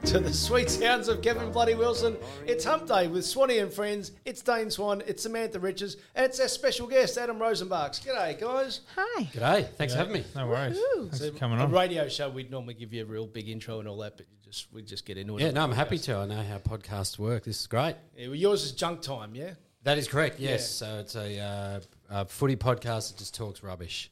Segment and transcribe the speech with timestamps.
[0.04, 2.16] to the sweet sounds of Kevin Bloody Wilson.
[2.46, 4.12] It's Hump Day with Swanee and friends.
[4.24, 8.00] It's Dane Swan, it's Samantha Richards, and it's our special guest, Adam Rozenbachs.
[8.04, 8.80] G'day, guys.
[8.96, 9.24] Hi.
[9.24, 9.68] G'day.
[9.74, 10.24] Thanks for having me.
[10.34, 10.80] No worries.
[10.96, 11.72] Thanks for coming a on.
[11.72, 14.36] radio show, we'd normally give you a real big intro and all that, but you
[14.42, 15.42] just we just get into it.
[15.42, 16.16] Yeah, no, I'm happy to.
[16.16, 17.44] I know how podcasts work.
[17.44, 17.96] This is great.
[18.16, 19.52] Yeah, well, yours is junk time, yeah.
[19.82, 20.40] That is correct.
[20.40, 20.70] Yes.
[20.70, 24.10] So it's a, uh, a footy podcast that just talks rubbish.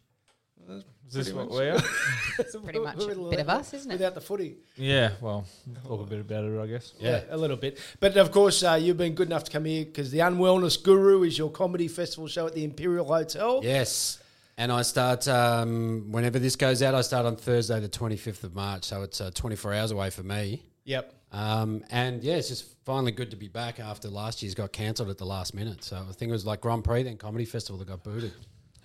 [1.08, 1.80] Is this what we are?
[2.38, 3.94] It's pretty much a Without bit of us, isn't it?
[3.94, 4.56] Without the footy.
[4.76, 5.44] yeah, well,
[5.86, 6.92] talk a bit about it, I guess.
[7.00, 7.78] Yeah, a little bit.
[7.98, 11.22] But of course, uh, you've been good enough to come here because the Unwellness Guru
[11.24, 13.60] is your comedy festival show at the Imperial Hotel.
[13.64, 14.20] Yes.
[14.56, 16.94] And I start um, whenever this goes out.
[16.94, 18.84] I start on Thursday, the 25th of March.
[18.84, 20.62] So it's uh, 24 hours away for me.
[20.84, 21.14] Yep.
[21.32, 25.10] Um, and yeah, it's just finally good to be back after last year's got cancelled
[25.10, 25.84] at the last minute.
[25.84, 28.32] So I think it was like Grand Prix, then Comedy Festival that got booted.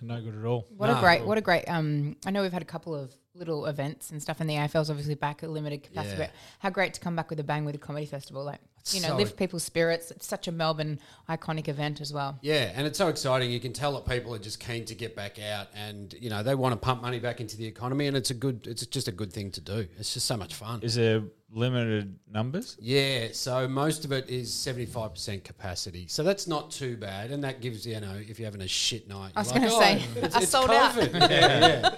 [0.06, 0.66] No good at all.
[0.76, 0.98] What Nah.
[0.98, 1.64] a great, what a great.
[1.68, 4.90] Um, I know we've had a couple of little events and stuff, and the AFL's
[4.90, 6.12] obviously back at limited capacity.
[6.18, 6.26] Yeah.
[6.26, 6.30] But
[6.60, 8.60] how great to come back with a bang with a comedy festival, like
[8.92, 10.10] you know, so- lift people's spirits.
[10.10, 12.38] It's such a Melbourne iconic event as well.
[12.42, 13.50] Yeah, and it's so exciting.
[13.50, 16.42] You can tell that people are just keen to get back out, and you know
[16.42, 18.66] they want to pump money back into the economy, and it's a good.
[18.66, 19.88] It's just a good thing to do.
[19.98, 20.82] It's just so much fun.
[20.82, 21.22] Is there
[21.54, 22.76] limited numbers?
[22.80, 27.30] Yeah, so most of it is seventy five percent capacity, so that's not too bad,
[27.30, 29.32] and that gives you know if you're having a shit night.
[29.36, 30.94] I was you're gonna like, say, oh, it's, I it's sold out.
[31.14, 31.90] Yeah, yeah.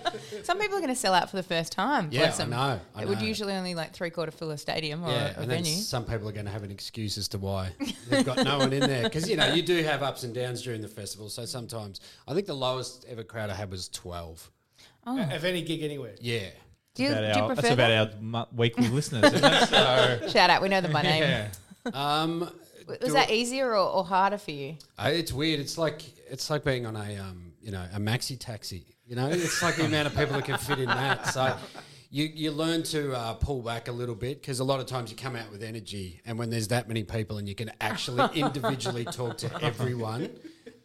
[0.42, 2.08] Some people are going to sell out for the first time.
[2.12, 5.04] Yeah, bless I know, I it would usually only like three quarter fill a stadium
[5.04, 5.72] or Yeah, a, a and then venue.
[5.74, 7.70] some people are going to have an excuse as to why
[8.08, 10.62] they've got no one in there because you know you do have ups and downs
[10.62, 11.28] during the festival.
[11.28, 14.50] So sometimes I think the lowest ever crowd I had was twelve.
[15.06, 15.20] Oh.
[15.20, 16.14] Of any gig anywhere.
[16.20, 16.48] Yeah,
[16.96, 18.14] Do you, do you our, prefer that's about that?
[18.14, 19.68] our mu- weekly listeners, isn't it?
[19.68, 21.22] So, Shout out, we know them by name.
[21.22, 21.48] yeah.
[21.92, 22.50] um,
[23.00, 24.76] Was that it- easier or, or harder for you?
[24.98, 25.60] Uh, it's weird.
[25.60, 28.86] It's like it's like being on a um, you know a maxi taxi.
[29.06, 31.28] You know, it's like the amount of people that can fit in that.
[31.28, 31.56] So
[32.10, 35.10] you you learn to uh, pull back a little bit because a lot of times
[35.10, 38.28] you come out with energy, and when there's that many people and you can actually
[38.40, 40.30] individually talk to everyone,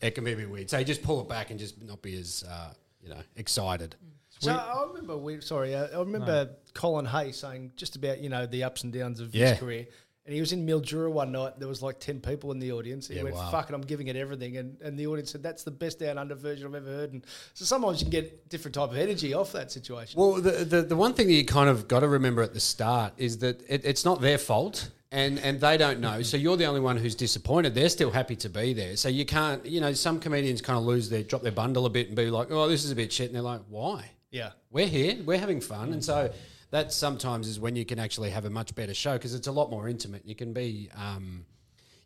[0.02, 0.70] it can be a bit weird.
[0.70, 3.96] So you just pull it back and just not be as uh, you know excited.
[4.42, 8.46] So I remember, we, sorry, uh, I remember Colin Hay saying just about you know
[8.46, 9.52] the ups and downs of Yeah.
[9.52, 9.86] his career,
[10.26, 11.60] and he was in Mildura one night.
[11.60, 13.08] There was like ten people in the audience.
[13.08, 13.52] He Yeah, went, wow.
[13.52, 16.18] "Fuck it, I'm giving it everything," and, and the audience said, "That's the best down
[16.18, 19.34] under version I've ever heard." And so sometimes you can get different type of energy
[19.34, 20.20] off that situation.
[20.20, 22.60] Well, the, the the one thing that you kind of got to remember at the
[22.60, 24.90] start is that it, it's not their fault.
[25.14, 27.76] And, and they don't know, so you're the only one who's disappointed.
[27.76, 29.66] They're still happy to be there, so you can't.
[29.66, 32.30] You know, some comedians kind of lose their drop their bundle a bit and be
[32.30, 34.10] like, "Oh, this is a bit shit," and they're like, "Why?
[34.32, 36.32] Yeah, We're here, we're having fun," and so
[36.72, 39.52] that sometimes is when you can actually have a much better show because it's a
[39.52, 40.26] lot more intimate.
[40.26, 41.46] You can be, um,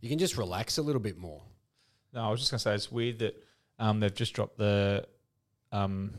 [0.02, 1.42] you can just relax a little bit more.
[2.14, 3.36] No, I was just going to say it's weird that
[3.78, 5.06] um, they've just dropped the
[5.72, 6.12] um,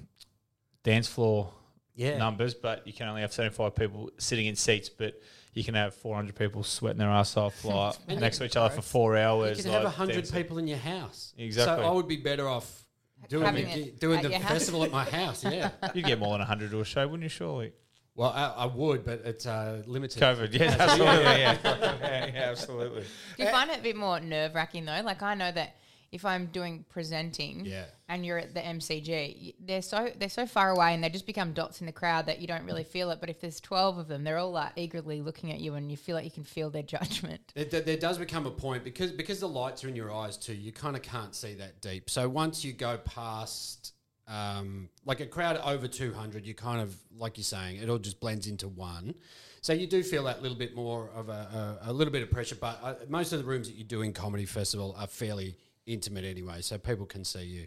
[0.84, 1.53] dance floor
[1.94, 2.19] Yeah.
[2.19, 5.21] numbers, but you can only have 75 people sitting in seats, but
[5.55, 8.83] you can have 400 people sweating their ass off like, next to each other for
[8.83, 9.59] four hours.
[9.59, 10.37] You can have like, hundred dancing.
[10.37, 11.33] people in your house.
[11.38, 11.83] Exactly.
[11.83, 12.85] So I would be better off
[13.28, 15.44] doing the, it doing the festival at my house.
[15.44, 15.70] Yeah.
[15.94, 17.73] You'd get more than 100 to a show, wouldn't you, surely?
[18.14, 20.23] Well, I, I would, but it's uh, limited.
[20.23, 21.25] COVID, yeah, absolutely.
[21.25, 23.02] yeah, yeah, yeah, absolutely.
[23.37, 25.02] Do you find it a bit more nerve wracking though?
[25.05, 25.76] Like I know that
[26.12, 27.85] if I'm doing presenting Yeah.
[28.08, 31.53] and you're at the MCG, they're so they're so far away and they just become
[31.53, 33.20] dots in the crowd that you don't really feel it.
[33.20, 35.97] But if there's twelve of them, they're all like eagerly looking at you and you
[35.97, 37.41] feel like you can feel their judgment.
[37.55, 40.55] There, there- does become a point because because the lights are in your eyes too.
[40.55, 42.09] You kind of can't see that deep.
[42.11, 43.93] So once you go past,
[44.29, 47.99] um, like a crowd over two hundred, you kind of like you're saying, it all
[47.99, 49.14] just blends into one.
[49.62, 52.31] So you do feel that little bit more of a, a, a little bit of
[52.31, 52.55] pressure.
[52.55, 55.56] But uh, most of the rooms that you do in comedy festival are fairly
[55.87, 57.67] intimate anyway, so people can see you.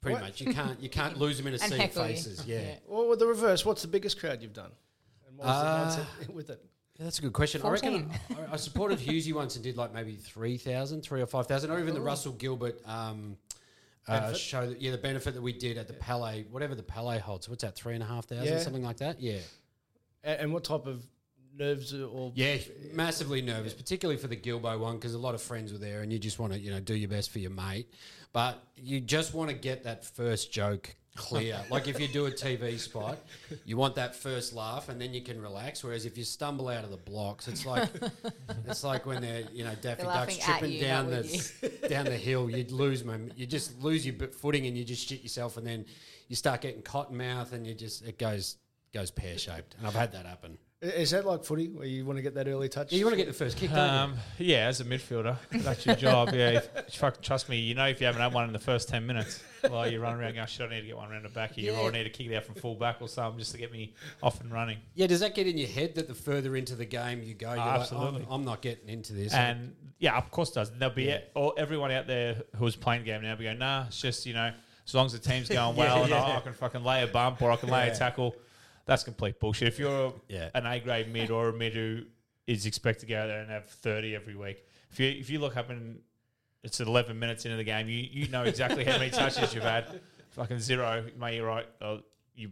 [0.00, 0.22] Pretty What?
[0.22, 2.14] much, you can't you can't lose them in a And sea of heckle you.
[2.14, 2.44] faces.
[2.46, 2.60] Yeah.
[2.60, 2.74] Yeah.
[2.88, 4.70] Well, with the reverse, what's the biggest crowd you've done?
[5.28, 6.02] And what was Uh, the
[6.32, 6.64] mindset with it?
[6.98, 7.62] Yeah, that's a good question.
[7.62, 11.70] I reckon I, I supported Hughesy once and did like maybe 3,000, 3 or 5,000,
[11.70, 13.36] or even the Russell Gilbert um,
[14.08, 14.36] uh, Benefit?
[14.38, 14.66] show.
[14.68, 17.48] That, yeah, the benefit that we did at the Palais, whatever the Palais holds.
[17.48, 18.58] What's that, 3,500, Yeah.
[18.58, 19.20] something like that?
[19.22, 19.38] Yeah.
[20.24, 21.02] A- And what type of
[21.58, 22.56] nerves or Yeah,
[22.92, 26.12] massively nervous, particularly for the Gilbo one because a lot of friends were there, and
[26.12, 27.92] you just want to, you know, do your best for your mate,
[28.32, 31.58] but you just want to get that first joke clear.
[31.70, 33.18] like if you do a TV spot,
[33.64, 35.84] you want that first laugh, and then you can relax.
[35.84, 37.88] Whereas if you stumble out of the blocks, it's like
[38.66, 42.16] it's like when they're, you know, Daffy They're Duck's tripping you, down the down the
[42.16, 42.50] hill.
[42.50, 45.84] You'd lose mom- You just lose your footing, and you just shit yourself, and then
[46.28, 48.56] you start getting cotton mouth, and you just it goes
[48.94, 49.74] goes pear shaped.
[49.78, 50.58] And I've had that happen.
[50.82, 52.92] I- is that like footy where you want to get that early touch?
[52.92, 53.98] Yeah, you want to get the first kick, don't you?
[54.00, 56.30] Um, yeah, as a midfielder, that's your job.
[56.32, 58.88] Yeah, if, fuck, trust me, you know if you haven't had one in the first
[58.88, 61.28] ten minutes, well, you run around going, "Shit, I need to get one around the
[61.28, 63.52] back here, or I need to kick it out from full back or something just
[63.52, 66.14] to get me off and running." Yeah, does that get in your head that the
[66.14, 68.22] further into the game you go, you're like, absolutely.
[68.28, 69.32] I'm, I'm not getting into this.
[69.34, 70.70] And yeah, of course it does.
[70.72, 74.00] There'll be all, everyone out there who's playing the game now be going, nah, it's
[74.00, 74.52] just, you know,
[74.84, 77.40] as long as the team's going well and I, I can fucking lay a bump
[77.40, 78.34] or I can lay a tackle,
[78.84, 79.68] that's complete bullshit.
[79.68, 80.50] If you're Yeah.
[80.54, 82.02] an A grade mid or a mid who
[82.46, 85.38] is expected to go out there and have 30 every week, if you if you
[85.38, 86.00] look up and
[86.62, 90.00] it's 11 minutes into the game, you, you know exactly how many touches you've had.
[90.30, 91.66] Fucking zero, mate, you're right.
[91.80, 91.98] Uh,
[92.34, 92.50] you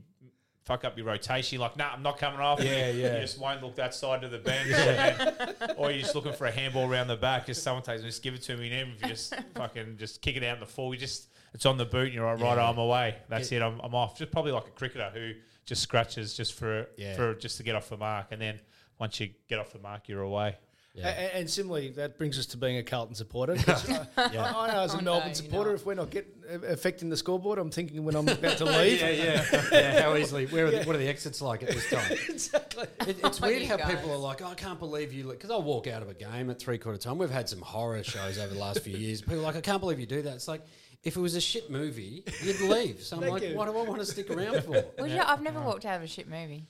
[0.65, 1.56] fuck up your rotation.
[1.59, 2.62] You're like, nah, I'm not coming off.
[2.62, 3.15] Yeah, yeah.
[3.15, 4.71] You just won't look that side of the bench.
[4.71, 7.47] and- or you're just looking for a handball around the back.
[7.47, 8.71] Just someone takes it, just give it to me.
[8.73, 11.65] And if you just fucking just kick it out in the full, you just it's
[11.67, 12.06] on the boot.
[12.06, 13.17] And you're like, right, I'm away.
[13.29, 13.62] That's it.
[13.62, 14.19] I'm, I'm off.
[14.19, 15.32] Just probably like a cricketer who
[15.67, 17.17] just scratches just for Yeah.
[17.17, 18.27] for just to get off the mark.
[18.33, 18.61] And then
[18.99, 20.57] once you get off the mark, you're away.
[20.97, 23.55] A- a- And, similarly, that brings us to being a Carlton supporter.
[23.65, 26.33] 'cause I, I know as a Oh, no, Melbourne you're supporter, if we're not getting
[26.69, 29.01] affecting the scoreboard, I'm thinking when I'm about to leave.
[29.01, 29.69] yeah, yeah.
[29.73, 30.03] yeah.
[30.03, 30.47] How easily?
[30.47, 32.11] Where are the, what are the exits like at this time?
[32.29, 32.89] exactly.
[33.06, 33.95] It, it's Oh, weird how guys.
[33.95, 35.29] people are like, oh, I can't believe you.
[35.29, 37.19] Because I'll walk out of a game at three quarter time.
[37.19, 39.21] We've had some horror shows over the last few years.
[39.23, 40.35] People are like, I can't believe you do that.
[40.35, 40.63] It's like,
[41.02, 43.00] if it was a shit movie, you'd leave.
[43.02, 43.56] So I'm Thank like, you.
[43.56, 44.85] what do I want to stick around for?
[44.99, 46.67] Well, yeah, I've never walked out of a shit movie.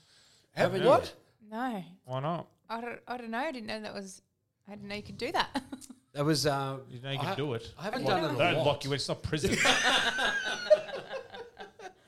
[0.54, 1.12] Haven't what?
[1.50, 2.46] No, Why not?
[2.68, 2.98] I don't.
[3.08, 3.38] I don't know.
[3.38, 4.22] I didn't know that was.
[4.68, 5.62] I didn't know you could do that.
[6.12, 6.44] That was.
[6.44, 7.72] Uh, You know you I- can do it.
[7.78, 8.66] I haven't Well, done it a Don't lot.
[8.66, 8.96] lock you in.
[8.96, 9.56] It's not prison.
[9.64, 10.32] I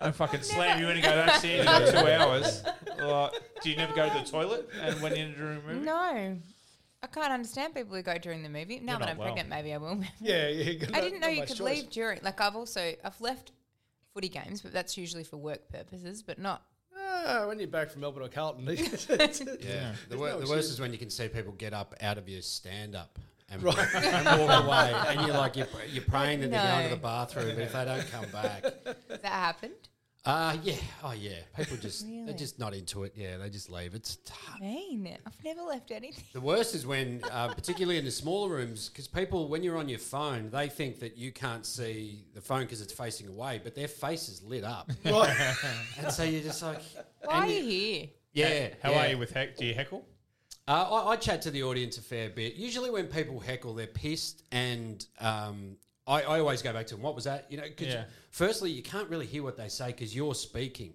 [0.03, 2.65] Don't fucking slam you in and go, that's it, you got two hours.
[3.01, 3.33] Like,
[3.63, 5.85] do you never go to the toilet and when you're in a room?
[5.85, 6.37] no,
[7.03, 8.79] I can't understand people who go during the movie.
[8.81, 9.27] Now You're that I'm well.
[9.29, 10.01] pregnant, maybe I will.
[10.21, 10.87] Yeah, yeah.
[10.95, 12.21] I didn't know you could leave during.
[12.23, 13.53] Like I've also I've left
[14.15, 16.63] footy games, but that's usually for work purposes, but not.
[16.97, 18.77] Ah, when you're back from Melbourne or Carlton, Yeah.
[19.61, 19.93] Yeah.
[20.09, 22.29] The, wor- no the worst is when you can see people get up out of
[22.29, 23.19] your stand up
[23.51, 23.67] and, and
[24.41, 27.59] walk away, and you're like you're, you're praying that they're going to the bathroom, but
[27.65, 28.63] if they don't come back,
[29.09, 29.75] That happened.
[30.25, 33.13] Uh yeah, oh yeah, people just they're just not into it.
[33.17, 33.95] Yeah, they just leave.
[33.95, 34.61] It's tough.
[34.61, 35.19] Mean.
[35.27, 36.23] I've never left anything.
[36.33, 39.89] The worst is when, uh, particularly in the smaller rooms, because people, when you're on
[39.89, 43.75] your phone, they think that you can't see the phone because it's facing away, but
[43.75, 45.55] their face is lit up, Right.
[45.99, 46.81] and so you're just like,
[47.25, 48.07] Why are and you here?
[48.33, 48.69] Yeah.
[48.83, 48.99] How yeah.
[49.05, 49.57] are you with heck?
[49.57, 50.05] Do you heckle?
[50.69, 52.55] Uh, I, I chat to the audience a fair bit.
[52.55, 55.77] Usually, when people heckle, they're pissed, and um,
[56.07, 57.03] I, I always go back to them.
[57.03, 57.47] What was that?
[57.51, 58.05] You know, 'cause Yeah.
[58.33, 60.95] Firstly, you can't really hear what they say because you're speaking.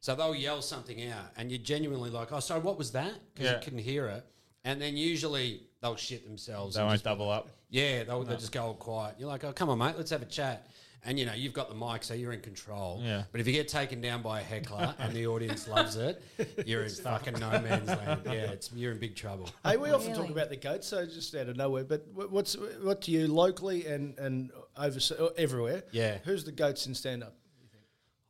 [0.00, 3.50] So they'll yell something out, and you're genuinely like, "Oh, sorry, what was that?" Because
[3.50, 3.56] Yeah.
[3.58, 4.24] you couldn't hear it.
[4.64, 6.74] And then usually they'll shit themselves.
[6.76, 7.48] They won't double up.
[7.70, 9.16] Yeah, they'll, they'll just go all quiet.
[9.18, 10.66] You're like, "Oh, come on, mate, let's have a chat."
[11.04, 13.00] And you know, you've got the mic, so you're in control.
[13.04, 13.22] Yeah.
[13.30, 16.20] But if you get taken down by a heckler and the audience loves it,
[16.66, 18.22] you're in fucking no man's land.
[18.26, 19.48] Yeah, it's you're in big trouble.
[19.64, 21.84] Hey, we often talk about the goats, so just out of nowhere.
[21.84, 24.98] But what's what to you locally and and over
[25.36, 25.82] everywhere?
[25.92, 26.18] Yeah.
[26.24, 27.34] who's the goats in stand up?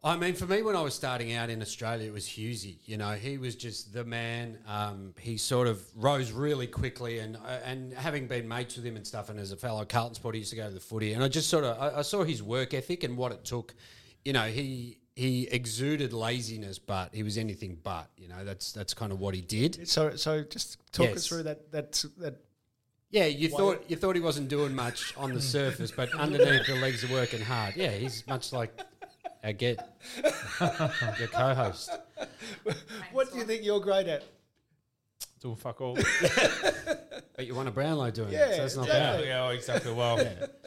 [0.05, 2.77] I mean, for me, when I was starting out in Australia, it was Hughesy.
[2.87, 4.59] You know, he was just the man.
[4.69, 8.95] Um, he sort of rose really quickly, and uh, and having been mates with him
[8.97, 11.15] and stuff, and as a fellow Carlton supporter, he used to go to the footy,
[11.15, 13.75] and I just sort of I, I saw his work ethic and what it took.
[14.25, 18.09] You know, he he exuded laziness, but he was anything but.
[18.17, 19.89] You know, that's that's kind of what he did.
[19.89, 21.17] So so just talk Yes.
[21.17, 22.37] us through that that that.
[23.11, 26.75] Yeah, you thought you thought he wasn't doing much on the surface, but underneath the
[26.77, 27.75] legs are working hard.
[27.77, 28.79] Yeah, he's much like
[29.43, 29.79] our get
[31.19, 31.91] your co-host.
[33.13, 34.25] What do you think you're great at?
[35.41, 35.97] Doing fuck all.
[37.37, 39.25] But you want a Brownlow doing Yeah, it, so that's not exactly.
[39.27, 39.29] bad.
[39.29, 39.93] yeah, exactly.
[39.93, 40.17] Well,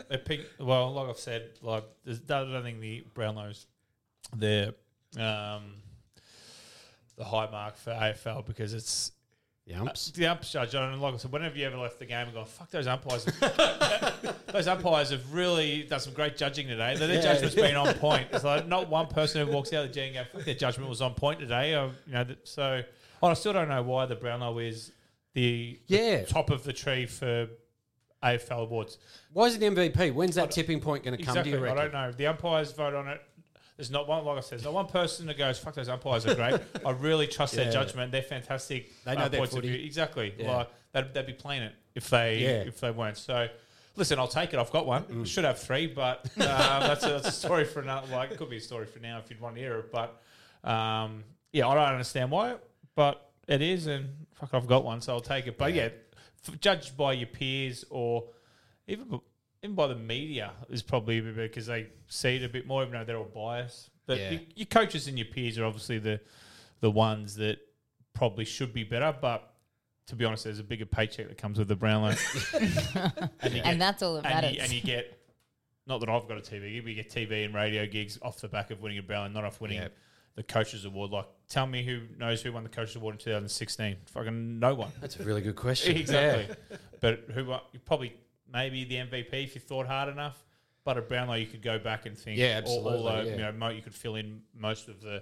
[0.09, 3.65] they pick, well, like I've said, like there's, I don't think the Brownlows,
[4.35, 4.69] they're
[5.19, 5.73] um,
[7.17, 9.11] the high mark for AFL because it's
[9.67, 10.11] The umps.
[10.11, 12.45] The umps judge, and like I said, whenever you ever left the game and gone,
[12.45, 13.25] fuck those umpires.
[14.51, 16.95] those umpires have really done some great judging today.
[16.97, 18.27] Their judgment's been on point.
[18.33, 20.55] It's like not one person who walks out of the G and go, fuck, their
[20.55, 21.75] judgment was on point today.
[21.75, 22.81] Uh, you know, that, so
[23.21, 24.91] I still don't know why the Brownlow is
[25.33, 26.23] the, the Yeah.
[26.25, 27.47] top of the tree for
[28.23, 28.97] AFL awards.
[29.31, 30.13] Why is it the MVP?
[30.13, 31.37] When's that tipping point going to come?
[31.37, 31.69] Exactly.
[31.69, 32.11] I don't know.
[32.11, 33.21] The umpires vote on it.
[33.81, 36.27] There's not one, like I said, there's not one person that goes, "Fuck those umpires
[36.27, 37.63] are great." I really trust Yeah.
[37.63, 38.11] their judgment.
[38.11, 38.91] They're fantastic.
[39.03, 39.69] They know uh, their points footy.
[39.69, 39.83] of view.
[39.87, 40.35] Exactly.
[40.37, 40.55] Yeah.
[40.57, 42.49] Like they'd, they'd be playing it if they Yeah.
[42.67, 43.17] if they weren't.
[43.17, 43.47] So,
[43.95, 44.59] listen, I'll take it.
[44.59, 45.01] I've got one.
[45.05, 45.25] Mm.
[45.25, 48.05] Should have three, but um, that's, a, that's a story for another.
[48.11, 49.91] Like it could be a story for now if you'd want to hear it.
[49.91, 50.21] But
[50.63, 52.57] um, yeah, I don't understand why,
[52.95, 55.57] but it is, and fuck, I've got one, so I'll take it.
[55.57, 55.89] But yeah,
[56.47, 58.25] f- judged by your peers or
[58.87, 59.21] even b-
[59.63, 62.81] even by the media is probably a bit because they see it a bit more,
[62.83, 63.89] even though they're all biased.
[64.07, 64.31] But Yeah.
[64.31, 66.19] your, your coaches and your peers are obviously the
[66.79, 67.59] the ones that
[68.13, 69.15] probably should be better.
[69.21, 69.47] But
[70.07, 72.15] to be honest, there's a bigger paycheck that comes with the Brownlow,
[73.41, 74.55] and, you And that's all that and matters.
[74.55, 75.17] you, and you get
[75.87, 78.47] not that I've got a TV, but you get TV and radio gigs off the
[78.47, 79.93] back of winning a Brownlow, not off winning Yep.
[80.35, 81.11] the coaches award.
[81.11, 83.97] Like, tell me who knows who won the coaches award in 2016?
[84.07, 84.91] Fucking no one.
[85.01, 85.95] That's a really good question.
[85.97, 86.55] exactly.
[86.99, 87.61] But who won?
[87.73, 88.13] You probably
[88.51, 90.43] maybe the MVP if you thought hard enough.
[90.83, 92.39] But a Brownlow, you could go back and think.
[92.39, 93.51] Yeah, absolutely, Although yeah.
[93.51, 95.21] you know, you could fill in most of the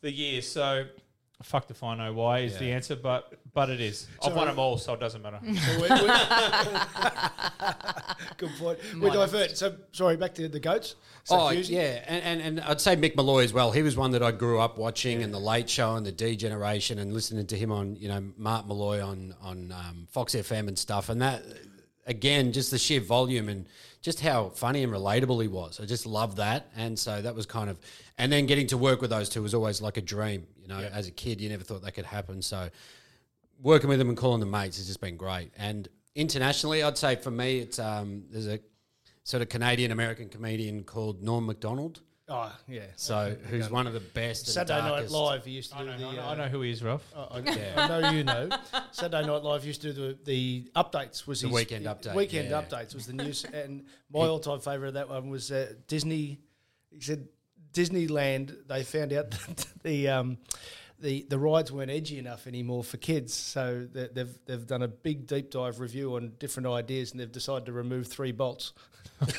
[0.00, 0.40] the year.
[0.42, 0.84] So.
[1.42, 4.06] Fuck if I know why is the answer, but but it is.
[4.24, 5.40] I've won them all, so it doesn't matter.
[5.56, 5.88] So we- we-
[8.36, 8.78] Good point.
[9.00, 9.56] We divert.
[9.56, 10.94] So sorry, back to the goats.
[11.24, 13.72] So oh Hughes- yeah, and, and and I'd say Mick Molloy as well.
[13.72, 16.36] He was one that I grew up watching, and the Late Show and the D
[16.36, 20.68] Generation, and listening to him on you know Mark Molloy on on um, Fox FM
[20.68, 21.08] and stuff.
[21.08, 21.42] And that
[22.06, 23.66] again, just the sheer volume and
[24.00, 25.80] just how funny and relatable he was.
[25.80, 27.78] I just love that, and so that was kind of.
[28.18, 30.46] And then getting to work with those two was always like a dream.
[30.60, 32.42] You know, as a kid, you never thought that could happen.
[32.42, 32.68] So
[33.60, 35.52] working with them and calling them mates has just been great.
[35.56, 38.60] And internationally, I'd say for me, it's um, there's a
[39.24, 42.00] sort of Canadian American comedian called Norm Macdonald.
[42.34, 42.80] Oh yeah.
[42.96, 45.44] So who's one of the best and Saturday Night Live.
[45.44, 46.06] He used to I do know, the.
[46.06, 47.06] I know, uh, I know who he is, Ralph.
[47.14, 48.48] I, I- I know you know.
[48.90, 51.26] Saturday Night Live used to do the, the updates.
[51.26, 52.62] Was The his, weekend update, Weekend yeah.
[52.62, 56.38] updates was the news, and my all time favourite of that one was uh, Disney.
[56.90, 57.28] He said
[57.74, 58.66] Disneyland.
[58.66, 60.38] They found out that the um,
[61.00, 65.26] the the rides weren't edgy enough anymore for kids, so they've they've done a big
[65.26, 68.72] deep dive review on different ideas, and they've decided to remove three bolts.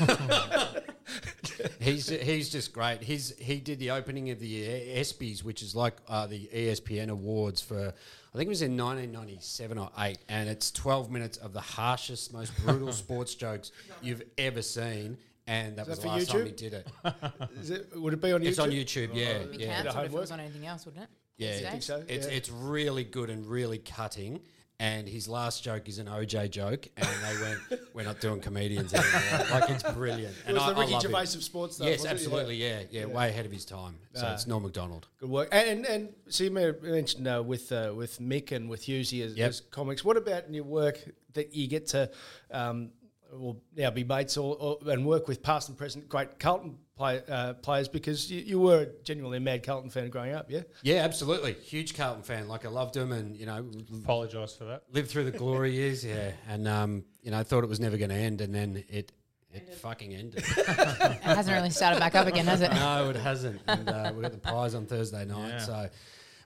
[1.79, 3.01] He's he's just great.
[3.01, 4.63] He's he did the opening of the
[4.97, 7.93] ESPYS, which is like uh, the ESPN awards for
[8.33, 12.33] I think it was in 1997 or eight, and it's 12 minutes of the harshest,
[12.33, 15.17] most brutal sports jokes you've ever seen.
[15.45, 16.87] And that was that the for last time he did it.
[17.59, 18.47] Is it, would it be on YouTube?
[18.47, 19.83] It's on YouTube, yeah, Be yeah.
[19.83, 21.09] cancelled if it was on anything else, wouldn't it?
[21.35, 22.01] Yeah, I think so.
[22.07, 22.33] It's yeah.
[22.33, 24.39] it's really good and really cutting.
[24.83, 28.93] And his last joke is an OJ joke, and they went, "We're not doing comedians
[28.93, 30.35] anymore." like it's brilliant.
[30.39, 31.87] It And was I- the Ricky Gervais of sports, stuff.
[31.87, 32.03] Yes, it?
[32.05, 32.11] Yeah.
[32.11, 32.55] absolutely.
[32.57, 32.79] Yeah.
[32.91, 33.95] yeah, way ahead of his time.
[34.13, 34.33] So Ah.
[34.33, 35.07] it's Norm Macdonald.
[35.19, 35.47] Good work.
[35.53, 39.35] And and, and so you mentioned uh, with uh, with Mick and with Hughesy as,
[39.37, 39.49] Yep.
[39.49, 40.03] as comics.
[40.03, 40.99] What about in your work
[41.31, 42.11] that you get to,
[42.51, 42.91] um,
[43.31, 47.21] well, now be mates or, or and work with past and present great Carlton play,
[47.29, 50.61] uh, players because you, you were genuinely a mad Carlton fan growing up, yeah.
[50.81, 51.53] Yeah, absolutely.
[51.53, 52.47] Huge Carlton fan.
[52.47, 53.65] Like I loved him, and you know,
[54.03, 54.83] Apologise for that.
[54.91, 56.03] lived through the glory years.
[56.05, 59.11] Yeah, and um, you know, thought it was never going to end, and then it
[59.51, 60.43] it fucking ended.
[60.57, 62.71] It hasn't really started back up again, has it?
[62.73, 63.61] no, it hasn't.
[63.67, 65.47] And uh, we got the prize on Thursday night.
[65.49, 65.57] Yeah.
[65.59, 65.89] So,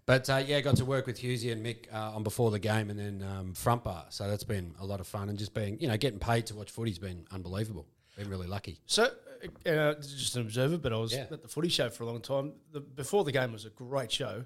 [0.06, 2.89] but uh, yeah, got to work with Hughesy and Mick uh, on before the game,
[2.89, 4.06] and then um, front bar.
[4.10, 6.56] So that's been a lot of fun, and just being you know getting paid to
[6.56, 7.88] watch footy's been unbelievable.
[8.18, 8.80] Been really lucky.
[8.88, 9.10] So,
[9.65, 11.25] uh, just an observer, but I was Yeah.
[11.32, 12.53] at the footy show for a long time.
[12.72, 14.46] The, before the game was a great show.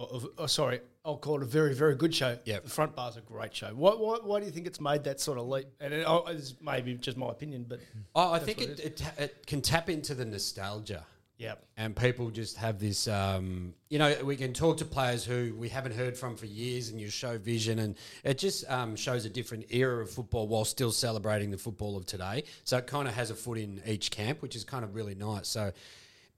[0.00, 2.38] Oh, oh, sorry, I'll call it a very, very good show.
[2.44, 2.62] Yep.
[2.64, 3.70] The front bar's a great show.
[3.74, 5.66] Why, why, why do you think it's made that sort of leap?
[5.80, 7.80] And it, oh, it's maybe just my opinion, but
[8.14, 11.04] Oh, I think it, it it, it can tap into the nostalgia.
[11.38, 11.54] Yeah.
[11.76, 15.68] and people just have this um, you know we can talk to players who we
[15.68, 19.30] haven't heard from for years and you show vision and it just um, shows a
[19.30, 22.44] different era of football while still celebrating the football of today.
[22.64, 25.14] So it kind of has a foot in each camp which is kind of really
[25.14, 25.48] nice.
[25.48, 25.72] So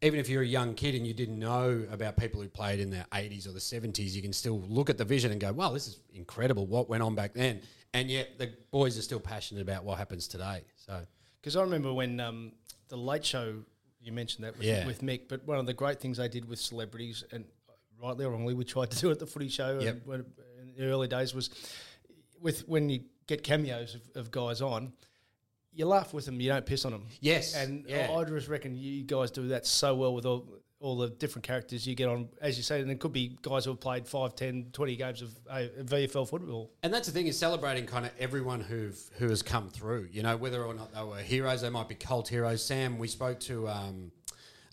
[0.02, 2.90] even if you're a young kid and you didn't know about people who played in
[2.90, 5.70] the 80s or the 70s you can still look at the vision and go wow
[5.70, 7.60] this is incredible what went on back then.
[7.94, 10.62] And yet the boys are still passionate about what happens today.
[10.76, 11.00] So
[11.40, 12.52] Because I remember when um,
[12.88, 13.64] the Late Show,
[14.02, 14.86] you mentioned that with, Yeah.
[14.86, 17.44] with Mick, but one of the great things they did with celebrities, and
[18.02, 19.94] rightly or wrongly, we tried to do at the footy show Yep.
[19.94, 20.20] and when,
[20.60, 21.50] in the early days, was
[22.40, 24.92] with when you get cameos of, of guys on,
[25.72, 27.06] you laugh with them, you don't piss on them.
[27.20, 28.08] Yes, And yeah.
[28.10, 30.46] I, I just reckon you guys do that so well with all
[30.80, 33.66] all the different characters you get on, as you say, and it could be guys
[33.66, 36.70] who have played 5, 10, 20 games of uh, VFL football.
[36.82, 40.08] And that's the thing is celebrating kind of everyone who've who has come through.
[40.10, 42.64] You know, whether or not they were heroes, they might be cult heroes.
[42.64, 44.10] Sam, we spoke to um,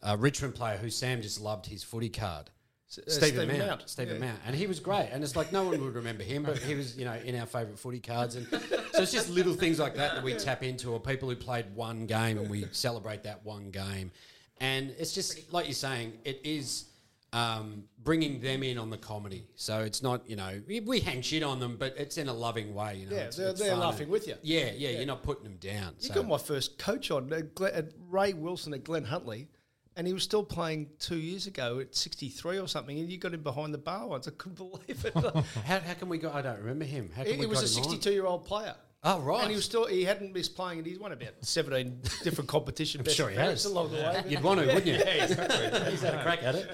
[0.01, 2.49] a Richmond player who Sam just loved his footy card.
[2.89, 4.27] uh, Stephen, Stephen Mount, Mount, Stephen yeah.
[4.27, 5.09] Mount, and he was great.
[5.11, 7.45] And it's like no one would remember him, but he was, you know, in our
[7.45, 8.35] favourite footy cards.
[8.35, 8.47] And
[8.93, 11.65] so it's just little things like that that we tap into, or people who played
[11.75, 14.11] one game and we celebrate that one game.
[14.59, 16.85] And it's just like you're saying, it is
[17.33, 19.45] um, bringing them in on the comedy.
[19.55, 22.33] So it's not, you know, we, we hang shit on them, but it's in a
[22.33, 22.97] loving way.
[22.97, 24.35] You know, Yeah, it's, they're- it's they're laughing and- with you.
[24.41, 25.93] Yeah, yeah, you're not putting them down.
[25.99, 26.15] You so.
[26.15, 29.47] got my first coach on, uh, Glenn, uh, Ray Wilson at Glenhuntly,
[29.95, 33.33] and he was still playing two years ago at 63 or something, and you got
[33.33, 34.27] him behind the bar once.
[34.27, 35.13] I couldn't believe it.
[35.65, 36.31] how, how can we go?
[36.31, 37.09] I don't remember him.
[37.15, 37.99] How can he, we he was a got him on?
[37.99, 38.75] 62 year old player.
[39.03, 39.41] Oh, right.
[39.41, 43.01] And he was still he hadn't missed playing, and he's won about 17 different competition.
[43.01, 43.65] I'm sure he has.
[43.65, 44.23] along the way.
[44.27, 44.93] You'd want to, wouldn't you?
[44.97, 46.69] Yeah, he's had a crack at it.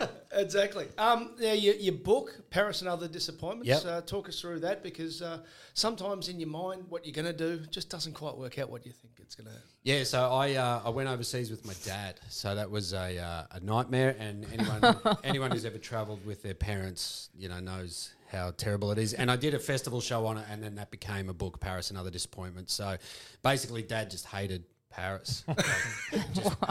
[0.36, 0.86] Exactly.
[0.98, 3.68] Um, yeah, your, your book, Paris and Other Disappointments.
[3.68, 3.84] Yep.
[3.86, 5.38] Uh, talk us through that because uh,
[5.72, 8.84] sometimes in your mind, what you're going to do just doesn't quite work out what
[8.84, 9.56] you think it's going to.
[9.82, 13.44] Yeah, so I uh, I went overseas with my dad, so that was a uh,
[13.52, 14.16] a nightmare.
[14.18, 18.98] And anyone anyone who's ever travelled with their parents, you know, knows how terrible it
[18.98, 19.12] is.
[19.14, 21.90] And I did a festival show on it, and then that became a book, Paris
[21.90, 22.72] and Other Disappointments.
[22.74, 22.96] So
[23.42, 25.44] basically, dad just hated Paris.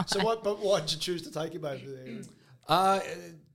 [0.06, 2.18] So, what, but why did you choose to take him over there?
[2.68, 3.00] Uh,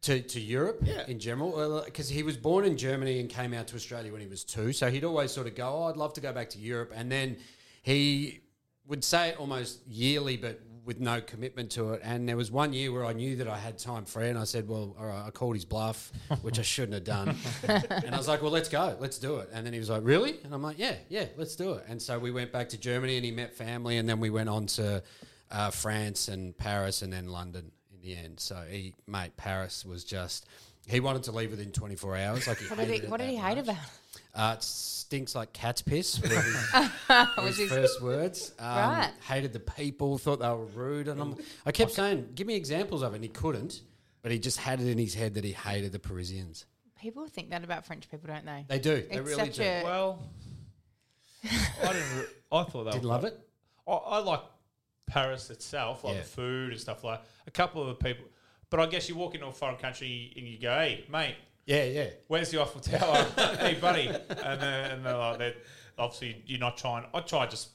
[0.02, 1.04] to, to Europe Yeah.
[1.08, 4.28] in general, because he was born in Germany and came out to Australia when he
[4.28, 4.74] was two.
[4.74, 7.12] So he'd always sort of go, "Oh, I'd love to go back to Europe," and
[7.12, 7.38] then
[7.84, 8.40] he
[8.88, 12.02] would say it almost yearly, but with no commitment to it.
[12.04, 14.44] And there was one year where I knew that I had time free, and I
[14.46, 16.12] said, "Well, all right," I called his bluff,
[16.42, 17.36] which I shouldn't have done.
[17.68, 20.02] and I was like, "Well, let's go, let's do it." And then he was like,
[20.04, 22.78] "Really?" And I'm like, "Yeah, yeah, let's do it." And so we went back to
[22.78, 25.04] Germany, and he met family, and then we went on to
[25.52, 28.40] uh, France and Paris, and then London in the end.
[28.40, 30.48] So he, mate, Paris was just.
[30.88, 32.48] He wanted to leave within 24 hours.
[32.48, 33.66] Like he What did he, it what did he hate much.
[33.66, 33.78] about?
[34.34, 36.22] Uh, it stinks like cat's piss.
[36.22, 36.56] Were his,
[37.38, 38.54] Was his his- first words.
[38.60, 39.12] Um, Right.
[39.28, 40.18] Hated the people.
[40.18, 41.08] Thought they were rude.
[41.10, 41.36] And I'm,
[41.66, 43.82] I kept saying, "Give me examples of it." And he couldn't.
[44.22, 46.66] But he just had it in his head that he hated the Parisians.
[47.00, 48.66] People think that about French people, don't they?
[48.70, 48.96] They do.
[48.98, 49.64] They It's really such do.
[49.64, 50.20] a- Well,
[51.44, 52.18] I didn't.
[52.20, 53.40] Re- I thought that Did was love it.
[53.88, 54.42] I, I like
[55.08, 56.22] Paris itself, like Yeah.
[56.22, 57.22] the food and stuff like.
[57.48, 58.26] A couple of the people,
[58.70, 61.36] but I guess you walk into a foreign country and you go, "Hey, mate,
[61.72, 62.10] Yeah, yeah.
[62.28, 63.26] where's the Eiffel Tower?
[63.60, 65.54] hey, buddy," and then and they're like, they're,
[65.98, 67.06] obviously you're not trying.
[67.14, 67.70] I tried just.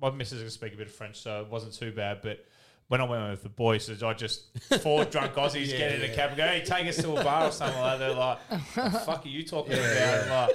[0.00, 2.44] My missus can speak a bit of French, so it wasn't too bad, but.
[2.88, 6.30] When I went with the boys, I just four drunk Aussies get in a cab
[6.30, 8.98] and go, "Hey, take us to a bar or something like that." They're like, "The
[9.06, 10.50] fuck are you talking about?" And like,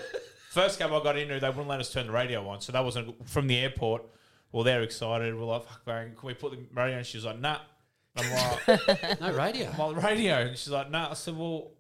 [0.52, 2.84] first cab I got into, they wouldn't let us turn the radio on, so that
[2.86, 4.04] wasn't from the airport.
[4.52, 5.34] Well, they're excited.
[5.34, 7.04] We're like, "Fuck, man, can we put the radio?" on?
[7.06, 7.58] She was like, "Nah."
[8.16, 8.32] I'm
[8.68, 9.72] like, No radio.
[9.74, 11.72] "I'm on the radio," and she's like, "Nah." I said, "Well."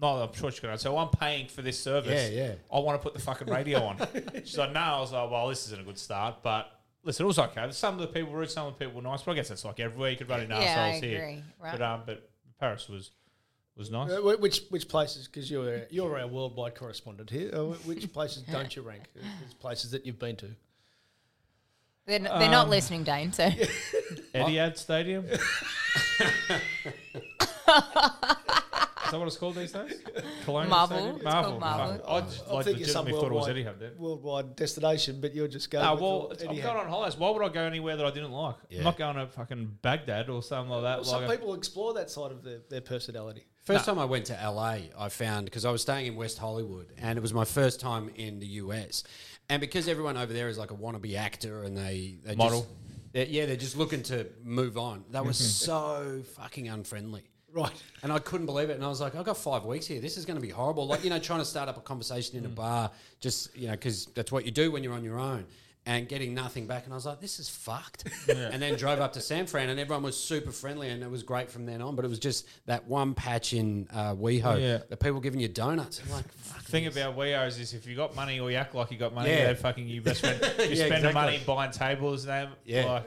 [0.00, 0.78] No, I'm sure she's going to.
[0.80, 2.30] So I'm paying for this service.
[2.32, 2.54] Yeah, yeah.
[2.72, 3.98] I want to put the fucking radio on.
[4.44, 4.80] She's like, no.
[4.80, 6.42] I was like, well, this isn't a good start.
[6.42, 6.68] But
[7.04, 7.70] listen, it was okay.
[7.70, 9.22] Some of the people were rude, some of the people were nice.
[9.22, 10.10] But I guess that's like everywhere.
[10.10, 11.42] You could run into Yeah, I assholes here.
[11.62, 11.72] right.
[11.72, 12.28] But um, but
[12.58, 13.12] Paris was
[13.76, 14.10] was nice.
[14.10, 15.28] Uh, wh- which which places?
[15.28, 17.50] Because you're you're our worldwide correspondent here.
[17.52, 19.04] Uh, wh- which places don't you rank
[19.46, 20.46] as places that you've been to?
[22.06, 23.32] They're, n- they're not listening, Dane.
[23.32, 23.48] So
[24.34, 25.26] Etihad Stadium.
[29.12, 30.00] Is that what it's called these days?
[30.46, 30.96] Colonial Marvel.
[30.96, 31.16] Stadium?
[31.16, 31.98] It's called Marvel.
[31.98, 32.08] Fuck.
[32.08, 33.90] I just I'm like thinking some legitimately thought it was worldwide, Etihad then.
[33.98, 35.84] worldwide destination, but you're just going.
[35.84, 36.72] Ah, with well, it's- I'm anyhow.
[36.72, 37.18] going on holidays.
[37.18, 38.54] Why would I go anywhere that I didn't like?
[38.70, 38.78] Yeah.
[38.78, 40.96] I'm not going to fucking Baghdad or something like that.
[41.00, 43.44] Well, some like a- people explore that side of their, their personality.
[43.66, 46.94] First time I went to LA, I found because I was staying in West Hollywood,
[46.96, 49.04] and it was my first time in the US.
[49.50, 52.60] And because everyone over there is like a wannabe actor, and they, they Model.
[52.60, 52.70] just,
[53.12, 55.04] they're, yeah, they're just looking to move on.
[55.10, 57.24] That was so fucking unfriendly.
[57.52, 57.72] Right.
[58.02, 58.74] And I couldn't believe it.
[58.74, 60.00] And I was like, I've got five weeks here.
[60.00, 60.86] This is going to be horrible.
[60.86, 63.72] Like, you know, trying to start up a conversation in a bar, just, you know,
[63.74, 65.44] because that's what you do when you're on your own
[65.84, 66.84] and getting nothing back.
[66.84, 68.04] And I was like, this is fucked.
[68.28, 71.22] And then drove up to San Fran and everyone was super friendly and it was
[71.24, 71.94] great from then on.
[71.96, 74.78] But it was just that one patch in uh, WeHo, Yeah.
[74.88, 76.00] the people giving you donuts.
[76.04, 76.62] I'm like, fuck.
[76.62, 76.96] thing this.
[76.96, 79.46] about WeHo is if you got money or you act like you got money, Yeah.
[79.46, 80.40] they're fucking you best friend.
[80.58, 81.12] You Yeah, spend the exactly.
[81.14, 82.84] money buying tables, and Yeah.
[82.86, 83.04] like,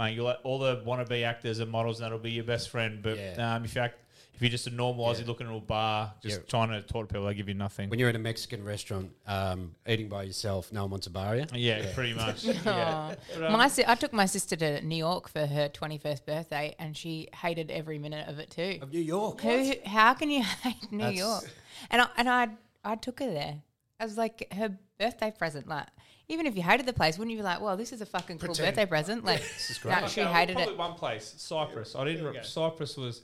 [0.00, 3.02] mate, you let all the wannabe actors and models, and that'll be your best friend.
[3.02, 3.54] But Yeah.
[3.56, 3.98] um, if you act,
[4.34, 5.26] if you're just a normal Aussie Yeah.
[5.26, 6.46] looking at a bar, just Yeah.
[6.48, 7.90] trying to talk to people, they give you nothing.
[7.90, 11.36] When you're in a Mexican restaurant um, eating by yourself, no one wants a bar
[11.36, 11.44] you.
[11.54, 12.44] yeah, pretty much.
[12.44, 13.14] yeah.
[13.34, 16.74] But, um, my si- I took my sister to New York for her 21st birthday,
[16.78, 18.78] and she hated every minute of it too.
[18.80, 19.42] Of New York.
[19.42, 19.74] Who?
[19.84, 21.44] How can you hate New That's- York?
[21.90, 22.48] And I, and I
[22.82, 23.60] I took her there.
[23.98, 25.68] I was like her birthday present.
[25.68, 25.86] Like
[26.30, 28.38] even if you hated the place, wouldn't you be like, well, this is a fucking
[28.38, 28.68] cool Pretend.
[28.76, 29.24] birthday present?
[29.24, 30.00] Like, this is great.
[30.00, 30.78] No, she Okay, hated probably it.
[30.78, 31.96] one place, Cyprus.
[31.96, 32.22] I didn't.
[32.22, 33.22] There Re- Cyprus was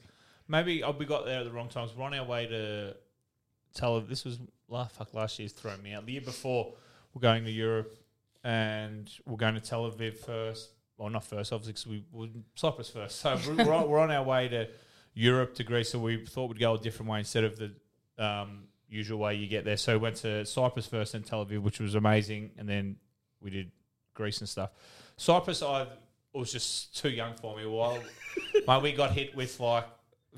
[0.48, 1.92] maybe oh, we got there at the wrong times.
[1.96, 2.96] We're on our way to
[3.74, 4.08] Tel Aviv.
[4.08, 4.38] This was
[4.68, 6.04] last fuck last year's thrown me out.
[6.04, 6.74] The year before,
[7.14, 7.96] we're going to Europe
[8.42, 10.70] and we're going to Tel Aviv first.
[10.98, 13.20] Well, not first, obviously, because we were Cyprus first.
[13.20, 14.68] So we're, we're, on, we're on our way to
[15.14, 15.90] Europe to Greece.
[15.90, 17.72] So we thought we'd go a different way instead of the
[18.18, 19.76] um, usual way you get there.
[19.76, 22.96] So we went to Cyprus first and Tel Aviv, which was amazing, and then
[23.40, 23.70] we did
[24.14, 24.70] Greece and stuff.
[25.16, 25.86] Cyprus, I
[26.32, 27.66] was just too young for me.
[27.66, 27.98] Well,
[28.68, 29.86] mate, we got hit with like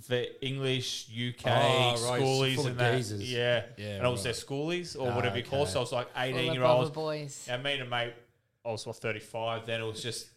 [0.08, 2.96] the English UK Oh, right, schoolies and that.
[2.96, 3.32] geezers.
[3.32, 4.24] Yeah, Yeah, and I was right.
[4.24, 5.68] their schoolies or Ah, whatever you call it.
[5.68, 6.90] So I was like eighteen year olds.
[6.90, 7.46] Boys.
[7.50, 8.14] And me and a mate,
[8.64, 9.66] I was what thirty five.
[9.66, 10.28] Then it was just.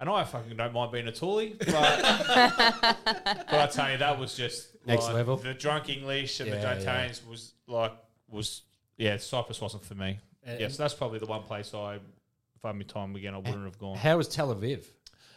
[0.00, 1.66] And I fucking don't mind being a toolie, but,
[3.48, 5.36] but I tell you, that was just Next like, level.
[5.36, 7.12] The drunk English and the Yeah, don't yeah.
[7.28, 7.92] Was like
[8.28, 8.62] was
[8.96, 9.16] yeah.
[9.16, 10.18] Cyprus wasn't for me.
[10.42, 13.34] And- yeah, so that's probably the one place I, if I had my time again,
[13.34, 13.96] I wouldn't have gone.
[13.96, 14.84] How was Tel Aviv?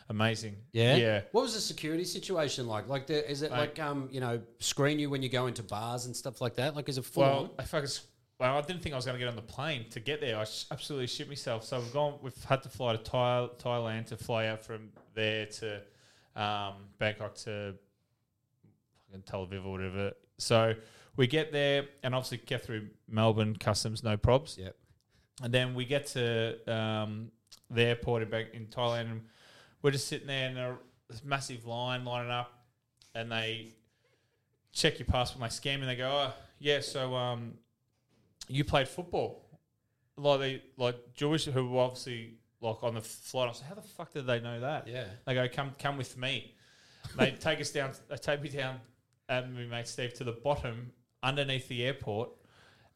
[0.10, 0.56] Amazing.
[0.72, 0.96] Yeah.
[0.96, 1.22] yeah.
[1.32, 2.88] What was the security situation like?
[2.88, 3.58] Like, the, is it Mate.
[3.58, 6.76] like um, you know, screen you when you go into bars and stuff like that?
[6.76, 7.50] Like, is it full Well, on?
[7.60, 7.66] I
[8.40, 10.38] well, I didn't think I was going to get on the plane to get there.
[10.38, 11.64] I sh- absolutely shit myself.
[11.64, 12.20] So we've gone.
[12.22, 15.82] We've had to fly to Thai, Thailand to fly out from there to
[16.36, 17.76] um, Bangkok to
[19.26, 20.12] Tel Aviv or whatever.
[20.38, 20.76] So
[21.16, 24.58] we get there and obviously get through Melbourne customs, no probs.
[24.58, 24.76] Yep.
[25.44, 27.32] And then we get to um,
[27.70, 29.22] the airport in, Bang- in Thailand, and
[29.82, 30.78] we're just sitting there in a
[31.10, 32.52] this massive line lining up,
[33.16, 33.74] and they
[34.74, 37.54] check your passport, and they scan me, and they go, "Oh, yeah, so um,
[38.48, 39.44] you played football."
[40.18, 43.50] Like they like Jewish who were obviously like on the flight.
[43.50, 45.06] I said, "How the fuck did they know that?" Yeah.
[45.26, 46.56] They go, "Come, come with me."
[47.18, 47.92] they take us down.
[48.10, 48.80] They take me down,
[49.30, 50.92] and my mate Steve to the bottom
[51.24, 52.30] underneath the airport,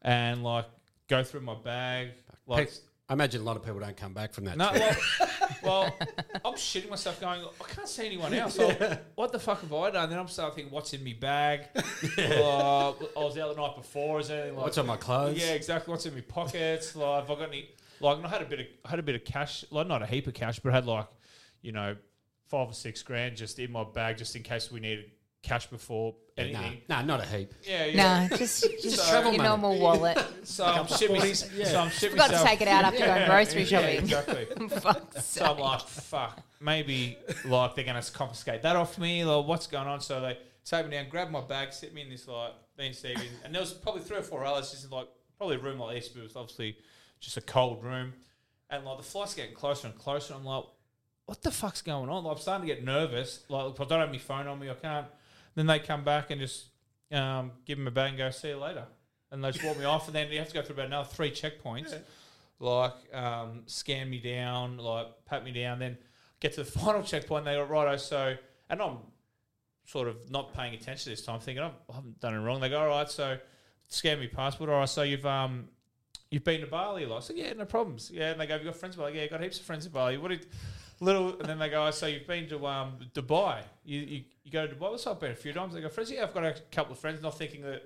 [0.02, 0.66] and like
[1.08, 2.10] go through my bag.
[2.46, 2.72] Like,
[3.08, 4.56] I imagine a lot of people don't come back from that.
[4.56, 4.96] no, well,
[5.62, 5.96] well,
[6.44, 8.54] I'm shitting myself going, I can't see anyone else.
[8.54, 10.08] So What the fuck have I done?
[10.08, 11.68] Then I'm starting thinking, what's in my bag?
[12.18, 14.20] Uh, I was out the night before.
[14.20, 15.38] Is there anything like What's on my clothes?
[15.38, 15.90] Yeah, exactly.
[15.90, 16.96] What's in my pockets?
[16.96, 17.68] Like, have I got any?
[18.00, 19.64] Like, I had a bit of, I had a bit of cash.
[19.70, 21.06] Like, not a heap of cash, but I had like,
[21.62, 21.96] you know,
[22.48, 25.10] five or six grand just in my bag, just in case we needed
[25.42, 26.80] cash before Nah, anything.
[26.88, 27.52] nah, not a heap.
[27.68, 28.28] Yeah, yeah.
[28.30, 29.42] No, just, just So- your Travel money.
[29.44, 30.18] normal wallet.
[30.44, 31.52] So I'm shitting myself.
[31.68, 33.98] So I'm shitting Forgot to take it out after going grocery Yeah, shopping.
[33.98, 34.68] exactly.
[34.80, 35.64] Fuck's So I'm sake.
[35.64, 40.00] like, fuck, maybe like they're gonna confiscate that off me, or what's going on?
[40.00, 43.18] So they take me down, grab my bag, sit me in this like being Steve,
[43.18, 45.06] in- and there was probably three or four others, just in, like
[45.38, 46.76] probably a room like this, but it was obviously
[47.20, 48.12] just a cold room,
[48.70, 50.34] and like the flight's getting closer and closer.
[50.34, 50.64] I'm like,
[51.26, 52.24] what the fuck's going on?
[52.24, 53.40] Like, I'm starting to get nervous.
[53.48, 55.06] Like, I don't have my phone on me, I can't.
[55.54, 56.66] Then they come back and just
[57.10, 58.86] um, give them a bag and go, see you later.
[59.30, 61.08] And they just walk me off, and then you have to go through about another
[61.08, 61.94] three checkpoints
[62.62, 65.98] like um, scan me down, like pat me down, then
[66.40, 67.46] get to the final checkpoint.
[67.46, 67.96] And They go righto.
[67.96, 68.36] So,
[68.70, 68.98] and I'm
[69.84, 72.60] sort of not paying attention this time, thinking "Oh, I haven't done it wrong.
[72.60, 73.10] They go all right.
[73.10, 73.36] So,
[73.88, 74.70] scan me passport.
[74.70, 74.88] All right.
[74.88, 75.68] So you've um
[76.30, 77.24] you've been to Bali a lot.
[77.24, 78.10] So yeah, no problems.
[78.14, 79.16] Yeah, and they go, you got friends in Bali?
[79.16, 80.16] Yeah, I got heaps of friends in Bali.
[80.16, 80.46] What did
[81.00, 81.36] little?
[81.40, 83.62] And then they go, oh, so you've been to um Dubai?
[83.84, 84.80] You you, you go to Dubai?
[84.80, 85.74] Well, so I've been a few times.
[85.74, 86.10] They go, friends.
[86.10, 87.22] Yeah, I've got a couple of friends.
[87.22, 87.82] Not thinking that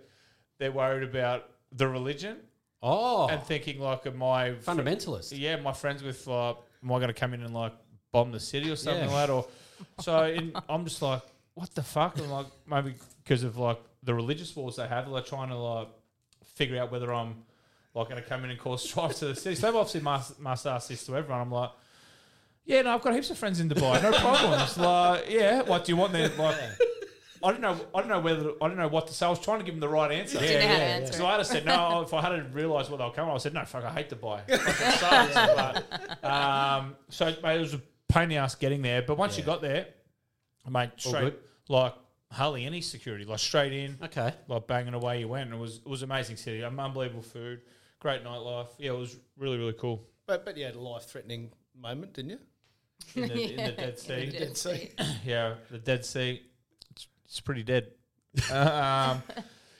[0.58, 2.36] they're worried about the religion
[2.82, 5.36] Oh, and thinking like, am I fundamentalist.
[5.36, 7.72] yeah, my friends with like, am I going to come in and like
[8.12, 9.14] bomb the city or something Yeah.
[9.14, 9.32] like that?
[9.32, 9.46] Or
[10.00, 11.22] so in, I'm just like,
[11.54, 12.18] what the fuck?
[12.18, 15.88] I'm like, maybe because of like the religious wars they have, they're trying to like
[16.44, 17.34] figure out whether I'm
[17.94, 19.56] like going to come in and cause strife to the city.
[19.56, 21.40] So they've obviously must, must ask this to everyone.
[21.40, 21.70] I'm like,
[22.66, 24.76] yeah, no, I've got heaps of friends in Dubai, no problems.
[24.78, 26.28] like, yeah, what do you want there?
[26.28, 26.56] Like,
[27.42, 27.78] I don't know.
[27.94, 29.24] I don't know whether I don't know what to say.
[29.24, 30.38] I was trying to give them the right answer.
[30.38, 32.00] Didn't know how So I had said no.
[32.00, 33.64] If I hadn't realised what they were coming, I said no.
[33.64, 34.40] Fuck, I hate Dubai.
[34.50, 35.84] Fucking sucks.
[36.22, 39.02] But, um, so mate, it was a pain in the ass getting there.
[39.02, 39.86] But once you got there,
[40.68, 41.38] mate, All straight good?
[41.68, 41.94] like
[42.32, 44.32] hardly any security, like straight in, Okay.
[44.48, 45.52] like banging away you went.
[45.52, 47.60] It was it was amazing city, um, unbelievable food,
[48.00, 48.68] great nightlife.
[48.78, 50.02] Yeah, it was really really cool.
[50.26, 52.38] But but you had a life threatening moment, didn't you?
[53.14, 54.90] In the, in the Dead In Sea, the Dead Sea.
[55.24, 56.42] yeah, the Dead Sea,
[56.90, 57.88] it's, it's pretty dead.
[58.52, 59.22] um,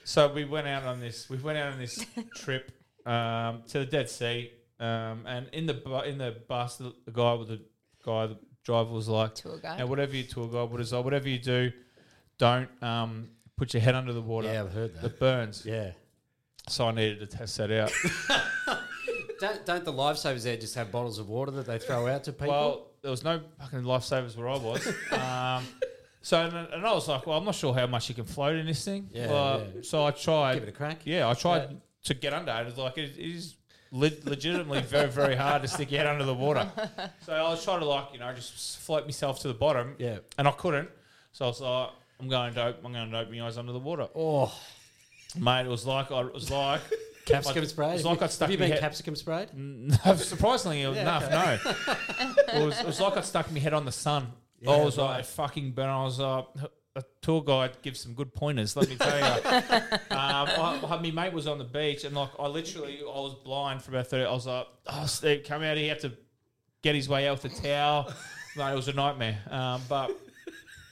[0.05, 1.29] so we went out on this.
[1.29, 2.73] We went out on this trip
[3.05, 4.51] um, to the Dead Sea,
[4.81, 7.61] um, and in the bu- in the bus, the, the guy with the
[8.05, 9.79] guy, the driver was like, Tour guide.
[9.79, 11.73] "Now, whatever you tour guide, what is like, whatever you do,
[12.39, 14.49] don't um, put your head under the water.
[14.49, 15.05] Yeah, I've heard that.
[15.05, 15.93] It burns." Yeah.
[16.69, 17.93] So I needed to test that out.
[19.39, 22.33] Don't, don't the lifesavers there just have bottles of water that they throw out to
[22.33, 22.49] people?
[22.49, 24.87] Well, there was no fucking lifesavers where I was.
[25.13, 25.67] um,
[26.23, 28.57] so and, and I was like, well, I'm not sure how much you can float
[28.57, 29.09] in this thing.
[29.13, 29.83] Yeah, yeah.
[29.83, 30.55] So I tried.
[30.55, 31.01] Give it a crack.
[31.05, 31.77] Yeah, I tried Yeah.
[32.05, 32.53] to get under.
[32.53, 33.55] It was like it, it is
[33.93, 36.69] le- legitimately very, very hard to stick your head under the water.
[37.25, 39.95] So I was trying to like, you know, just float myself to the bottom.
[39.99, 40.19] Yeah.
[40.39, 40.89] And I couldn't.
[41.33, 43.79] So I was like, I'm going to, I'm going to open my eyes under the
[43.81, 44.09] water.
[44.15, 44.53] Oh,
[45.39, 46.81] Mate, it was like, I, it was like,
[47.27, 47.95] capsicum Like- sprayed.
[47.97, 49.49] it's like I stuck Have you been head- capsicum sprayed?
[49.55, 51.59] No, surprisingly enough, no.
[52.55, 54.33] It was, it was like I stuck my head on the sun.
[54.67, 55.89] I was like fucking burn.
[55.91, 56.43] I was uh,
[56.95, 58.75] a tour guide gives some good pointers.
[58.77, 59.25] Let me tell you.
[59.57, 63.35] um, I, I- my mate was on the beach, and like I literally, I was
[63.45, 64.25] blind for about thirty.
[64.25, 65.85] I was like, "Oh, Steve, come out here.
[65.85, 66.13] You have to
[66.83, 68.13] get his way out with the towel."
[68.57, 69.39] Mate, it was a nightmare.
[69.51, 70.11] Um, but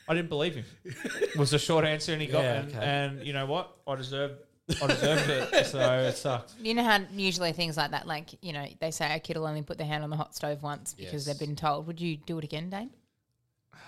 [0.07, 0.67] I didn't believe him.
[0.85, 2.43] It Was the short answer, and he got.
[2.43, 2.85] Yeah, and, okay.
[2.85, 3.75] and you know what?
[3.87, 4.35] I deserved.
[4.83, 5.67] I deserved it.
[5.67, 6.55] So it sucked.
[6.61, 9.47] You know how usually things like that, like you know, they say a kid will
[9.47, 11.25] only put their hand on the hot stove once because Yes.
[11.27, 11.87] they've been told.
[11.87, 12.91] Would you do it again, Dane?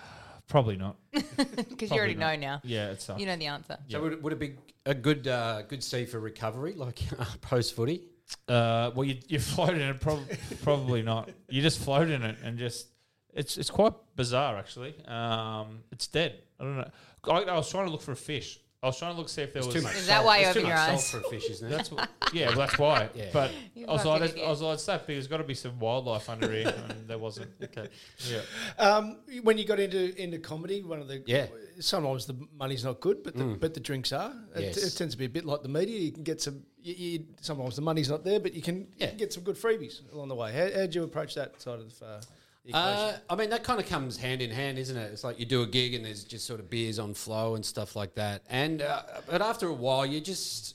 [0.48, 0.96] Probably not.
[1.68, 2.60] Because you already know now.
[2.64, 3.20] Yeah, it sucked.
[3.20, 3.76] You know the answer.
[3.88, 7.00] So would, it- would it be a good uh, good sea for recovery, like
[7.40, 8.02] post footy?
[8.48, 10.00] Uh, well, you you float in it.
[10.00, 10.28] Prob-
[10.62, 11.30] probably not.
[11.48, 12.86] You just float in it and just
[13.34, 14.94] it's it's quite bizarre actually.
[15.06, 16.40] Um, it's dead.
[16.60, 16.90] I don't know.
[17.24, 18.60] I, I was trying to look for a fish.
[18.87, 19.96] I was trying to look see if there was too much.
[19.96, 20.27] Is that salt.
[20.27, 21.11] why you It's too open much your salt eyes?
[21.11, 21.77] for a fish, isn't it?
[21.77, 23.09] That's what, yeah, well, that's why.
[23.14, 23.25] Yeah.
[23.33, 24.46] But You I was fucking like, idiot.
[24.46, 25.16] I was like, it's that big.
[25.16, 27.51] There's got to be some wildlife under here, and there wasn't.
[27.62, 27.88] Okay.
[28.31, 28.40] Yeah.
[28.79, 31.46] Um, when you got into into comedy, one of the Yeah.
[31.81, 34.33] sometimes the money's not good, but the, but the drinks are.
[34.55, 34.77] It, Yes.
[34.94, 35.99] it tends to be a bit like the media.
[35.99, 36.62] You can get some.
[36.81, 39.09] You, you, sometimes the money's not there, but you can, you Yeah.
[39.09, 40.53] can get some good freebies along the way.
[40.53, 42.36] How how'd you approach that side of uh, the equation?
[42.72, 45.12] Uh, I mean, that kind of comes hand in hand, isn't it?
[45.12, 47.64] It's like you do a gig and there's just sort of beers on flow and
[47.64, 48.42] stuff like that.
[48.50, 50.74] And uh, but after a while, you just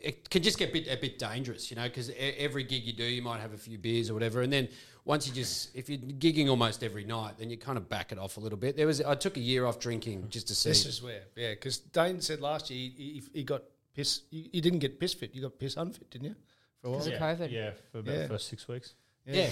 [0.00, 2.92] it can just get a bit a bit dangerous, you know, because every gig you
[2.92, 4.68] do, you might have a few beers or whatever, and then
[5.04, 8.18] once you just if you're gigging almost every night, then you kind of back it
[8.18, 8.76] off a little bit.
[8.76, 10.68] There was I took a year off drinking just to see.
[10.70, 13.62] this is where, yeah, because Dane said last year he, he, he got
[13.94, 14.22] piss.
[14.30, 15.34] You, you didn't get piss fit.
[15.34, 16.36] You got piss unfit, didn't you?
[16.80, 17.08] For a while.
[17.08, 17.18] Yeah.
[17.18, 17.50] COVID.
[17.50, 18.22] Yeah, for about Yeah.
[18.22, 18.94] the first six weeks.
[19.26, 19.48] yeah.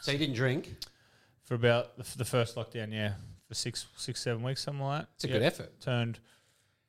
[0.00, 0.74] So you didn't drink.
[1.44, 3.14] For about the, f- the first lockdown, yeah,
[3.46, 5.08] for six, six, seven weeks, something like that.
[5.14, 5.80] It's a good effort.
[5.80, 6.18] Turned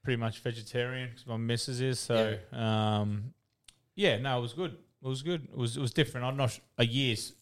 [0.03, 1.97] pretty much vegetarian because my missus is.
[1.99, 2.99] So, yeah.
[2.99, 3.33] Um,
[3.95, 4.71] yeah, no, it was good.
[5.01, 5.45] It was good.
[5.45, 6.25] It was it was different.
[6.27, 7.33] I'm not a year's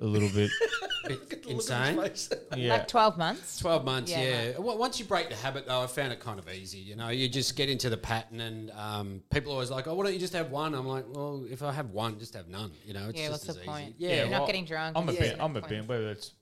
[0.00, 0.50] a little bit.
[1.08, 1.96] Bit insane.
[2.56, 2.72] yeah.
[2.74, 3.58] Like 12 months.
[3.58, 4.58] 12 months, Yeah, yeah.
[4.58, 6.78] Well, Once you break the habit, though, I found it kind of easy.
[6.78, 9.94] You know, you just get into the pattern, and um, people are always like, oh,
[9.94, 10.74] why don't you just have one?
[10.74, 12.72] I'm like, well, if I have one, just have none.
[12.84, 13.70] You know, it's Yeah, just what's as the easy.
[13.70, 13.94] point?
[13.98, 14.96] Yeah, You're not getting drunk.
[14.96, 15.20] I'm a Yeah.
[15.20, 15.70] bin, No I'm a point.
[15.70, 16.32] bin, whether it's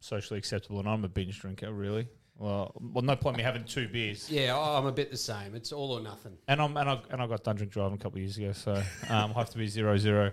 [0.00, 2.08] socially acceptable, and I'm a binge drinker, really.
[2.38, 4.28] Well, well, no point me having two beers.
[4.30, 5.54] yeah, oh, I'm a bit the same.
[5.54, 6.32] It's all or nothing.
[6.48, 8.52] And I'm and I and I got done drink driving a couple of years ago,
[8.52, 8.72] so
[9.08, 10.32] um, I have to be zero zero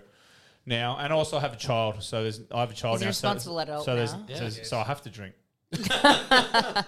[0.70, 0.96] now.
[0.98, 3.08] And I also have a child, so there's I have a child He's a now.
[3.10, 4.24] responsible so, adult so there's, now.
[4.28, 5.34] so, there's- so I have to drink.
[5.72, 6.84] I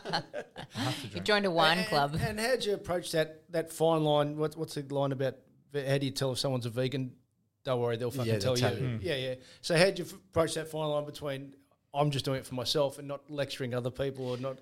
[0.75, 1.27] have to You drink.
[1.27, 2.16] joined a wine And- club.
[2.21, 4.37] And, how'd you approach that that fine line?
[4.38, 5.35] What, what's the line about?
[5.75, 7.12] How do you tell if someone's a vegan?
[7.64, 8.77] Don't worry, they'll fucking Yeah, tell they'll you.
[8.79, 8.99] tell you.
[9.03, 9.35] Yeah, yeah.
[9.61, 11.55] So how'd you f- approach that fine line between
[11.95, 14.59] I'm just doing it for myself and not lecturing other people or not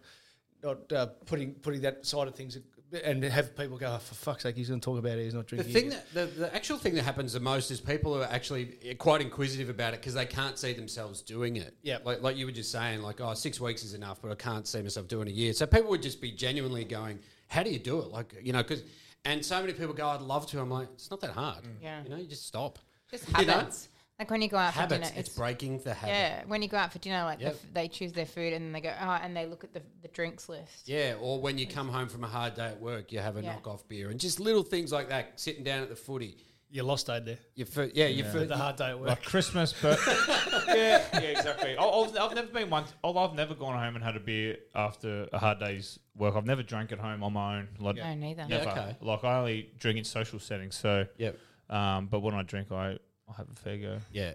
[0.62, 2.58] not uh, putting putting that side of things
[3.04, 5.24] and have people go, oh, for fuck's sake, he's going to talk about it.
[5.24, 5.72] He's not drinking.
[5.72, 8.24] The thing again." that the, the actual thing that happens the most is people are
[8.26, 11.74] actually quite inquisitive about it because they can't see themselves doing it.
[11.82, 11.98] Yeah.
[12.04, 14.66] like like you were just saying, like oh, six weeks is enough, but I can't
[14.66, 15.52] see myself doing a year.
[15.52, 18.62] So people would just be genuinely going, "How do you do it?" Like you know,
[18.62, 18.82] because
[19.24, 21.62] and so many people go, "I'd love to." I'm like, it's not that hard.
[21.64, 21.68] Mm.
[21.82, 22.02] Yeah.
[22.02, 22.78] you know, you just stop.
[23.10, 23.52] Just You know?
[23.52, 23.88] habits.
[24.20, 25.08] Like when you go out for dinner.
[25.16, 26.12] It's breaking the habit.
[26.12, 28.66] Yeah, when you go out for dinner, like the f- they choose their food and
[28.66, 30.86] then they go, oh, and they look at the, the drinks list.
[30.88, 33.42] Yeah, or when you come home from a hard day at work, you have a
[33.42, 33.54] Yeah.
[33.56, 35.40] knockoff beer, and just little things like that.
[35.40, 36.36] Sitting down at the footy,
[36.68, 37.38] you lost Aid there.
[37.54, 39.08] you fir- yeah, you fir- The hard day at work.
[39.08, 39.98] Like Christmas, but
[40.68, 41.76] yeah, yeah, exactly.
[41.78, 42.92] I- I've, I've never been once.
[43.02, 46.36] I've I've never gone home and had a beer after a hard day's work.
[46.36, 47.68] I've never drank at home on my own.
[47.78, 48.44] Like, No, neither.
[48.50, 48.70] Yeah, never.
[48.70, 48.96] okay.
[49.00, 50.76] Like I only drink in social settings.
[50.76, 51.38] So, Yep.
[51.70, 52.98] um, but when I drink, I
[53.30, 53.98] I have a fair go.
[54.12, 54.32] yeah.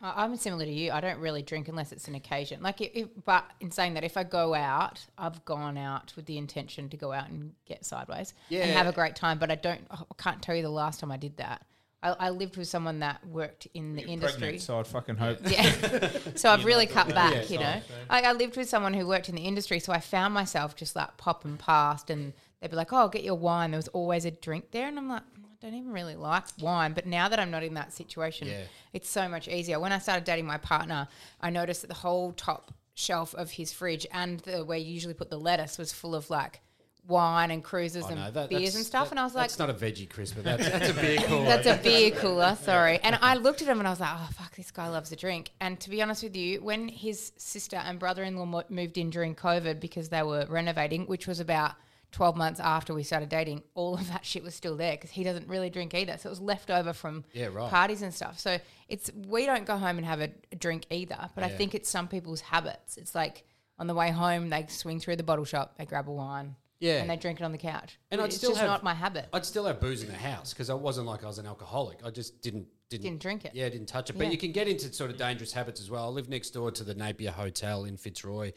[0.00, 0.90] I- I'm similar to you.
[0.90, 2.60] I don't really drink unless it's an occasion.
[2.60, 6.26] Like, if, if, but in saying that, if I go out, I've gone out with
[6.26, 8.64] the intention to go out and get sideways and Yeah.
[8.66, 9.38] have a great time.
[9.38, 9.80] But I don't.
[9.92, 11.64] I can't tell you the last time I did that.
[12.02, 14.40] I, I lived with someone that worked in the industry.
[14.40, 15.38] Pregnant, so I'd fucking hope.
[15.48, 16.10] Yeah.
[16.34, 17.80] so I've really cut back, Yeah, you know.
[18.10, 20.96] Like I lived with someone who worked in the industry, so I found myself just
[20.96, 23.70] like popping past and they'd be like, Oh, I'll get your wine.
[23.70, 26.92] There was always a drink there and I'm like, I don't even really like wine.
[26.92, 28.62] But now that I'm not in that situation, Yeah.
[28.92, 29.78] it's so much easier.
[29.80, 31.08] When I started dating my partner,
[31.40, 35.14] I noticed that the whole top shelf of his fridge and the where you usually
[35.14, 36.60] put the lettuce was full of like
[37.08, 39.06] wine and Cruisers I and know, that- beers and stuff.
[39.06, 41.18] that- and I was like, that's not a veggie crisp, but that's, that's a beer
[41.18, 41.44] cooler.
[41.46, 42.98] that's a beer cooler, sorry.
[43.02, 45.16] And I looked at him and I was like, oh, fuck, this guy loves a
[45.16, 45.50] drink.
[45.60, 49.10] And to be honest with you, when his sister and brother in law moved in
[49.10, 51.72] during COVID because they were renovating, which was about
[52.12, 55.24] 12 months after we started dating, all of that shit was still there because he
[55.24, 56.16] doesn't really drink either.
[56.18, 57.70] So it was left over from Yeah, right.
[57.70, 58.38] parties and stuff.
[58.38, 61.30] So it's we don't go home and have a, a drink either.
[61.34, 62.96] But I think it's some people's habits.
[62.98, 63.44] It's like
[63.78, 67.00] on the way home, they swing through the bottle shop, they grab a wine, Yeah.
[67.00, 67.98] and they drink it on the couch.
[68.10, 69.28] And I'd it's still just have- not my habit.
[69.32, 72.04] I'd still have booze in the house because I wasn't like I was an alcoholic.
[72.04, 73.52] I just didn't didn't, Didn't drink it.
[73.54, 74.18] Yeah, I didn't touch it.
[74.18, 74.32] But Yeah.
[74.32, 76.04] you can get into sort of dangerous habits as well.
[76.04, 78.52] I lived next door to the Napier Hotel in Fitzroy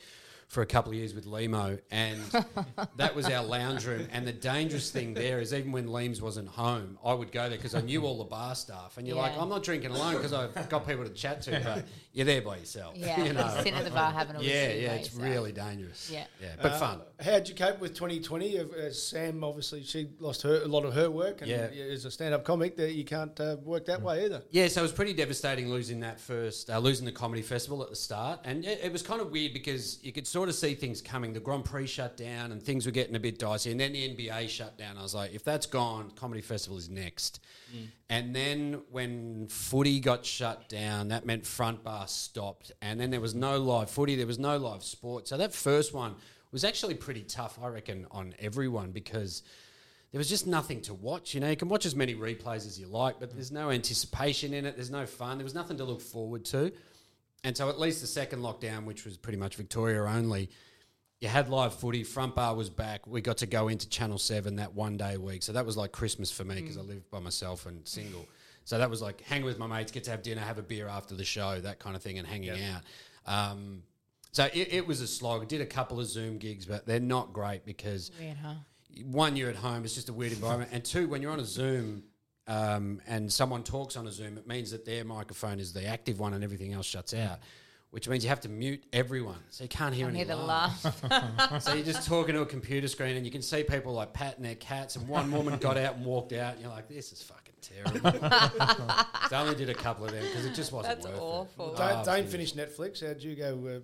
[0.48, 2.20] for a couple of years with Limo, and
[2.98, 4.08] that was our lounge room.
[4.12, 7.58] And the dangerous thing there is even when Leems wasn't home, I would go there
[7.58, 8.98] because I knew all the bar staff.
[8.98, 11.86] And you're like, I'm not drinking alone because I've got people to chat to, but
[12.16, 12.96] you're there by yourself.
[12.96, 13.48] Yeah, you know.
[13.58, 15.24] sitting at the bar having a Yeah, yeah, it's yourself.
[15.30, 16.10] really dangerous.
[16.12, 16.24] Yeah.
[16.42, 17.02] yeah, but Uh, fun.
[17.20, 18.58] How'd you cope with 2020?
[18.60, 21.42] Uh, uh, Sam, obviously, she lost her, a lot of her work.
[21.42, 21.68] And Yeah.
[21.92, 24.44] as a stand up comic, that you can't uh, work that way either.
[24.50, 27.90] Yeah, so it was pretty devastating losing that first, uh, losing the comedy festival at
[27.90, 30.74] the start, and it, it was kind of weird because you could sort of see
[30.74, 31.34] things coming.
[31.34, 34.08] The Grand Prix shut down, and things were getting a bit dicey, and then the
[34.16, 34.98] NBA shut down.
[34.98, 37.42] I was like, if that's gone, comedy festival is next.
[37.74, 37.88] Mm.
[38.10, 43.22] And then when footy got shut down, that meant front bar stopped, and then there
[43.22, 45.28] was no live footy, there was no live sport.
[45.28, 46.16] So that first one
[46.52, 49.44] was actually pretty tough, I reckon, on everyone because
[50.12, 51.34] there was just nothing to watch.
[51.34, 54.54] You know, you can watch as many replays as you like, but there's no anticipation
[54.54, 54.76] in it.
[54.76, 55.38] There's no fun.
[55.38, 56.72] There was nothing to look forward to.
[57.44, 60.50] And so, at least the second lockdown, which was pretty much Victoria only,
[61.22, 62.04] you had live footy.
[62.04, 63.08] Front bar was back.
[63.08, 65.44] We got to go into Channel Seven that one day a week.
[65.44, 68.28] So that was like Christmas for me because I live by myself and single.
[68.66, 70.88] So that was like hanging with my mates, get to have dinner, have a beer
[70.88, 72.82] after the show, that kind of thing, and hanging out.
[73.28, 73.84] Um,
[74.32, 75.48] so it, it was a slog.
[75.48, 78.56] Did a couple of Zoom gigs, but they're not great because Weird, huh?
[79.06, 80.72] one, you're at home, it's just a weird environment.
[80.74, 82.04] And two, when you're on a Zoom
[82.48, 86.20] um, and someone talks on a Zoom, it means that their microphone is the active
[86.20, 87.40] one and everything else shuts out,
[87.96, 89.40] which means you have to mute everyone.
[89.52, 90.84] So you can't hear I any hear the laugh.
[91.62, 94.44] So you're just talking to a computer screen and you can see people like patting
[94.44, 94.98] their cats.
[94.98, 98.12] And one woman got out and walked out, and you're like, this is fucking terrible.
[98.20, 101.74] so I only did a couple of them because it just wasn't That's worth awful.
[101.74, 101.78] it.
[101.78, 103.06] Don't, Oh, don't finish Netflix.
[103.06, 103.78] How'd you go?
[103.78, 103.80] Uh,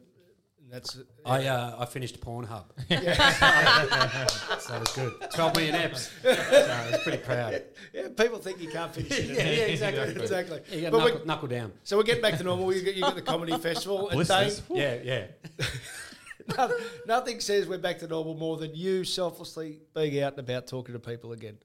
[0.72, 2.64] that's I, uh, I finished Pornhub.
[4.62, 5.14] so it was good.
[5.34, 6.10] 12 million apps.
[6.24, 6.30] So
[6.72, 7.62] I was pretty proud.
[7.94, 8.08] yeah.
[8.18, 9.26] People think you can't finish it.
[9.26, 10.22] Yeah, yeah, exactly.
[10.22, 10.62] exactly.
[10.72, 11.74] You got But knuckle, we- knuckle down.
[11.84, 12.74] so we're getting back to normal.
[12.74, 14.10] You got, you got the comedy festival.
[14.10, 14.62] And Dane, Blisters.
[14.72, 15.26] Yeah, yeah.
[16.58, 16.72] no-
[17.06, 20.94] nothing says we're back to normal more than you selflessly being out and about talking
[20.94, 21.58] to people again.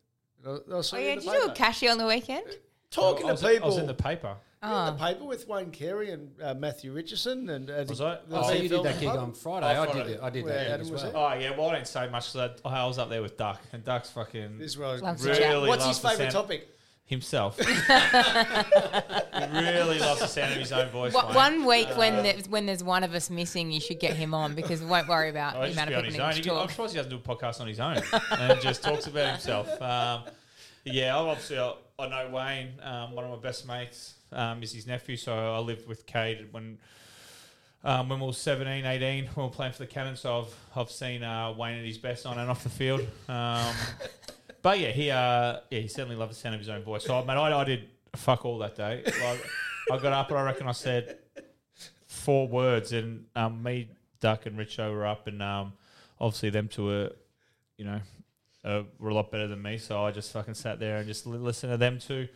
[0.46, 1.14] I- I Oh, yeah.
[1.14, 1.54] Did you do a paper.
[1.54, 2.44] cashy on the weekend?
[2.90, 3.64] Talking I was, to people.
[3.64, 4.36] I was in the paper.
[4.62, 8.18] in the paper with Wayne Carey and uh, Matthew Richardson and uh, Was I?
[8.28, 9.76] the Oh, so you did that gig on Friday.
[9.76, 10.20] Oh, I did it.
[10.22, 11.12] I did Where that gig Adam as well.
[11.14, 12.30] Oh yeah, well I didn't say much.
[12.30, 15.30] So that, I was up there with Duck, and Duck's fucking This was Loves to
[15.30, 15.68] really.
[15.68, 16.68] What's his favourite topic?
[17.06, 17.56] himself.
[17.60, 17.64] he
[19.52, 21.14] really loves the sound of his own voice.
[21.14, 24.34] What, one week when there's, when there's one of us missing, you should get him
[24.34, 26.50] on because we won't worry about Oh, the amount of people on needing his to
[26.50, 26.56] own.
[26.56, 26.70] He- I'm talk.
[26.70, 28.02] surprised he doesn't do a podcast on his own
[28.40, 29.68] and just talks about himself.
[29.86, 30.24] Um,
[30.86, 32.72] yeah, I'm obviously I, I know Wayne.
[32.82, 36.48] Um, one of my best mates um, is his nephew, so I lived with Cade
[36.52, 36.78] when.
[37.84, 40.54] Um, when we were 17, 18, when we were playing for the Cannons, so I've,
[40.74, 43.06] I've seen uh, Wayne at his best on and off the field.
[43.28, 43.72] Um,
[44.62, 47.04] but yeah, he uh, yeah he certainly loved the sound of his own voice.
[47.04, 49.02] So man, I, I did fuck all that day.
[49.04, 49.46] Like,
[49.92, 51.18] I got up and I reckon I said
[52.08, 53.88] four words, and um, me,
[54.20, 55.72] Duck, and Richo were up, and um,
[56.18, 57.12] obviously them two were,
[57.78, 58.00] you know,
[58.66, 59.78] uh, were a lot better than me.
[59.78, 62.28] So I just fucking sat there and just listened to them two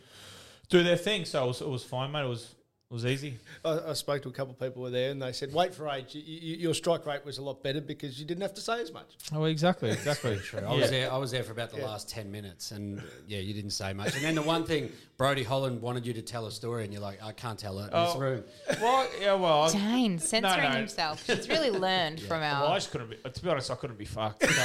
[0.71, 1.25] do their thing.
[1.25, 2.23] So it was, it was fine, mate.
[2.23, 2.55] It was
[2.91, 3.37] it was easy.
[3.63, 5.73] I, I spoke to a couple of people who were there, and they said, "Wait
[5.73, 6.13] for age.
[6.13, 8.81] You, you, your strike rate was a lot better because you didn't have to say
[8.81, 10.37] as much." Oh, exactly, exactly.
[10.43, 10.59] True.
[10.59, 11.09] I was there.
[11.09, 11.85] I was there for about the Yeah.
[11.85, 14.13] last ten minutes, and yeah, you didn't say much.
[14.15, 17.01] And then the one thing, Brodie Holland wanted you to tell a story, and you're
[17.01, 18.19] like, I can't tell it in this Oh.
[18.19, 18.43] room.
[18.81, 20.77] Well, yeah, well, I, Dane, censoring no.
[20.77, 21.25] himself.
[21.25, 22.63] He's really learned from our.
[22.63, 23.17] well, I just couldn't be.
[23.29, 24.43] To be honest, I couldn't be fucked.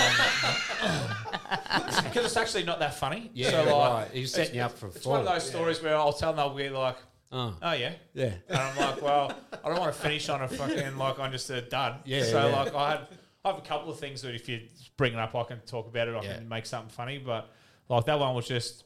[2.04, 3.30] Because it's actually not that funny.
[3.34, 4.08] Yeah, so, like, right.
[4.12, 5.34] He's setting you up for a It's one of fall.
[5.34, 6.96] those stories where I'll tell them they'll be like,
[7.32, 8.34] Oh, "Oh yeah," yeah.
[8.48, 9.32] and I'm like, "Well,
[9.64, 12.46] I don't want to finish on a fucking like on just a dud." Yeah, So
[12.48, 12.56] yeah.
[12.56, 13.00] like, I had
[13.44, 14.60] I have a couple of things that if you
[14.96, 16.14] bring it up, I can talk about it.
[16.14, 16.36] I Yeah.
[16.36, 17.50] can make something funny, but
[17.88, 18.84] like that one was just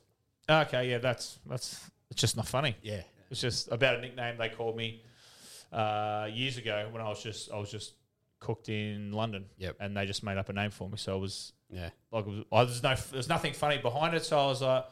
[0.48, 0.90] okay.
[0.90, 2.76] Yeah, that's that's it's just not funny.
[2.82, 3.02] Yeah.
[3.30, 5.02] It's just about a nickname they called me
[5.72, 7.92] uh, years ago when I was just I was just
[8.40, 9.44] cooked in London.
[9.58, 9.76] Yep.
[9.80, 11.90] And they just made up a name for me, so it was Yeah.
[12.10, 14.24] like it was, oh, there's no there's nothing funny behind it.
[14.24, 14.84] So I was like,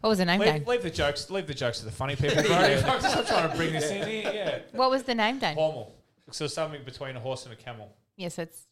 [0.00, 0.64] What was the name, leave, Dane?
[0.66, 2.56] leave the jokes, leave the jokes to the funny people, bro.
[2.56, 4.30] I'm just trying to bring this in here.
[4.34, 5.56] Yeah, What was the name, Dane?
[5.56, 5.90] Hormel.
[6.32, 7.92] So something between a horse and a camel.
[8.16, 8.66] Yes, it's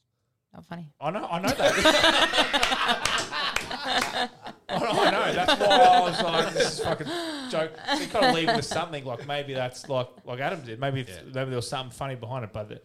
[0.52, 0.90] not funny.
[1.00, 1.74] I know, I know that.
[4.68, 5.32] I know, I know.
[5.34, 7.06] That's why I was like, this is fucking
[7.50, 7.72] joke.
[7.86, 10.80] So you kind of leave with something like maybe that's like like Adam did.
[10.80, 12.80] Maybe it's- maybe there was something funny behind it, but the,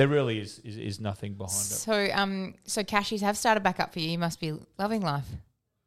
[0.00, 1.80] there really is, is is nothing behind it.
[1.84, 4.08] So, um, so cashies have started back up for you.
[4.08, 5.26] You must be loving life.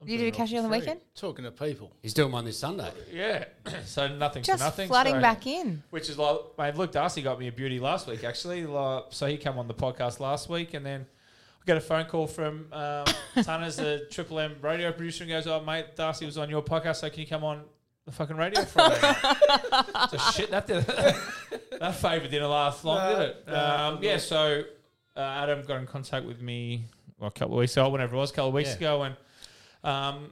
[0.06, 1.00] you did a cashier on the weekend?
[1.16, 1.92] Talking to people.
[2.04, 2.92] He's doing one this Sunday.
[3.12, 3.46] Yeah,
[3.86, 4.88] so nothing Just for nothing.
[4.88, 5.82] flooding so- back in.
[5.90, 8.68] Which is like, mate, Luke Darcy got me a beauty last week, actually.
[8.68, 11.08] Like, so he came on the podcast last week, and then
[11.60, 13.06] I get a phone call from um,
[13.44, 16.98] Tanner's the Triple M radio producer, and goes, "Oh, mate, Darcy was on your podcast,
[16.98, 17.64] so can you come on
[18.06, 20.86] the fucking radio Friday?" night?" so shit, that did
[21.80, 23.50] that favour didn't last long, did it?
[23.54, 24.64] Um, yeah, so
[25.16, 26.86] uh, Adam got in contact with me
[27.20, 28.76] well, a couple of weeks ago, whenever it was, a couple of weeks Yeah.
[28.76, 29.16] ago, and
[29.84, 30.32] um,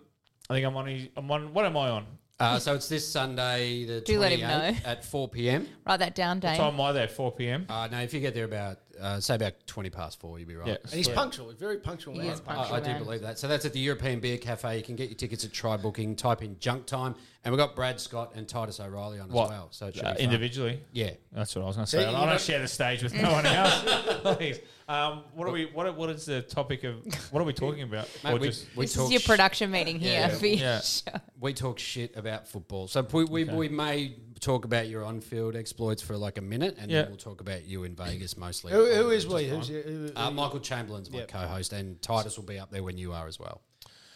[0.49, 0.87] I think I'm on.
[0.87, 1.53] his- I'm on.
[1.53, 2.05] What am I on?
[2.39, 4.49] Uh, so it's this Sunday, the Do let him 28th
[4.83, 4.89] know.
[4.89, 5.67] at 4 p.m.
[5.85, 6.57] Write that down, What Dane.
[6.57, 7.07] time am I there?
[7.07, 7.67] 4 p.m.
[7.69, 10.55] Uh, no, if you get there about, uh, say about 20 past 4, you'll be
[10.55, 10.67] right.
[10.67, 10.75] Yeah.
[10.83, 11.49] And he's punctual.
[11.49, 12.29] He's very punctual He man.
[12.29, 13.03] is I, punctual, I do man.
[13.03, 13.39] believe that.
[13.39, 14.77] So that's at the European Beer Cafe.
[14.77, 16.15] You can get your tickets at Try Booking.
[16.15, 19.45] Type in Junk Time, and we've got Brad Scott and Titus O'Reily on What?
[19.45, 19.67] as well.
[19.71, 20.23] So it should Uh, be fun.
[20.25, 20.79] individually.
[20.91, 21.11] Yeah.
[21.31, 22.01] That's what I was going to say.
[22.01, 23.83] you I don't know- share the stage with no one else.
[24.37, 24.59] Please.
[24.87, 25.65] Um, what are we?
[25.67, 26.95] What, what is the topic of?
[27.31, 28.09] What are we talking about?
[28.23, 30.29] Mate, Or we, just- we this talk is your sh- production meeting here Yeah.
[30.29, 30.81] for your Yeah.
[30.81, 31.11] show.
[31.39, 32.87] we talk shit about football.
[32.87, 36.91] So we, we, we may talk about your on-field exploits for like a minute, and
[36.91, 37.03] Yeah.
[37.03, 38.73] then we'll talk about you in Vegas mostly.
[38.73, 39.47] Who, who which is we?
[39.47, 41.27] Who's you, who, Uh, Michael Chamberlain's my Yep.
[41.29, 43.61] co-host, and Titus will be up there when you are as well.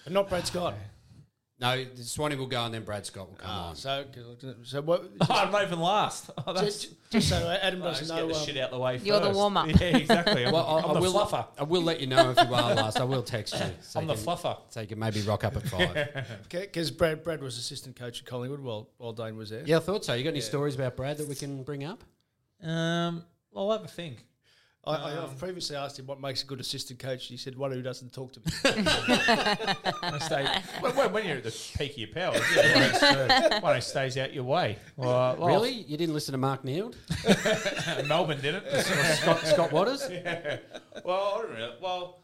[0.04, 0.76] but not Brad Scott.
[1.58, 3.76] No, Swanee will go, and then Brad Scott will come Ah, on.
[3.78, 4.04] so,
[4.64, 5.06] so what?
[5.22, 6.30] Oh, I'm not even last.
[6.46, 8.28] Oh, that's, just, just so Adam let's doesn't get know.
[8.34, 9.00] the um, shit out the way.
[9.02, 9.38] You're the first.
[9.38, 9.68] warm-up.
[9.80, 10.46] Yeah, exactly.
[10.46, 11.48] I'm, Well, I, I'm I the will, fluffer.
[11.58, 13.00] I will let you know if you are last.
[13.00, 13.66] I will text you.
[13.82, 14.58] So I'm you the can- fluffer.
[14.70, 16.26] So you can maybe rock up at five.
[16.50, 19.64] Because Brad, Brad was assistant coach at Collingwood while, while Dane was there.
[19.66, 20.14] yeah, I thought so.
[20.14, 22.04] You got any stories about Brad that we can bring up?
[22.62, 23.24] Um,
[23.56, 24.26] I'll have a think.
[24.88, 27.26] I, I, I've um, previously asked him what makes a good assistant coach.
[27.26, 28.46] He said one who doesn't talk to me.
[28.88, 30.48] I stay,
[30.80, 33.76] when, when- when you're at the peak of your powers, yeah, one, who, uh, one
[33.76, 34.78] who stays out your way.
[34.96, 35.72] Well, uh, well, Really?
[35.72, 36.96] You didn't listen to Mark Neeld?
[38.08, 38.64] Melbourne didn't.
[38.82, 40.08] Scott, Scott Watters?
[41.04, 41.74] Well, I don't know.
[41.82, 42.20] Well,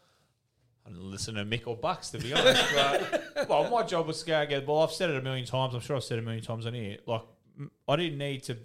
[0.86, 2.64] I didn't listen to Mick or Bucks to be honest.
[2.76, 4.84] But, well, my job was to go and get the ball.
[4.84, 5.74] I've said it a million times.
[5.74, 6.97] I'm sure I've said it a million times on here.
[7.07, 7.22] Like,
[7.57, 8.57] m- I didn't need to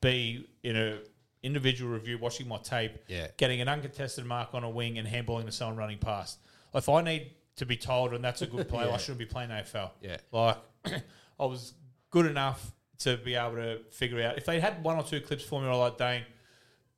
[0.00, 0.98] be in a
[1.42, 3.28] individual review watching my tape, Yeah.
[3.36, 6.38] getting an uncontested mark on a wing and handballing to someone running past.
[6.74, 9.50] If I need to be told and that's a good play, I shouldn't be playing
[9.50, 9.90] AFL.
[10.02, 10.18] Yeah.
[10.32, 10.58] Like,
[11.40, 11.74] I was
[12.10, 15.42] good enough to be able to figure out if they had one or two clips
[15.44, 16.22] for me, I like Dane.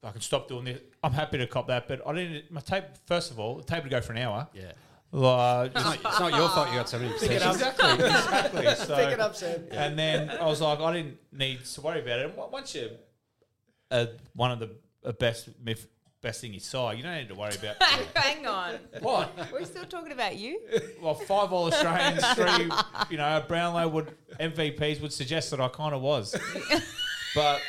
[0.05, 0.81] I can stop doing this.
[1.05, 2.51] I'm happy to cop that, but I didn't.
[2.51, 4.49] My tape, first of all, the tape would go for an hour.
[4.53, 4.73] Yeah.
[5.13, 7.55] Like, just- It's not your fault you got so many it up.
[7.55, 8.75] exactly, exactly.
[8.75, 9.65] So, Pick it up, Sam.
[9.71, 12.27] And then I was like, I didn't need to worry about it.
[12.37, 12.89] And once you're
[13.93, 14.71] uh, one of the
[15.05, 15.87] uh, best, myth-
[16.21, 17.81] best thing you saw, you don't need to worry about
[18.17, 18.75] Hang on.
[19.01, 19.33] what.
[19.53, 20.61] We're still talking about you.
[21.01, 22.71] Well, five All Australians, three,
[23.11, 26.35] you know, Brownlow would MVPs would suggest that I kind of was,
[27.35, 27.61] but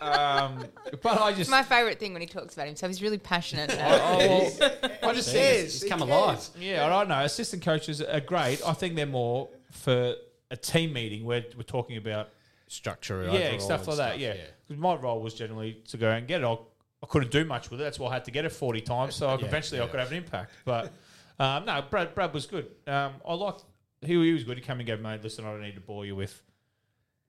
[0.00, 0.64] um,
[1.02, 3.70] but I just My favourite thing when he talks about himself, he's really passionate.
[3.80, 6.46] oh, well, I just says He's come alive.
[6.58, 7.20] yeah, I don't know.
[7.24, 8.60] Assistant coaches are great.
[8.66, 10.14] I think they're more for
[10.50, 12.28] a team meeting where we're talking about
[12.68, 13.22] Structure.
[13.24, 14.18] yeah overall stuff and like that.
[14.18, 14.34] Yeah,
[14.72, 16.44] because my role was generally to go and get it.
[16.44, 17.84] I, I couldn't do much with it.
[17.84, 19.14] That's why I had to get it forty times.
[19.14, 20.52] So eventually I could have an impact.
[20.64, 20.92] But
[21.38, 22.70] um, no, Brad Brad was good.
[22.86, 23.64] Um, I liked
[24.00, 24.56] he, he was good.
[24.56, 26.42] He came and gave me, listen, I don't need to bore you with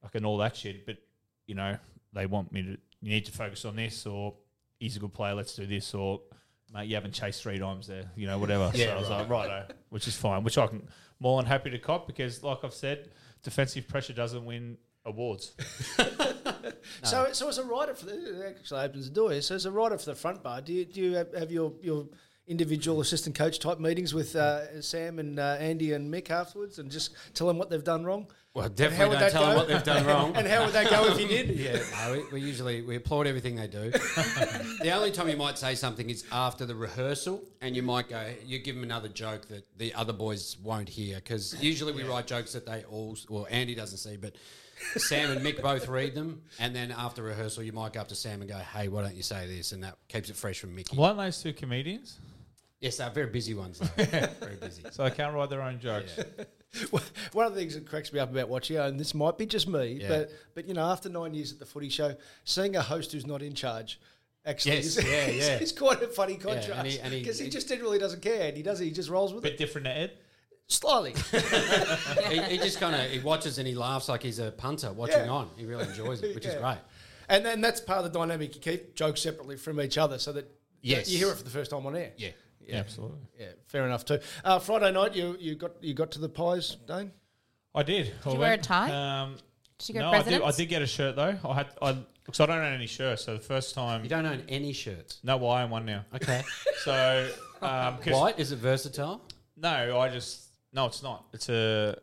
[0.01, 0.85] like and all that shit.
[0.85, 0.97] But
[1.47, 1.77] you know,
[2.13, 2.77] they want me to.
[3.01, 4.33] You need to focus on this, or
[4.79, 5.33] he's a good player.
[5.33, 6.21] Let's do this, or
[6.73, 8.09] mate, you haven't chased three times there.
[8.15, 8.71] You know, whatever.
[8.75, 10.43] so I was like, righto, which is fine.
[10.43, 10.87] Which I can
[11.19, 13.09] more than happy to cop because, like I've said,
[13.43, 15.53] defensive pressure doesn't win awards.
[17.03, 19.31] So, so as a writer for the actually opens the door.
[19.31, 19.41] here.
[19.41, 22.05] So as a writer for the front bar, do you do you have, your your
[22.47, 26.91] individual assistant coach type meetings with uh, Sam and uh, Andy and Mick afterwards, and
[26.91, 28.27] just tell them what they've done wrong?
[28.53, 29.57] Well, definitely don't tell them go?
[29.57, 30.33] what they've done wrong.
[30.35, 31.49] and how would that go if you did?
[31.63, 33.89] Yeah, no, we, we usually we applaud everything they do.
[33.89, 38.23] the only time you might say something is after the rehearsal, and you might go,
[38.45, 42.27] you give them another joke that the other boys won't hear because usually we write
[42.27, 44.35] jokes that they all, well, Andy doesn't see, but
[44.97, 48.15] Sam and Mick both read them, and then after rehearsal, you might go up to
[48.15, 50.75] Sam and go, "Hey, why don't you say this?" And that keeps it fresh from
[50.75, 50.95] Mickey.
[50.97, 52.19] Weren't those two comedians?
[52.79, 53.79] Yes, they're very busy ones.
[53.79, 53.87] Though.
[54.03, 54.83] very busy.
[54.91, 56.17] So they can't write their own jokes.
[57.31, 59.67] One of the things that cracks me up about watching, and this might be just
[59.67, 60.07] me, Yeah.
[60.09, 63.25] but but you know, after nine years at the Footy Show, seeing a host who's
[63.25, 63.99] not in charge.
[64.45, 65.57] Actually, Yes, is, yeah, yeah.
[65.61, 68.21] it's quite a funny and contrast he- and he- because he, he- just generally doesn't
[68.21, 68.85] care, and he does it.
[68.85, 70.11] He just rolls with Bit it different to Ed.
[70.67, 71.13] Slightly.
[72.29, 75.25] he, he just kind of he watches and he laughs like he's a punter watching
[75.25, 75.29] Yeah.
[75.31, 75.49] on.
[75.57, 76.77] He really enjoys it, which is great.
[77.29, 78.55] And then that's part of the dynamic.
[78.55, 80.49] You keep jokes separately from each other so that
[80.81, 81.09] Yes.
[81.09, 82.11] you hear it for the first time on air.
[82.17, 82.29] Yeah.
[82.65, 83.19] Yeah, absolutely.
[83.37, 84.19] Yeah, fair enough too.
[84.43, 87.11] Uh, Friday night, you you got you got to the pies, Dane.
[87.75, 88.13] I did.
[88.23, 88.89] Did you wear a tie?
[89.23, 89.35] Um,
[89.79, 90.41] Did you go no, I did.
[90.41, 91.35] I did get a shirt though.
[91.43, 91.67] I had.
[91.81, 93.25] I because I don't own any shirts.
[93.25, 95.19] So the first time, You don't own any shirts.
[95.23, 96.05] no, well, I own one now.
[96.15, 96.41] Okay.
[96.85, 97.29] So
[97.61, 99.21] um, 'cause- White is it versatile?
[99.57, 101.25] No, I just no, it's not.
[101.33, 101.95] It's a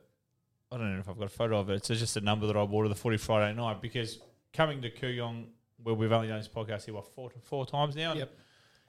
[0.73, 1.75] I don't know if I've got a photo of it.
[1.75, 4.19] It's just a number that I bought at the Footy Friday night because
[4.53, 5.47] coming to Kooyong,
[5.83, 8.15] where we've only done this podcast here what four four times now.
[8.15, 8.33] Yep.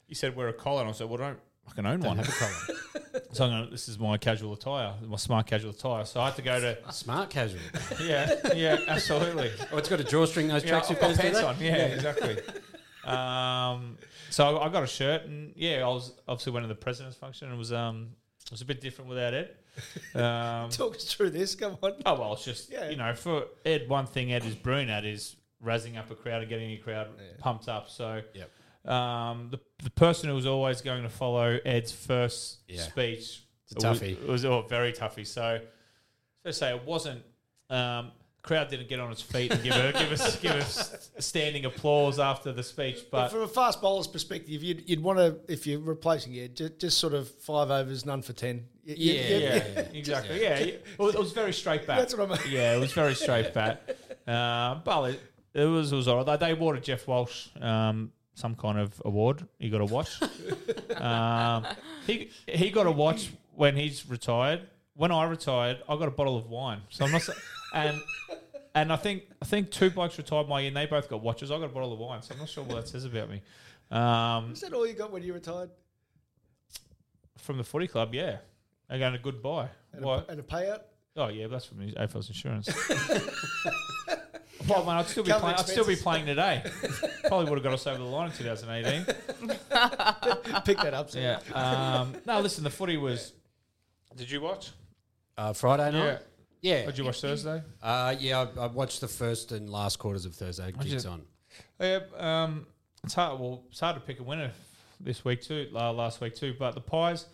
[0.08, 2.28] You said wear a collar, and I said, "Well, don't I can own one." Have
[2.30, 3.22] a collar.
[3.32, 6.06] so I'm gonna, this is my casual attire, my smart casual attire.
[6.06, 7.62] So I had to go to Smart casual.
[8.04, 9.52] yeah, yeah, absolutely.
[9.72, 10.48] Oh, it's got a drawstring.
[10.50, 11.20] Those Yeah, tracksuit pants.
[11.20, 11.56] pants on.
[11.60, 12.38] Yeah, exactly.
[13.06, 13.98] um,
[14.30, 17.48] so I got a shirt, and yeah, I was obviously went to the president's function,
[17.48, 18.10] and it was um,
[18.46, 19.56] it was a bit different without Ed.
[20.16, 21.56] Um, Talk us through this.
[21.56, 21.94] Come on.
[22.06, 22.90] oh well, it's just Yeah.
[22.90, 26.42] you know, for Ed, one thing Ed is brilliant at is razzing up a crowd
[26.42, 27.08] and getting a crowd
[27.40, 27.90] pumped up.
[27.90, 28.92] So, Yep.
[28.92, 32.82] um, the the person who was always going to follow Ed's first Yeah.
[32.82, 34.12] speech, It's was- toughie.
[34.22, 35.24] It was, oh, very toughy.
[35.26, 35.62] So,
[36.44, 37.24] let's say it wasn't.
[37.70, 38.12] Um,
[38.44, 42.20] crowd didn't get on its feet and give a, give us give us standing applause
[42.20, 45.66] after the speech, But but from a fast bowler's perspective, you'd, you'd want to, if
[45.68, 48.66] you're replacing it, just, just sort of five overs, none for 10.
[48.98, 49.38] Yeah, yeah,
[49.76, 49.80] yeah.
[49.94, 50.42] exactly.
[50.42, 52.00] Yeah, it was, it was very straight back.
[52.00, 52.54] That's what I mean.
[52.54, 53.82] Yeah, it was very straight back.
[54.28, 55.22] Um, but it,
[55.54, 56.40] it was it was all right.
[56.40, 59.46] They awarded Jeff Walsh um, some kind of award.
[59.60, 60.22] He got a watch.
[60.96, 61.66] um,
[62.08, 64.62] he he got a watch when he's retired.
[64.96, 66.82] When I retired, I got a bottle of wine.
[66.90, 67.28] So I'm not
[67.74, 68.02] and.
[68.74, 71.52] And I think I think two blokes retired my year, and they both got watches.
[71.52, 73.42] I got a bottle of wine, so I'm not sure what that says about me.
[73.92, 75.72] Um, Is that all you got when you retired?
[77.42, 78.38] from the footy club, yeah,
[78.92, 79.70] again a good buy.
[79.94, 80.18] And, Why?
[80.18, 80.82] a, and a payout?
[81.16, 82.70] Oh yeah, that's from the AFL's insurance.
[84.68, 85.58] well, man, I'd still be Cover playing.
[85.58, 86.04] I'd still be expenses.
[86.04, 86.64] playing today.
[87.26, 89.06] Probably would have got us over the line in 2018.
[90.66, 91.10] Pick that up.
[91.10, 91.42] Sam.
[91.50, 92.00] Yeah.
[92.00, 93.34] Um, no, listen, the footy was.
[94.16, 94.72] Did you watch?
[95.38, 96.20] Uh, Friday night.
[96.62, 96.86] Yeah.
[96.86, 97.62] Did you watch Thursday?
[97.82, 100.72] Uh, yeah, I, I watched the first and last quarters of Thursday.
[100.80, 101.10] Gigs you?
[101.10, 101.24] on.
[101.80, 102.00] Yeah.
[102.18, 102.68] Um,
[103.04, 103.40] it's hard.
[103.40, 104.52] Well, it's hard to pick a winner
[105.00, 105.70] this week too.
[105.74, 107.26] Uh, last week too, but the Pies.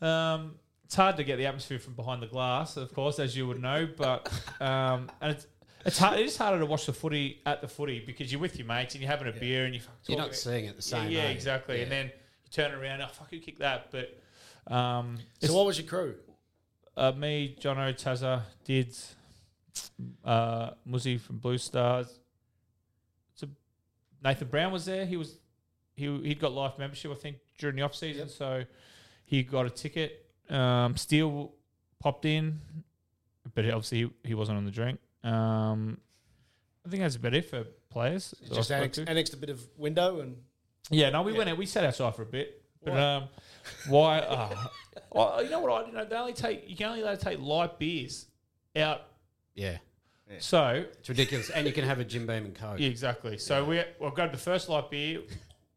[0.00, 0.54] Um,
[0.86, 3.60] it's hard to get the atmosphere from behind the glass, of course, as you would
[3.60, 3.86] know.
[3.96, 5.46] But um, and it's
[5.84, 6.18] it's hard.
[6.18, 8.94] It is harder to watch the footy at the footy because you're with your mates
[8.94, 9.80] and you're having a beer and you.
[10.06, 11.10] You're not seeing it the same.
[11.10, 11.32] Yeah, way.
[11.32, 11.82] exactly.
[11.82, 13.90] And then you turn around, oh fuck, who kicked that?
[13.90, 16.14] But um, So what was your crew?
[16.96, 19.14] uh, me, Jono, Tazza, Dids,
[20.24, 22.20] uh, Muzzy from Blue Stars.
[23.34, 23.46] So
[24.24, 25.04] Nathan Brown was there.
[25.04, 25.36] He was
[25.94, 28.28] he he'd got life membership, I think, during the off season.
[28.28, 28.64] So
[29.24, 30.25] he got a ticket.
[30.50, 31.52] Um, Steele
[31.98, 32.60] popped in,
[33.54, 34.98] but obviously he, he wasn't on the drink.
[35.24, 35.98] Um,
[36.86, 38.34] I think that's about it for players.
[38.42, 40.36] that Just spoke annexed, annexed a bit of window and
[40.90, 41.38] Yeah, no, we Yeah.
[41.38, 41.56] went out.
[41.58, 42.62] We sat outside for a bit.
[42.84, 43.00] But Why?
[43.16, 43.28] um,
[43.88, 44.18] why?
[44.20, 44.66] Uh,
[45.10, 45.84] well, you know what?
[45.84, 48.26] I you know they only take you can only allowed to take light beers
[48.76, 49.02] out.
[49.56, 49.78] Yeah.
[50.38, 51.50] So It's ridiculous.
[51.50, 52.78] and you can have a Jim Beam and Coke.
[52.78, 53.38] yeah, exactly.
[53.38, 55.22] So we we grabbed the first light beer,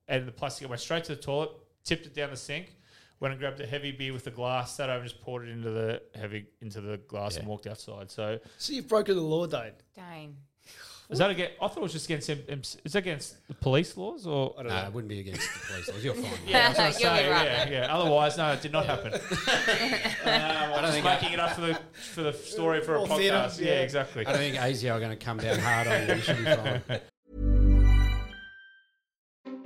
[0.08, 1.50] and the plastic went straight to the toilet,
[1.84, 2.76] tipped it down the sink.
[3.20, 5.52] Went and grabbed a heavy beer with the glass, sat over, and just poured it
[5.52, 8.10] into the heavy into the glass and walked outside.
[8.12, 9.74] So so you've broken the law, Dane.
[9.94, 10.38] Dane.
[11.10, 11.54] is that against?
[11.62, 12.30] I thought it was just against.
[12.30, 14.54] M- M- Is that against the police laws or?
[14.58, 14.88] I don't No, know.
[14.88, 16.04] it wouldn't be against the police laws.
[16.06, 16.32] You're fine.
[16.48, 17.94] Yeah, I was gonna You'll be say, right yeah, yeah.
[17.96, 19.14] Otherwise, no, it did not happen.
[19.14, 19.20] um,
[20.26, 21.80] I was think making it up for the
[22.14, 23.60] for the story for a Or theatre, podcast.
[23.60, 23.80] Yeah, yeah.
[23.82, 24.26] exactly.
[24.26, 26.14] I don't think ASIO are going to come down hard on you.
[26.16, 26.82] You should be fine.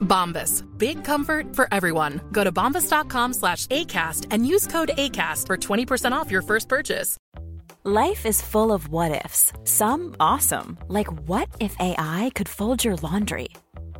[0.00, 0.64] Bombas.
[0.78, 2.20] Big comfort for everyone.
[2.30, 7.18] Go to bombas.com slash ACAST and use code ACAST for 20% off your first purchase.
[7.86, 9.52] Life is full of what ifs.
[9.64, 13.48] Some awesome, like what if AI could fold your laundry?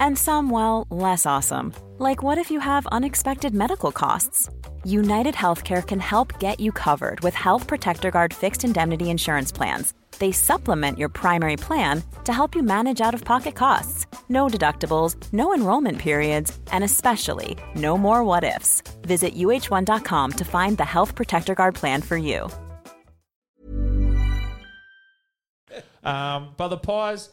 [0.00, 4.48] And some, well, less awesome, like what if you have unexpected medical costs?
[4.84, 9.92] United Healthcare can help get you covered with Health Protector Guard fixed indemnity insurance plans.
[10.18, 14.06] They supplement your primary plan to help you manage out of pocket costs.
[14.28, 18.82] No deductibles, no enrollment periods, and especially no more what ifs.
[19.02, 22.48] Visit uhc.com to find the Health Protector Guard plan for you.
[26.04, 27.30] Um, but the Pies,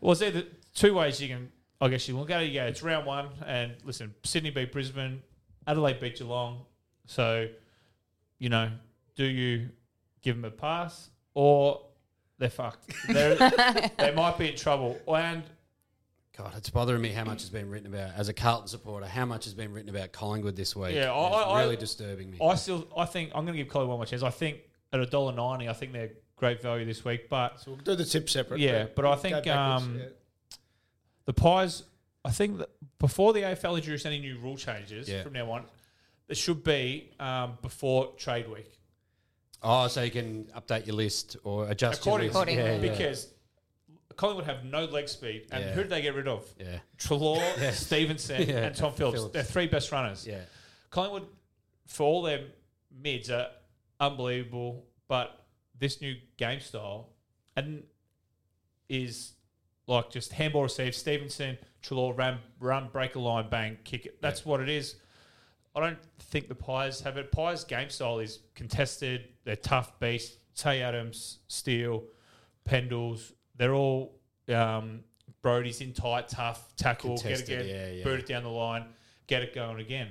[0.00, 0.44] well, it's either
[0.74, 1.50] two ways you can,
[1.80, 2.48] I guess you at it.
[2.48, 5.22] You go, it's round one, and listen, Sydney beat Brisbane,
[5.66, 6.64] Adelaide beat Geelong.
[7.06, 7.48] So,
[8.38, 8.70] you know,
[9.16, 9.70] do you
[10.22, 11.80] give them a pass or
[12.42, 12.92] they're fucked?
[13.08, 13.36] They're,
[13.98, 14.98] they might be in trouble.
[15.08, 15.42] And
[16.36, 19.06] God, it's bothering me how much has been written about as a Carlton supporter.
[19.06, 20.94] How much has been written about Collingwood this week?
[20.94, 22.38] Yeah, I- it's I- I- really disturbing me.
[22.42, 24.22] I still, I think I'm going to give Collingwood one more chance.
[24.22, 24.58] I think
[24.92, 27.28] at a dollar ninety, I think they're great value this week.
[27.28, 28.60] But So we'll do the tip separate.
[28.60, 30.06] Yeah, but I think, um, yeah.
[31.26, 31.84] the Pies,
[32.24, 35.22] I think that before the AFL introduce any new rule changes Yeah.
[35.22, 35.64] from now on,
[36.28, 38.78] there should be um, before trade week.
[39.62, 42.34] Oh, so you can update your list or adjust your list.
[42.48, 42.78] Yeah, yeah.
[42.78, 43.28] because
[44.16, 45.72] Collingwood have no leg speed, and Yeah.
[45.72, 46.44] who did they get rid of?
[46.58, 46.78] Yeah.
[46.98, 48.66] Treloar, Stephenson, Yeah.
[48.66, 49.16] and Tom Phillips.
[49.18, 49.32] Phillips.
[49.32, 50.26] They're three best runners.
[50.26, 50.40] Yeah.
[50.90, 51.26] Collingwood,
[51.86, 52.44] for all their
[52.90, 53.48] mids, are
[54.00, 55.44] unbelievable, but
[55.78, 57.10] this new game style
[57.56, 57.84] and
[58.88, 59.32] is
[59.86, 64.20] like just handball receive, Stephenson, Treloar, run, run, break a line, bang, kick it.
[64.22, 64.96] That's what it is.
[65.74, 67.32] I don't think the Pies have it.
[67.32, 69.28] Pies' game style is contested.
[69.44, 70.36] They're tough beasts.
[70.54, 72.04] Tay Adams, Steele,
[72.68, 73.32] Pendles.
[73.56, 74.18] They're all
[74.54, 75.00] um,
[75.42, 78.04] Brodie's in tight, tough tackle, Contested, get it, get, yeah, yeah.
[78.04, 78.86] boot it down the line,
[79.26, 80.08] get it going again.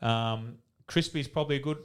[0.00, 0.56] Um,
[0.86, 1.78] Crispy's probably a good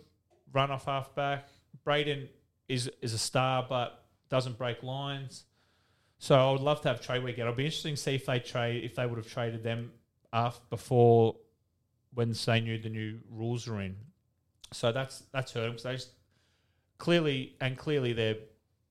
[0.53, 1.47] run off halfback.
[1.86, 2.28] Brayden
[2.67, 5.43] is is a star, but doesn't break lines.
[6.17, 7.41] So I would love to have trade weekend.
[7.47, 9.91] It'll be interesting to see if they trade if they would have traded them
[10.32, 11.36] after before
[12.16, 13.95] when they knew the new rules were in.
[14.74, 16.09] So that's that's hurt them because they just
[16.97, 18.36] clearly and clearly their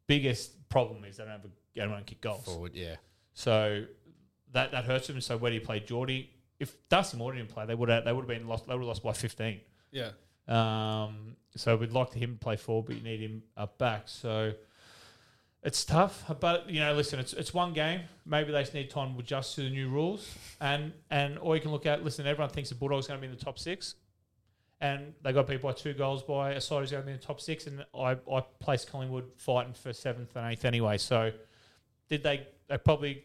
[0.06, 2.44] biggest problem is they don't have a they don't kick goals.
[2.44, 2.96] Forward, yeah.
[3.32, 3.84] So
[4.52, 5.20] that that hurts them.
[5.20, 6.30] So where do you play Geordie?
[6.60, 8.66] If Darcy Moore didn't play, they would have they would have been lost.
[8.68, 9.60] They would have lost by fifteen.
[9.90, 10.10] yeah.
[10.46, 14.02] Um, so we'd like to him to play forward, but you need him up back.
[14.06, 14.52] So
[15.64, 16.24] it's tough.
[16.40, 18.02] But you know, listen, it's it's one game.
[18.26, 20.32] Maybe they just need time to adjust to the new rules.
[20.60, 22.26] And and or you can look at listen.
[22.26, 23.94] Everyone thinks the Bulldogs going to be in the top six,
[24.80, 27.18] and they got beat by two goals by a side who's going to be in
[27.18, 27.66] the top six.
[27.66, 30.98] And I I placed Collingwood fighting for seventh and eighth anyway.
[30.98, 31.32] So
[32.08, 32.46] did they?
[32.68, 33.24] They probably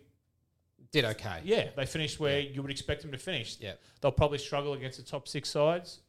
[0.91, 1.41] Did okay.
[1.43, 3.57] yeah, they finished where you would expect them to finish.
[3.59, 3.73] Yeah.
[4.01, 5.99] They'll probably struggle against the top six sides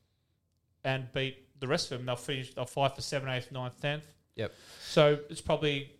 [0.85, 2.07] and beat the rest of them.
[2.07, 2.55] They'll finish.
[2.55, 4.05] They'll fight for seventh, eighth, ninth, tenth.
[4.37, 4.53] Yep.
[4.81, 5.93] So it's probably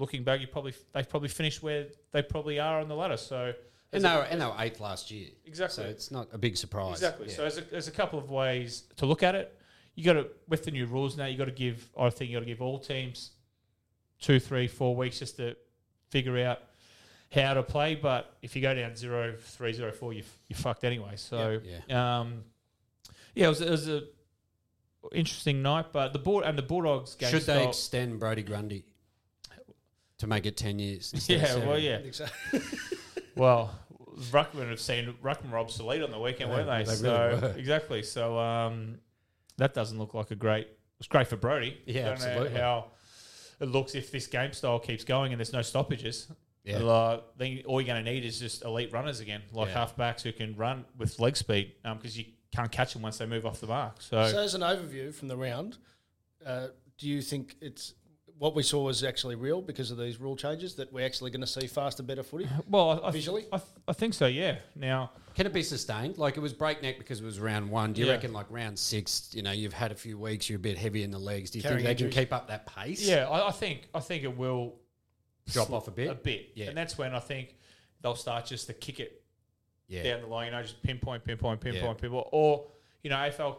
[0.00, 0.40] looking back.
[0.40, 3.16] You probably they've probably finished where they probably are on the ladder.
[3.16, 3.52] So
[3.92, 5.28] And they, were, and they were eighth last year.
[5.46, 5.84] Exactly.
[5.84, 6.94] So it's not a big surprise.
[6.94, 7.28] Exactly.
[7.28, 7.34] Yeah.
[7.34, 9.56] So there's a, there's a couple of ways to look at it.
[9.94, 11.26] You got to with the new rules now.
[11.26, 11.88] You got to give.
[11.98, 13.32] I think you got to give all teams
[14.20, 15.56] two, three, four weeks just to
[16.10, 16.60] figure out
[17.32, 17.94] how to play.
[17.96, 21.12] But if you go down zero, three, zero, four, you you fucked anyway.
[21.16, 22.44] So Yeah, um,
[23.34, 24.02] yeah, it was, it was a
[25.12, 25.86] interesting night.
[25.92, 28.84] But the board and the Bulldogs game Should they style- extend Brodie Grundy
[30.20, 31.12] to make it 10 years?
[31.14, 31.68] instead of yeah, seven?
[31.68, 31.96] well, yeah.
[31.98, 32.26] I think so.
[33.36, 33.78] Well,
[34.30, 36.90] Ruckman have seen Ruckman were obsolete on the weekend, They- weren't they?
[36.90, 37.58] they so really were.
[37.58, 38.02] exactly.
[38.02, 38.98] So um,
[39.56, 40.68] that doesn't look like a great.
[40.98, 41.78] It's great for Brodie.
[41.86, 42.60] Yeah, Don't know absolutely.
[42.60, 42.86] how
[43.60, 46.30] it looks if this game style keeps going and there's no stoppages.
[46.64, 46.78] Yeah.
[46.84, 49.86] Uh, then all you're going to need is just elite runners again, like Yeah.
[49.86, 53.46] halfbacks who can run with leg speed, because you can't catch them once they move
[53.46, 54.02] off the mark.
[54.02, 55.78] So, So, as an overview from the round,
[56.44, 56.66] uh,
[56.98, 57.94] do you think it's
[58.40, 60.74] what we saw was actually real because of these rule changes?
[60.76, 62.48] That we're actually going to see faster, better footy?
[62.70, 63.44] well, I, I, Visually?
[63.52, 64.26] I, I think so.
[64.26, 64.56] Yeah.
[64.74, 66.16] Now, Can it be sustained?
[66.16, 67.92] Like it was breakneck because it was round one.
[67.92, 68.14] Do you Yeah.
[68.14, 71.02] reckon like round six, you know, you've had a few weeks, you're a bit heavy
[71.02, 71.50] in the legs.
[71.50, 72.14] Do you Carrying think they injuries.
[72.14, 73.06] can keep up that pace?
[73.06, 74.76] yeah, I, I think I think it will
[75.52, 76.08] Drop off a bit?
[76.08, 76.68] a bit, Yeah.
[76.68, 77.56] and that's when I think
[78.00, 79.22] they'll start just to kick it
[79.86, 80.02] Yeah.
[80.04, 81.92] down the line, you know, just pinpoint, pinpoint, pinpoint, Yeah.
[82.00, 82.68] pinpoint, or
[83.02, 83.58] you know, AFL,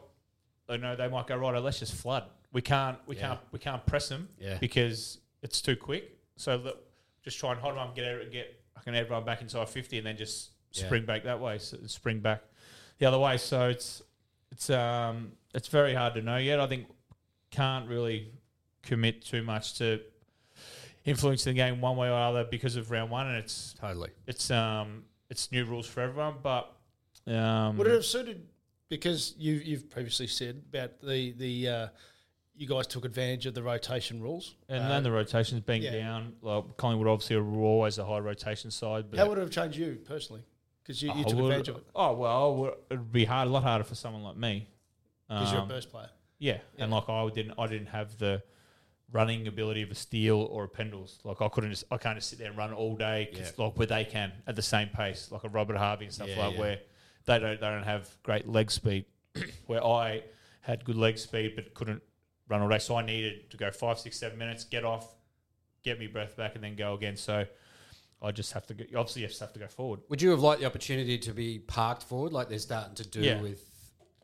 [0.70, 1.56] you know, they might go right.
[1.62, 2.24] Let's just flood.
[2.54, 3.22] We can't, we Yeah.
[3.22, 4.58] can't, we can't press them Yeah.
[4.60, 6.18] because it's too quick.
[6.36, 6.84] So look,
[7.24, 9.98] just try and hold them up, get every- get I can everyone back inside fifty,
[10.00, 10.86] and then just Yeah.
[10.86, 11.60] spring back that way.
[11.60, 12.42] So spring back
[12.98, 13.38] the other way.
[13.38, 14.02] So it's
[14.52, 16.60] it's um it's very hard to know yet.
[16.60, 16.88] I think
[17.52, 18.32] can't really
[18.82, 20.02] commit too much to
[21.06, 24.10] influencing the game one way or other because of round one, and it's Totally.
[24.28, 26.76] it's um it's new rules for everyone, but
[27.28, 28.48] um, Would it have suited
[28.90, 31.88] because you you've previously said about the the uh,
[32.56, 35.92] you guys took advantage of the rotation rules and Uh, then the rotations being yeah.
[35.92, 36.36] down.
[36.42, 39.78] Like Collingwood obviously were always a high rotation side, but how would it have changed
[39.78, 40.44] you personally?
[40.84, 43.64] Because you, you took would- advantage of it Oh well, it'd be hard, a lot
[43.64, 44.68] harder for someone like me.
[45.28, 46.10] because you're a Um, burst player.
[46.40, 46.84] Yeah, Yeah.
[46.84, 48.44] and like I didn't, I didn't have the
[49.14, 51.20] running ability of a Steele or a Pendles.
[51.24, 53.30] Like I couldn't just, I can't just sit there and run all day.
[53.34, 56.28] 'cause, like where they can at the same pace, like a Robert Harvey and stuff
[56.30, 56.60] Yeah, like yeah.
[56.60, 56.80] where
[57.26, 59.06] they don't, they don't have great leg speed.
[59.68, 60.24] where I
[60.62, 62.04] had good leg speed but couldn't
[62.52, 65.16] run all day, so I needed to go five, six, seven minutes, get off,
[65.84, 67.18] get me breath back, and then go again.
[67.18, 67.46] So
[68.22, 68.84] I just have to go.
[68.96, 70.02] Obviously, just have to go forward.
[70.10, 73.22] Would you have liked the opportunity to be parked forward like they're starting to do
[73.22, 73.42] Yeah.
[73.42, 73.64] with,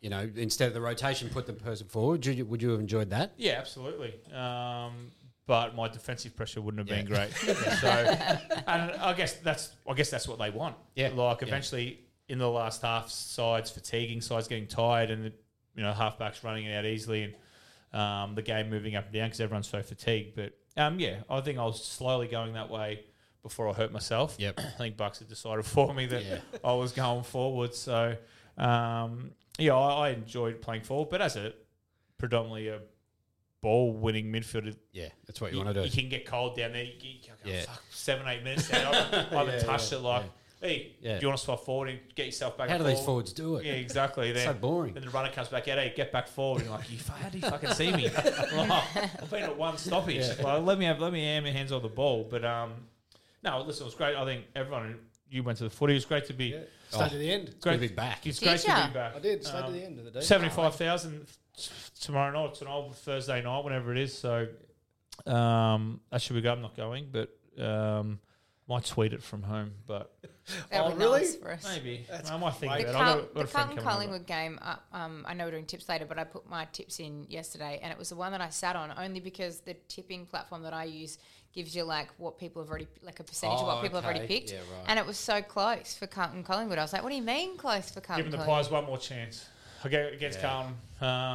[0.01, 2.25] you know, instead of the rotation, put the person forward?
[2.25, 3.33] Would you, would you have enjoyed that?
[3.37, 4.13] Yeah, absolutely.
[4.33, 5.11] Um,
[5.47, 7.31] but my defensive pressure wouldn't have been great.
[7.81, 7.87] so,
[8.67, 10.75] and I guess that's I guess that's what they want.
[10.95, 11.07] Yeah.
[11.09, 11.47] like Yeah.
[11.47, 15.23] eventually in the last half, sides fatiguing, sides getting tired, and
[15.75, 17.33] you know halfbacks running it out easily, and
[17.93, 20.35] um, the game moving up and down because everyone's so fatigued.
[20.35, 23.01] But um, yeah, I think I was slowly going that way
[23.43, 24.35] before I hurt myself.
[24.39, 24.59] Yep.
[24.59, 26.39] I think Bucks had decided for me that Yeah.
[26.63, 27.73] I was going forward.
[27.73, 28.15] So
[28.57, 31.53] um, yeah, I, I enjoyed playing forward, but as a
[32.17, 32.79] predominantly a
[33.61, 34.75] ball winning midfielder.
[34.91, 35.87] Yeah, that's what you, want to do.
[35.87, 36.83] You can get cold down there.
[36.83, 37.61] You, you go, Yeah.
[37.61, 38.93] fuck, seven, eight minutes down.
[38.93, 40.01] I haven't, Yeah, touched yeah, it.
[40.01, 40.25] Like.
[40.61, 41.15] Hey, Yeah.
[41.15, 42.69] do you want to swap forward and get yourself back?
[42.69, 43.65] How and do these forwards do it?
[43.65, 44.29] Yeah, exactly.
[44.29, 44.93] It's then, so boring.
[44.93, 45.77] Then the runner comes back out.
[45.77, 46.61] Hey, get back forward.
[46.61, 48.09] And you're like, you, how do you fucking see me?
[48.09, 48.71] Like,
[49.21, 50.27] I've been at one stoppage.
[50.41, 52.27] Like, let me have, let me have my hands on the ball.
[52.29, 52.73] But um,
[53.43, 54.15] no, listen, it was great.
[54.15, 54.99] I think everyone.
[55.29, 55.91] You went to the footy.
[55.93, 56.45] It was great to be.
[56.45, 56.59] Yeah.
[56.89, 57.55] Stay to the end.
[57.59, 58.25] Great to be back.
[58.25, 59.15] It's Did great to be back.
[59.15, 59.43] I did.
[59.45, 60.21] Stay to Um, the end of the day.
[60.21, 61.27] Seventy-five thousand
[61.99, 62.51] tomorrow night.
[62.51, 64.17] It's an old Thursday night, whenever it is.
[64.17, 64.47] So
[65.25, 66.51] um, that should be good.
[66.51, 67.29] I'm not going, but
[67.61, 68.19] um,
[68.67, 69.71] might tweet it from home.
[69.85, 70.13] But
[70.71, 71.21] Oh, would really?
[71.21, 71.63] nice for us.
[71.75, 72.87] maybe I might think The, about it.
[72.87, 73.81] I've Carl- got, got the Carlton coming over.
[73.89, 76.99] Collingwood game, uh, um, I know we're doing tips later, but I put my tips
[76.99, 80.25] in yesterday, and it was the one that I sat on only because the tipping
[80.25, 81.17] platform that I use
[81.53, 84.05] gives you like what people have already, like a percentage of Oh, what people have
[84.05, 84.51] already picked.
[84.51, 84.85] Yeah, right.
[84.87, 86.77] And it was so close for Carlton Collingwood.
[86.77, 88.63] I was like, what do you mean close for Carlton Giving the Collingwood?
[88.65, 89.47] Pies one more chance.
[89.83, 90.49] I go against Yeah.
[90.49, 90.75] Carlton,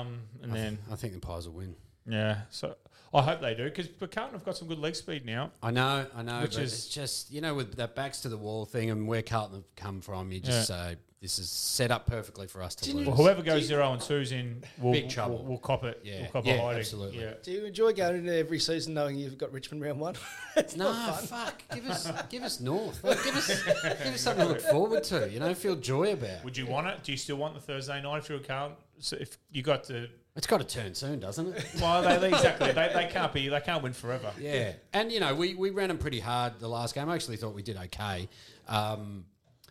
[0.07, 1.75] um, and then I think the Pies will win.
[2.07, 2.43] yeah.
[2.51, 2.77] So
[3.15, 5.51] I hope they do because Carlton have got some good leg speed now.
[5.63, 8.29] I know, I know, Which but is- it's just you know with that backs to
[8.29, 11.93] the wall thing and where Carlton have come from, you just say this is set
[11.93, 13.07] up perfectly for us to lose.
[13.07, 15.37] Well, whoever goes zero and two's in, will Big trouble.
[15.39, 16.01] We'll, we'll cop it.
[16.03, 16.23] Yeah.
[16.23, 16.79] We'll cop Yeah, a hiding.
[16.81, 17.21] absolutely.
[17.21, 17.35] Yeah.
[17.41, 20.17] Do you enjoy going into every season knowing you've got Richmond round one?
[20.57, 21.27] it's No, not fun.
[21.47, 21.63] fuck.
[21.73, 23.05] Give us, give us North.
[23.05, 25.31] Like, give us, give us something to look forward to.
[25.31, 26.43] You know, feel joy about.
[26.43, 27.05] Would you want it?
[27.05, 28.77] Do you still want the Thursday night if you're a Carlton?
[29.03, 31.65] So if you got to, It's got to turn soon, doesn't it?
[31.81, 32.71] well, they, they exactly.
[32.73, 33.49] They, they can't be.
[33.49, 34.33] They can't win forever.
[34.41, 37.09] Yeah, and you know we, we ran them pretty hard the last game.
[37.09, 38.29] I actually thought we did okay,
[38.69, 39.25] um,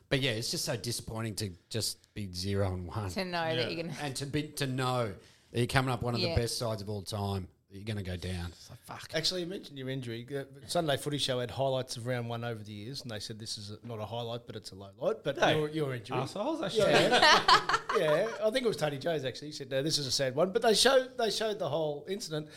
[0.09, 3.71] but yeah, it's just so disappointing to just be zero and one, To know that
[3.71, 4.03] you're going to.
[4.03, 5.13] and to be to know
[5.51, 6.36] that you're coming up one of Yeah.
[6.36, 7.47] the best sides of all time.
[7.72, 8.47] That you're going to go down.
[8.51, 9.09] It's like fuck.
[9.13, 10.28] Actually, you mentioned your injury.
[10.67, 13.57] Sunday Footy Show had highlights of round one over the years, and they said this
[13.57, 15.17] is a, not a highlight, but it's a low light.
[15.24, 16.17] But Hey, your, your injury.
[16.17, 16.91] Assholes, actually.
[16.91, 18.28] Yeah, yeah.
[18.43, 19.49] I think it was Tony Jones actually.
[19.49, 22.05] He said, "No, this is a sad one." But they showed they showed the whole
[22.09, 22.49] incident.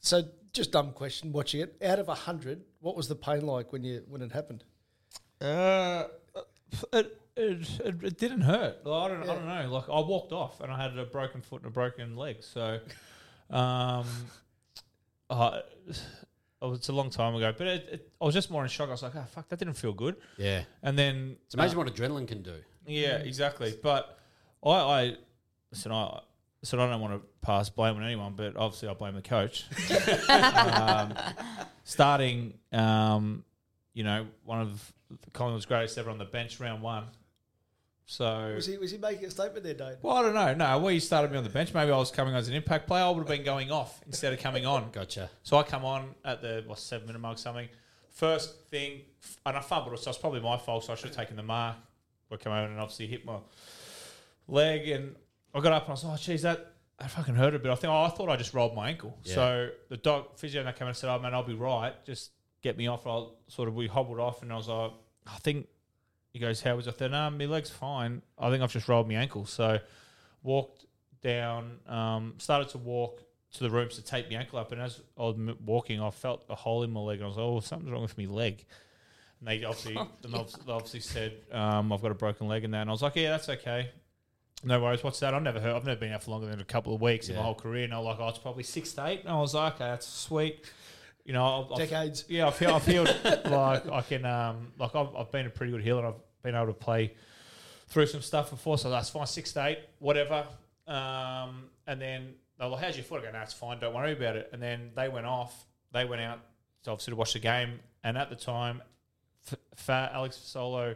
[0.00, 1.32] So, just dumb question.
[1.32, 4.64] Watching it, out of hundred, what was the pain like when you when it happened?
[5.40, 6.04] Uh,
[6.92, 8.84] it, it, it, it didn't hurt.
[8.86, 9.74] Like, I don't I don't know.
[9.74, 12.36] Like I walked off and I had a broken foot and a broken leg.
[12.40, 12.78] So,
[13.50, 14.06] um,
[15.40, 15.62] uh,
[16.62, 17.52] oh, it's a long time ago.
[17.56, 18.88] But it, it, I was just more in shock.
[18.88, 20.16] I was like, oh fuck, that didn't feel good.
[20.36, 22.56] Yeah, And then it's amazing what adrenaline can do.
[22.86, 23.74] Yeah, exactly.
[23.82, 24.18] But
[24.64, 25.16] I, I
[25.70, 25.92] listen.
[25.92, 26.20] I
[26.62, 29.66] so I don't want to pass blame on anyone, but obviously I blame the coach.
[30.30, 31.14] um,
[31.84, 33.44] starting, um,
[33.92, 34.92] you know, one of
[35.34, 37.04] Collingwood's greatest ever on the bench, round one.
[38.06, 39.96] So Was he was he making a statement there, Dave?
[40.02, 40.52] well, I don't know.
[40.54, 41.72] No, well, you started me on the bench.
[41.72, 43.02] Maybe I was coming on as an impact player.
[43.04, 44.90] I would have been going off instead of coming on.
[44.92, 45.30] Gotcha.
[45.42, 47.68] So I come on at the what, seven minute mark, something.
[48.10, 49.00] First thing,
[49.46, 50.84] and I fumbled, so it's probably my fault.
[50.84, 51.76] So I should have taken the mark.
[52.30, 53.38] I come over and obviously hit my
[54.48, 55.14] leg, and
[55.54, 57.70] I got up and I was like, "Oh, geez, that that fucking hurt a bit."
[57.72, 59.16] I think, oh, I thought I just rolled my ankle.
[59.24, 59.34] Yeah.
[59.34, 61.92] So the doc physio that came and said, "Oh man, I'll be right.
[62.04, 62.32] Just
[62.62, 64.92] get me off." I'll sort of we hobbled off, and I was like,
[65.26, 65.68] "I think."
[66.34, 68.20] He goes, "How was it?" I said, "No, my leg's fine.
[68.38, 69.78] I think I've just rolled my ankle." So
[70.42, 70.84] walked
[71.22, 73.22] down, um, started to walk
[73.54, 76.44] to the rooms to tape my ankle up, and as I was walking, I felt
[76.50, 78.64] a hole in my leg, and I was like, "Oh, something's wrong with my leg."
[79.40, 82.64] And they obviously, then they obviously- they obviously said, um, "I've got a broken leg,"
[82.64, 83.90] and that, and I was like, "Yeah, that's okay."
[84.64, 85.04] No worries.
[85.04, 85.34] What's that?
[85.34, 85.76] I've never heard.
[85.76, 87.84] I've never been out for longer than a couple of weeks in my whole career.
[87.84, 89.20] And I was like, oh, it's probably six to eight.
[89.20, 90.64] And I was like, okay, that's sweet.
[91.24, 92.24] You know, I've, I've- Decades.
[92.28, 93.04] yeah, I feel I feel
[93.46, 96.06] like I can um like I've, I've been a pretty good healer.
[96.06, 97.14] I've been able to play
[97.88, 99.26] through some stuff before, so that's fine.
[99.26, 100.46] Six to eight, whatever.
[100.86, 103.78] Um, and then they're like, "How's your foot?" I go, "No, it's fine.
[103.78, 105.66] Don't worry about it." And then they went off.
[105.92, 106.40] They went out
[106.84, 107.80] to obviously to watch the game.
[108.02, 108.82] And at the time,
[109.50, 110.94] F- Fat Alex Solo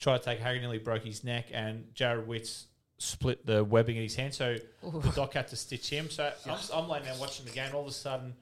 [0.00, 2.66] tried to take Harry nearly broke his neck, and Jarrod Witts
[2.98, 4.34] split the webbing in his hand.
[4.34, 6.10] So the doc had to stitch him.
[6.10, 7.70] So I'm, I'm laying there watching the game.
[7.74, 8.34] All of a sudden,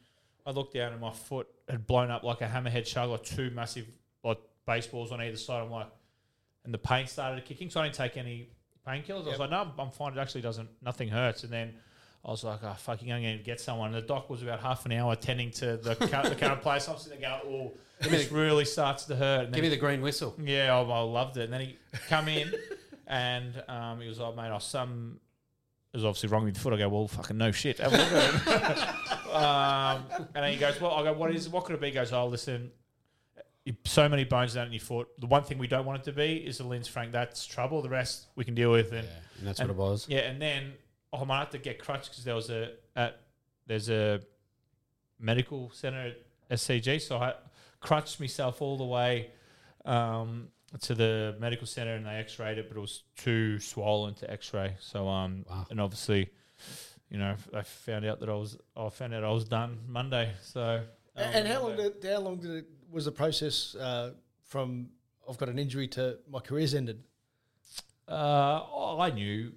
[0.46, 3.50] I looked down and my foot had blown up like a hammerhead shark, like two
[3.50, 3.86] massive
[4.22, 5.62] like baseballs on either side.
[5.62, 5.88] I'm like,
[6.64, 7.68] and the pain started kicking.
[7.68, 8.50] So I didn't take any
[8.86, 9.26] painkillers.
[9.26, 10.12] I was like, no, I'm fine.
[10.12, 10.68] It actually doesn't.
[10.82, 11.42] Nothing hurts.
[11.42, 11.74] And then
[12.24, 13.92] I was like, oh fucking, I'm going to get someone.
[13.92, 16.88] And the doc was about half an hour attending to the current, the current place.
[16.88, 19.46] I'm sitting there going, oh, this really starts to hurt.
[19.46, 20.34] And Give me the green whistle.
[20.42, 21.44] yeah, I, I loved it.
[21.44, 21.76] And then he
[22.08, 22.52] come in
[23.06, 25.18] and um, he was like, mate, I some
[25.94, 26.74] is obviously wrong with your foot.
[26.74, 27.78] I go, well, fucking no shit.
[27.78, 28.88] Have a look at it.
[29.32, 30.04] um,
[30.34, 31.48] and then he goes, well, I go, what is?
[31.48, 31.88] What could it be?
[31.88, 32.70] He goes, oh, listen,
[33.64, 35.08] you- so many bones down in your foot.
[35.18, 37.12] The one thing we don't want it to be is the Lisfranc.
[37.12, 37.82] That's trouble.
[37.82, 38.92] The rest we can deal with.
[38.92, 39.06] And,
[39.38, 40.06] and that's what it was.
[40.08, 40.72] Yeah, and then
[41.12, 43.20] oh, I might have to get crutch because there was a at
[43.66, 44.20] there's a
[45.18, 46.14] medical center
[46.50, 47.34] at SCG, so I
[47.80, 49.30] crutched myself all the way
[49.84, 50.48] um,
[50.82, 54.76] to the medical center, and they X-rayed it, but it was too swollen to X-ray.
[54.78, 56.30] So um, and obviously,
[57.10, 60.32] you know, I found out that I was I found out I was done Monday.
[60.42, 60.82] So
[61.16, 64.12] um, and how long did how long did it was the process uh,
[64.44, 64.88] from
[65.28, 67.02] I've got an injury to my career's ended?
[68.08, 69.52] Uh, oh, I knew.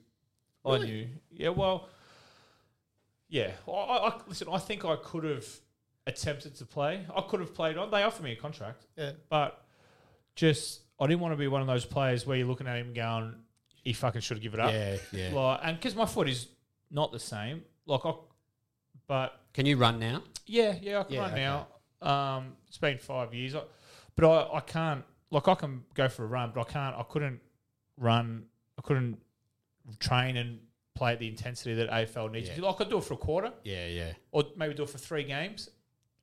[0.66, 1.08] I knew.
[1.32, 1.88] Yeah, well,
[3.28, 3.52] yeah.
[3.68, 5.46] I, I, I- listen, I think I could have
[6.08, 7.06] attempted to play.
[7.16, 7.92] I could have played on.
[7.92, 8.86] They offered me a contract.
[8.98, 9.12] Yeah.
[9.30, 9.64] But
[10.36, 12.94] just, I didn't want to be one of those players where you're looking at him
[12.94, 13.36] going,
[13.84, 14.74] he fucking should have given it up.
[14.74, 15.34] Yeah, yeah.
[15.34, 16.48] Like, and because my foot is
[16.92, 17.64] not the same.
[17.86, 18.14] Like, I,
[19.08, 20.24] but Can you run now?
[20.46, 21.42] yeah, yeah, I can Yeah, run okay.
[21.42, 21.68] now.
[22.02, 23.62] Um, it's been five years, I,
[24.16, 25.04] but I, I can't.
[25.32, 26.96] Like I can go for a run, but I can't.
[26.96, 27.40] I couldn't
[27.98, 28.46] run.
[28.78, 29.20] I couldn't
[30.00, 30.60] train and
[30.96, 32.50] play at the intensity that AFL needs.
[32.50, 32.56] Yeah.
[32.56, 32.68] do.
[32.68, 34.12] I could do it for a quarter, Yeah, yeah.
[34.32, 35.70] or maybe do it for three games.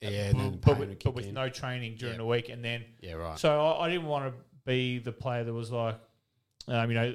[0.00, 1.34] Yeah, and then but, pain with, but kick with in.
[1.34, 2.18] no training during Yeah.
[2.18, 3.38] the week, and then Yeah, right.
[3.38, 5.98] So I, I didn't want to be the player that was like,
[6.68, 7.14] um, you know,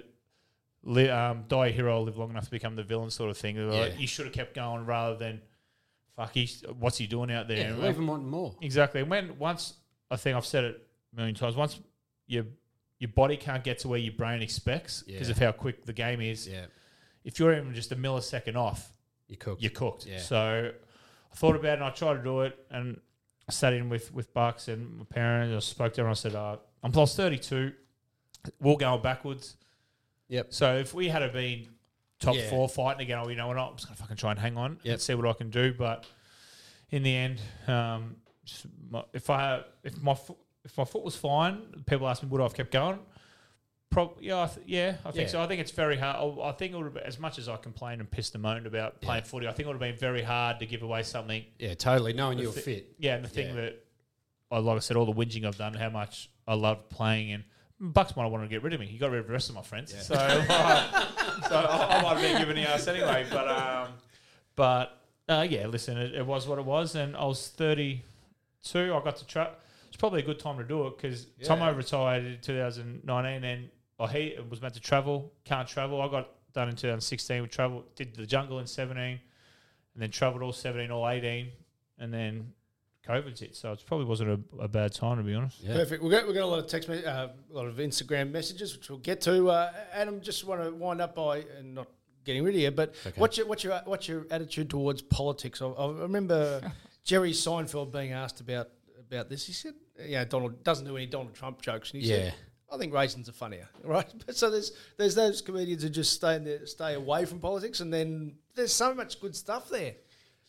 [0.84, 3.56] li- um, die a hero, live long enough to become the villain sort of thing.
[3.58, 5.42] Were Like, you should have kept going rather than,
[6.16, 6.36] fuck,
[6.80, 7.70] what's he doing out there?
[7.72, 8.56] Yeah, leave him wanting more.
[8.62, 9.02] Exactly.
[9.02, 9.74] And when once
[10.10, 11.80] I think I've said it a million times, once
[12.28, 12.46] your
[13.00, 15.32] your body can't get to where your brain expects because Yeah.
[15.32, 16.48] of how quick the game is.
[16.48, 16.66] Yeah.
[17.24, 18.94] If you're even just a millisecond off,
[19.28, 19.62] You cooked.
[19.62, 20.06] you're cooked.
[20.06, 20.20] Yeah.
[20.20, 20.72] So
[21.32, 23.00] I thought about it and I tried to do it and
[23.50, 25.56] I sat in with with Bucks and my parents.
[25.56, 26.12] I spoke to everyone.
[26.12, 27.74] I said, uh, "I'm plus 32.
[28.60, 29.56] We're going backwards."
[30.32, 30.54] Yep.
[30.54, 31.68] So if we had have been
[32.20, 32.50] top Yeah.
[32.50, 33.58] four fighting again, oh, you know what?
[33.58, 34.94] I'm just gonna fucking try and hang on Yep.
[34.94, 35.74] and see what I can do.
[35.74, 36.06] But
[36.90, 38.16] in the end, um,
[38.46, 42.30] just my, if I if my foot if my foot was fine, people ask me
[42.30, 43.00] would I have kept going.
[43.90, 45.32] Prob- yeah, I th- yeah, I think Yeah.
[45.32, 45.42] so.
[45.42, 46.16] I think it's very hard.
[46.16, 48.42] I, I think it would have been, as much as I complained and pissed and
[48.42, 51.04] moaned about playing footy, I think it would have been very hard to give away
[51.04, 51.44] something.
[51.60, 52.14] Yeah, totally.
[52.14, 52.96] Knowing you were thi- fit.
[53.00, 53.62] Yeah, and the thing Yeah.
[53.64, 53.86] that,
[54.50, 57.44] I like I said, all the whinging I've done, how much I love playing, and
[57.84, 58.86] Bucks might have wanted to get rid of me.
[58.86, 60.46] He got rid of the rest of my friends, so uh,
[61.50, 63.26] so I, I might have been giving the ass anyway.
[63.28, 63.88] But um,
[64.56, 68.04] but uh, yeah, listen, it, it was what it was, and I was thirty
[68.62, 68.94] two.
[68.94, 69.50] I got to try.
[69.88, 73.70] It's probably a good time to do it because Tomo retired in 2019, and
[74.00, 76.02] oh, he was meant to travel, can't travel.
[76.02, 77.42] I got done in 2016.
[77.42, 79.20] We travel, did the jungle in 17, and
[79.96, 81.50] then travelled all 17, all 18,
[82.00, 82.54] and then
[83.08, 83.56] COVID's hit.
[83.56, 84.30] So it probably wasn't
[84.60, 85.58] a, a bad time to be honest.
[85.62, 85.74] Yeah.
[85.74, 86.04] Perfect.
[86.04, 88.76] We've got, we've got a lot of text, me- uh, a lot of Instagram messages,
[88.78, 89.50] which we'll get to.
[89.50, 91.88] Uh, Adam, just want to wind up by and not
[92.26, 95.62] getting rid of you, but what's your what's your what's your attitude towards politics?
[95.62, 96.62] I, I remember
[97.04, 99.46] Jerry Seinfeld being asked about about this.
[99.48, 99.74] He said,
[100.06, 102.16] "Yeah, Donald doesn't do any Donald Trump jokes," and he Yeah.
[102.18, 102.34] said.
[102.74, 104.08] I think raisins are funnier, right?
[104.26, 107.82] But so there's there's those comedians who just stay in there, stay away from politics,
[107.82, 109.96] and then there's so much good stuff there.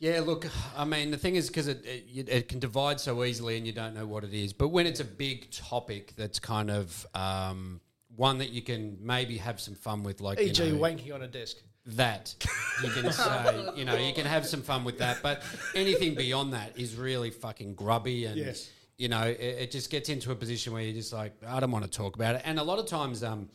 [0.03, 3.57] Yeah, look, I mean, the thing is because it, it it can divide so easily
[3.57, 4.53] and you don't know what it is.
[4.53, 7.81] But when it's a big topic that's kind of um,
[8.17, 11.23] one that you can maybe have some fun with, like E.g., you know, wanking on
[11.23, 11.59] a desk.
[11.87, 12.35] that
[12.83, 15.19] you can say, you know, you can have some fun with that.
[15.23, 18.37] But anything beyond that is really fucking grubby and.
[18.37, 18.71] Yes.
[18.99, 21.71] You know, it, it just gets into a position where you're just like, I don't
[21.71, 22.43] want to talk about it.
[22.45, 23.49] And a lot of times, um,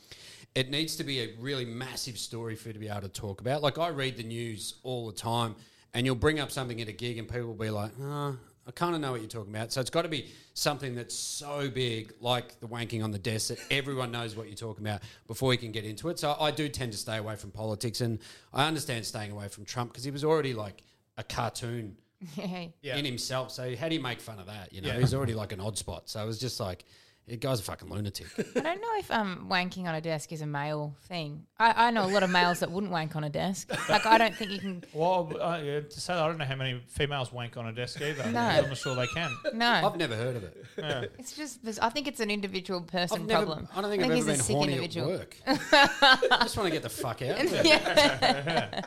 [0.56, 3.42] it needs to be a really massive story for you to be able to talk
[3.42, 3.62] about.
[3.62, 5.56] Like I read the news all the time,
[5.98, 8.38] and you'll bring up something at a gig, and people will be like, oh,
[8.68, 9.72] I kind of know what you're talking about.
[9.72, 13.48] So it's got to be something that's so big, like the wanking on the desk,
[13.48, 16.20] that everyone knows what you're talking about before you can get into it.
[16.20, 18.20] So I do tend to stay away from politics, and
[18.54, 20.84] I understand staying away from Trump because he was already like
[21.18, 21.98] a cartoon
[22.36, 22.96] Yeah.
[22.96, 23.52] in himself.
[23.52, 24.72] So how do you make fun of that?
[24.74, 26.10] You know, he's already like an odd spot.
[26.10, 26.86] So it was just like,
[27.28, 28.28] the guy's a fucking lunatic.
[28.56, 31.46] I don't know if um, wanking on a desk is a male thing.
[31.60, 33.70] I, I know a lot of males that wouldn't wank on a desk.
[33.90, 34.84] Like, I don't think you can.
[34.94, 37.74] Well, uh, yeah, to say that, I don't know how many females wank on a
[37.74, 38.32] desk either.
[38.32, 38.40] No.
[38.40, 39.32] I'm not sure they can.
[39.54, 40.66] No, I've never heard of it.
[41.20, 41.60] it's just.
[41.82, 43.68] I think it's an individual person I've never, problem.
[43.76, 45.14] I don't think I have he's ever a been sick horny individual.
[45.14, 45.38] at work.
[45.46, 47.44] I just want to get the fuck out.
[47.44, 48.84] of there.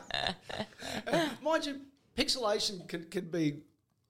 [1.41, 1.81] Mind you,
[2.17, 3.57] pixelation can, can be,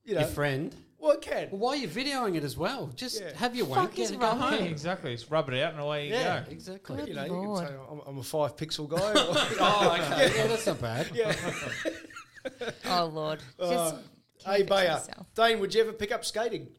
[0.06, 0.76] you know, Your friend.
[1.02, 1.50] Well, it can.
[1.52, 2.88] Well, why are you videoing it as well?
[2.96, 3.36] Just Yeah.
[3.36, 4.40] have your Fuck wank is and go wrong.
[4.40, 4.54] home.
[4.54, 5.14] Yeah, exactly.
[5.16, 6.52] Just rub it out and away you Yeah, go.
[6.52, 7.04] exactly.
[7.08, 7.68] you know, you Lord.
[7.68, 8.98] can say I'm, I'm a five pixel guy.
[8.98, 10.38] or- Oh, okay.
[10.38, 11.10] Yeah, that's not bad.
[11.14, 11.36] yeah.
[12.86, 13.40] Oh Lord.
[13.60, 13.96] Just
[14.40, 14.84] keep Hey, it to Bayer.
[14.94, 15.28] yourself.
[15.36, 16.70] Dane, would you ever pick up skating?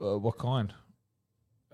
[0.00, 0.72] Uh, what kind?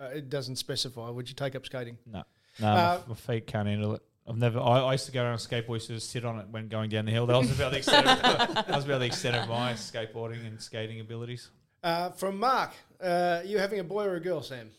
[0.01, 1.11] Uh, it doesn't specify.
[1.11, 1.97] Would you take up skating?
[2.07, 2.23] No,
[2.61, 4.03] no, Uh, my, my feet can't handle it.
[4.29, 4.61] I've never.
[4.61, 7.07] I, I used to go around skateboard, to just sit on it when going down
[7.07, 7.27] the hill.
[7.27, 8.07] That was about the extent.
[8.07, 11.49] Of, that was about the extent of my skateboarding and skating abilities.
[11.83, 14.71] Uh, from Mark, uh, you having a boy or a girl, Sam?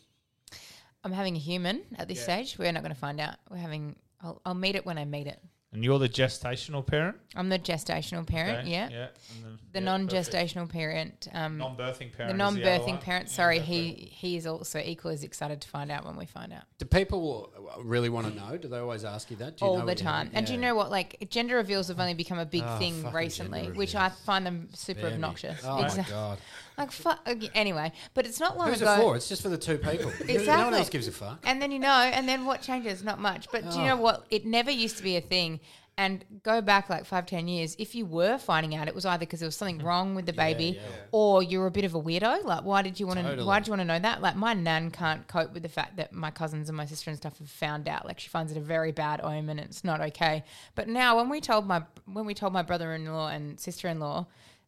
[1.03, 2.23] I'm having a human at this Yeah.
[2.43, 2.57] stage.
[2.59, 3.35] We're not going to find out.
[3.49, 3.95] We're having.
[4.21, 5.41] I'll, I'll meet it when I meet it.
[5.71, 7.17] And you're the gestational parent.
[7.35, 8.59] I'm the gestational parent.
[8.61, 8.89] Okay, Yeah.
[8.89, 9.07] Yeah.
[9.35, 11.27] and then- The yeah, non-gestational parent.
[11.31, 12.17] Um, Non-birthing parent.
[12.17, 12.97] the is the other non-birthing one.
[12.97, 13.29] parent.
[13.29, 13.65] Sorry, okay.
[13.67, 16.63] he he is also equally as excited to find out when we find out.
[16.79, 17.53] Do people
[17.83, 18.57] really want to know?
[18.57, 19.57] Do they always ask you that?
[19.57, 20.25] Do you all know the time.
[20.25, 20.37] having?
[20.37, 20.89] And do you know what?
[20.89, 24.69] Like gender reveals have only become a big Oh, thing recently, which I find them
[24.73, 25.15] super Damn me.
[25.17, 25.61] obnoxious.
[25.63, 26.39] Oh my god!
[26.79, 27.19] Like fuck.
[27.53, 28.93] Anyway, but it's not long Who's ago.
[28.95, 29.15] it for?
[29.17, 30.09] It's just for the two people.
[30.09, 30.47] exactly.
[30.47, 31.41] No one else gives a fuck.
[31.45, 33.03] And then you know, and then what changes?
[33.03, 33.47] Not much.
[33.51, 34.01] But do you know Oh.
[34.01, 34.25] what?
[34.31, 35.58] It never used to be a thing.
[35.99, 39.19] And go back like five, ten years, if you were finding out, it was either
[39.19, 39.83] because there was something mm.
[39.83, 40.79] wrong with the baby,
[41.11, 42.45] or you're a bit of a weirdo.
[42.45, 43.23] Like, why did you want to?
[43.23, 43.45] Totally.
[43.45, 44.21] Why did you want to know that?
[44.21, 47.19] Like, my nan can't cope with the fact that my cousins and my sister and
[47.19, 48.05] stuff have found out.
[48.05, 50.45] Like, she finds it a very bad omen, and it's not okay.
[50.73, 54.25] But now, when we told my when we told my brother-in-law and sister-in-law.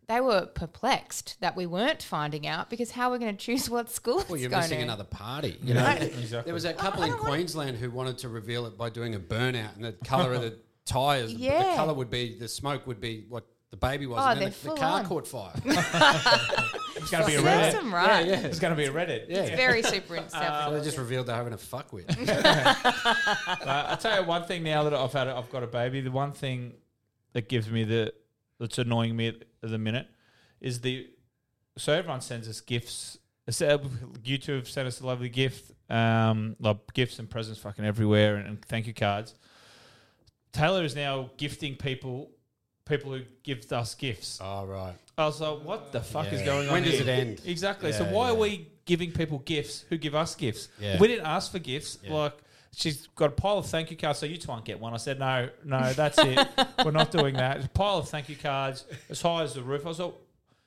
[0.07, 3.69] They were perplexed that we weren't finding out because how are we going to choose
[3.69, 4.83] what school Well, it's you're going missing to?
[4.83, 5.57] another party.
[5.63, 6.41] You know, Exactly.
[6.41, 9.75] there was that couple in Queensland who wanted to reveal it by doing a burnout,
[9.75, 11.59] and the color of the tires, Yeah.
[11.71, 14.49] the color would be the smoke would be what the baby was, Oh, and then
[14.49, 15.05] they're the, the car on.
[15.05, 15.53] caught fire.
[16.93, 17.91] It's going to be a Serves Reddit.
[17.91, 18.27] right.
[18.27, 19.25] yeah, It's going to be a Reddit.
[19.27, 19.39] yeah.
[19.39, 22.05] It's very super self So they just revealed they're having a fuck with.
[22.29, 22.75] Uh,
[23.65, 26.01] I'll tell you one thing now that I've had, I've got a baby.
[26.01, 26.73] The one thing
[27.33, 28.13] that gives me the
[28.59, 30.07] that's annoying me at the minute
[30.59, 31.07] is the
[31.77, 33.17] so everyone sends us gifts.
[34.23, 38.35] You two have sent us a lovely gift, um, like gifts and presents fucking everywhere,
[38.35, 39.33] and, and thank you cards.
[40.51, 42.29] Taylor is now gifting people,
[42.85, 44.39] people who give us gifts.
[44.41, 44.93] oh right.
[45.17, 46.73] I was like, what the fuck is going on?
[46.73, 47.03] When does here?
[47.03, 47.41] it end?
[47.45, 47.91] Exactly.
[47.91, 50.69] so Yeah, why are we giving people gifts who give us gifts?
[50.79, 50.97] Yeah.
[50.99, 51.99] We didn't ask for gifts.
[52.03, 52.13] Yeah.
[52.13, 52.37] Like
[52.73, 54.93] she's got a pile of thank you cards, so you two won't get one.
[54.93, 56.47] I said, no, no, that's it.
[56.85, 57.55] We're not doing that.
[57.55, 59.85] There's a pile of thank you cards as high as the roof.
[59.85, 60.13] I was like,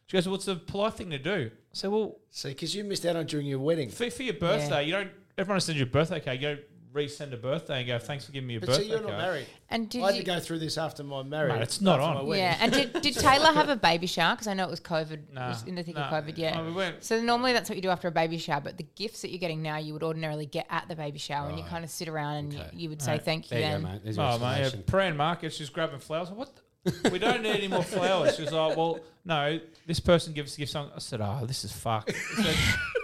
[0.07, 1.51] she goes, what's the polite thing to do?
[1.51, 3.89] I said, well, See, because you missed out on during your wedding.
[3.89, 5.11] for, for your birthday, you don't.
[5.37, 6.41] Everyone sends you a birthday card.
[6.41, 6.61] You don't
[6.95, 9.09] resend a birthday and go, thanks for giving me a But birthday see, you're not
[9.11, 9.18] card.
[9.22, 9.47] married.
[9.68, 11.53] And did I had you, to go through this after my marriage.
[11.55, 12.14] Mate, it's not on.
[12.14, 12.45] my wedding.
[12.45, 14.34] yeah, and did, did Taylor have a baby shower?
[14.34, 16.09] Because I know it was COVID, Nah, was in the thick nah.
[16.09, 16.59] of COVID, yeah.
[16.61, 18.86] Oh, we went- so normally that's what you do after a baby shower, but the
[18.95, 21.64] gifts that you're getting now, you would ordinarily get at the baby shower, and you
[21.64, 22.70] kind of sit around and Okay.
[22.72, 23.22] you, you would say Right.
[23.24, 23.82] thank you There you then.
[23.82, 24.01] go, mate.
[24.05, 24.82] There's your Oh, mate, yeah, explanation.
[24.86, 26.30] Prahran Market, she's grabbing flowers.
[26.30, 26.55] What?
[26.55, 26.62] The?
[27.11, 28.37] We don't need any more flowers.
[28.37, 30.76] She was like, well, no, this person gives us gifts.
[30.76, 32.11] I said, oh, this is fucked.
[32.39, 32.57] I said,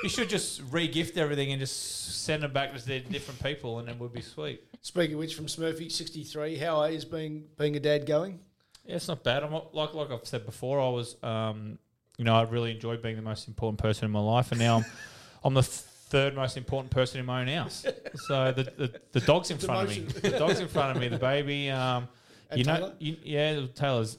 [0.03, 3.89] you should just re-gift everything and just send them back to their different people and
[3.89, 4.63] then we'll be sweet.
[4.83, 8.41] Speaking of which, from Smurfy sixty three, how is being being a dad going?
[8.87, 9.43] Yeah, it's not bad.
[9.43, 10.81] I'm not- like like I've said before.
[10.81, 11.79] I was, um,
[12.17, 14.79] you know, I really enjoyed being the most important person in my life, and now
[14.79, 14.85] I'm,
[15.45, 17.85] I'm the third most important person in my own house.
[18.27, 20.03] So the the, the dog's in front of me.
[20.31, 21.09] The dog's in front of me.
[21.09, 21.71] The baby.
[21.71, 22.09] Um,
[22.57, 24.19] You know, you, yeah, Taylor's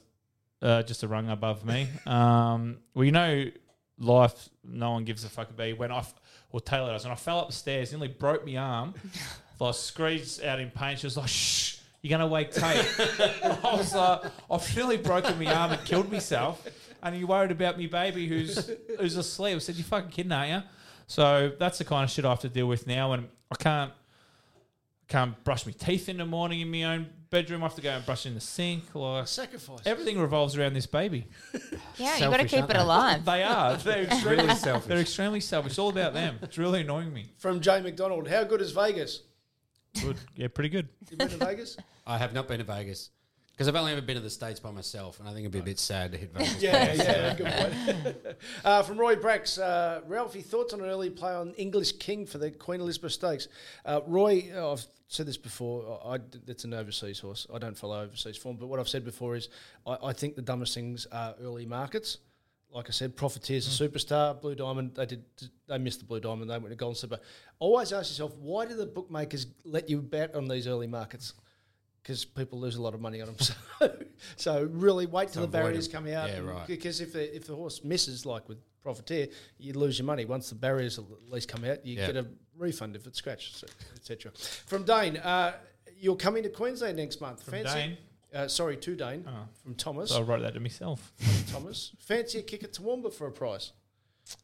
[0.62, 1.88] uh, just a rung above me.
[2.06, 3.46] Um, well, you know,
[3.98, 4.50] life.
[4.64, 5.76] No one gives a fuck about you.
[5.76, 6.14] When I, f-
[6.52, 7.04] well, Taylor does.
[7.04, 8.94] And I fell upstairs, nearly broke my arm.
[9.62, 10.98] I screeched out in pain.
[10.98, 12.84] She was like, "Shh, you're gonna wake Tate."
[13.44, 16.68] I was like, "I've nearly broken my arm and killed myself."
[17.04, 19.56] And you worried about me baby who's who's asleep.
[19.56, 20.62] I said, "You fucking kidding, aren't you?"
[21.06, 23.92] So that's the kind of shit I have to deal with now, and I can't
[25.08, 27.64] can't brush my teeth in the morning in my own bedroom.
[27.64, 28.84] I have to go and brush in the sink.
[28.94, 29.80] Like Sacrifice.
[29.86, 31.28] everything revolves around this baby.
[31.98, 32.78] Yeah, you've got to keep it they?
[32.80, 33.26] alive.
[33.26, 33.78] They are.
[33.78, 34.88] They're extremely Really selfish.
[34.88, 35.72] They're extremely selfish.
[35.72, 36.38] It's all about them.
[36.42, 37.32] It's really annoying me.
[37.38, 39.22] From Jay McDonald, how good is Vegas?
[40.02, 40.18] Good.
[40.36, 40.90] Yeah, pretty good.
[41.10, 41.78] You been to Vegas?
[42.06, 43.10] I have not been to Vegas
[43.62, 45.60] because I've only ever been to the states by myself, and I think it'd be
[45.60, 46.64] a bit sad to hit Vegas.
[46.64, 48.38] Yeah, yeah, good point.
[48.66, 52.40] uh, from Roy Brax, uh, Ralphie, thoughts on an early play on English King for
[52.40, 53.50] the Queen Elizabeth Stakes?
[53.86, 56.02] Uh, Roy, uh, I've said this before.
[56.04, 57.46] I, I, it's an overseas horse.
[57.54, 59.48] I don't follow overseas form, but what I've said before is
[59.86, 62.18] I, I think the dumbest things are early markets.
[62.74, 64.42] Like I said, Profiteer's a superstar.
[64.42, 65.24] Blue Diamond, they did.
[65.68, 66.50] They missed the Blue Diamond.
[66.50, 67.20] They went to Golden Slipper.
[67.60, 71.34] Always ask yourself, why do the bookmakers let you bet on these early markets?
[72.02, 73.36] Because people lose a lot of money on them.
[73.80, 73.96] So,
[74.36, 75.94] so really wait till the barriers barriers 'em.
[75.94, 76.30] come out.
[76.30, 76.68] Yeah, right.
[76.68, 79.28] Because if the, if the horse misses, like with Profiteer,
[79.60, 80.26] you lose your money.
[80.26, 82.08] Once the barriers at least come out, you Yeah.
[82.08, 82.28] get a
[82.58, 83.64] refund if it's scratched,
[83.96, 84.32] etc.
[84.66, 85.54] From Dane, uh,
[86.00, 87.44] you're coming to Queensland next month.
[87.44, 87.98] From Dane?
[88.34, 89.24] Uh, sorry, to Dane.
[89.28, 89.48] Oh.
[89.64, 90.10] From Thomas.
[90.10, 91.12] So I wrote that to myself.
[91.52, 91.92] Thomas.
[92.00, 93.72] Fancy a kick at Toowoomba for a price.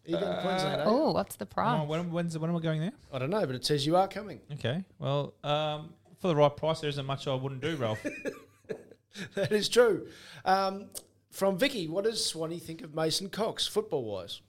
[0.05, 0.81] Are you going to Queensland?
[0.81, 0.85] eh?
[0.85, 1.87] Oh, what's the Oh, price?
[1.87, 2.91] when, when's, when am I going there?
[3.13, 4.41] I don't know, but it says you are coming.
[4.53, 4.83] Okay.
[4.99, 8.03] Well, um, for the right price, there isn't much I wouldn't do, Ralph.
[9.35, 10.07] that is true.
[10.45, 10.87] Um,
[11.31, 14.41] from Vicky, what does Swanee think of Mason Cox, football wise?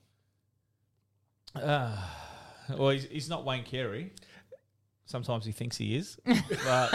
[1.55, 1.97] uh,
[2.77, 4.13] well, he's, he's not Wayne Carey.
[5.07, 6.93] Sometimes he thinks he is, but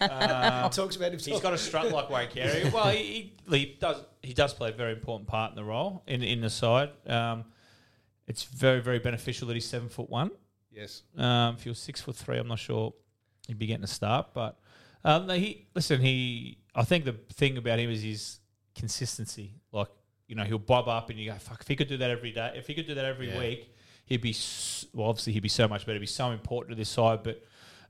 [0.00, 1.42] um, Talks about he's himself.
[1.42, 2.70] got a strut like Wayne Carey.
[2.72, 6.04] Well, he, he, he does he does play a very important part in the role
[6.06, 6.90] in in the side.
[7.04, 7.46] Um,
[8.28, 10.30] it's very very beneficial that he's seven foot one.
[10.70, 11.02] Yes.
[11.16, 12.94] Um, if you're six foot three, I'm not sure
[13.48, 14.28] he'd be getting a start.
[14.32, 14.56] But
[15.04, 16.00] um, he listen.
[16.00, 18.38] He I think the thing about him is his
[18.76, 19.54] consistency.
[19.72, 19.88] Like
[20.28, 22.30] you know, he'll bob up and you go, "Fuck!" If he could do that every
[22.32, 23.38] day, if he could do that every Yeah.
[23.38, 23.74] week,
[24.04, 24.34] he'd be
[24.92, 25.08] well.
[25.08, 25.94] Obviously, he'd be so much better.
[25.94, 27.22] He'd be so important to this side.
[27.22, 27.42] But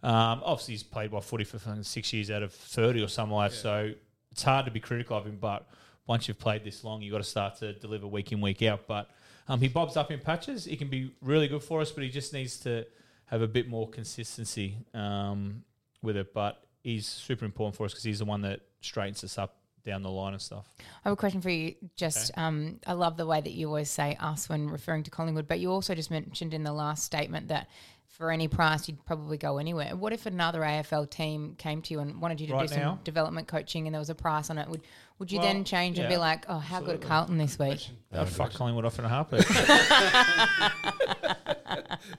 [0.02, 3.50] um, obviously, he's played by footy for six years out of thirty or something like
[3.50, 3.56] that.
[3.56, 3.92] So
[4.30, 5.38] it's hard to be critical of him.
[5.40, 5.68] But
[6.06, 8.86] once you've played this long, you've got to start to deliver week in, week out.
[8.86, 9.10] But
[9.48, 10.64] um, he bobs up in patches.
[10.64, 12.86] He can be really good for us, but he just needs to
[13.30, 15.62] have a bit more consistency um,
[16.02, 16.34] with it.
[16.34, 20.02] But he's super important for us because he's the one that straightens us up down
[20.02, 20.68] the line and stuff.
[20.78, 21.74] I have a question for you.
[21.96, 25.48] Just, um, I love the way that you always say us when referring to Collingwood,
[25.48, 27.68] but you also just mentioned in the last statement that
[28.06, 29.94] for any price you'd probably go anywhere.
[29.94, 32.98] What if another AFL team came to you and wanted you to Right do some
[33.04, 34.68] development coaching and there was a price on it?
[34.68, 34.82] Would
[35.18, 37.04] would you Well, then change and be like, oh, how good absolutely.
[37.04, 37.88] at Carlton this week?
[38.12, 39.44] I'd fuck Collingwood off in a heartbeat.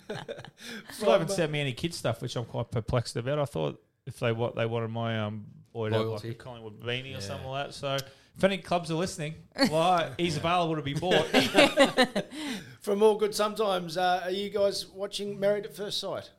[0.92, 3.40] Still haven't sent me any kid stuff, which I'm quite perplexed about.
[3.40, 6.30] I thought if they what they wanted my um boy to have like Loyalty.
[6.30, 7.18] a Collingwood beanie Yeah.
[7.18, 7.74] or something like that.
[7.74, 7.96] So
[8.38, 9.36] if any clubs are listening,
[9.70, 11.26] well, he's available to be bought.
[12.82, 13.98] From all good sometimes.
[13.98, 16.30] Uh, are you guys watching Married at First Sight?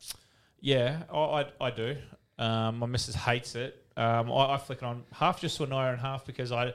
[0.60, 1.96] yeah, I, I, I do.
[2.38, 3.84] Um, my missus hates it.
[3.96, 6.72] Um, I, I flick it on half just to an her and half because I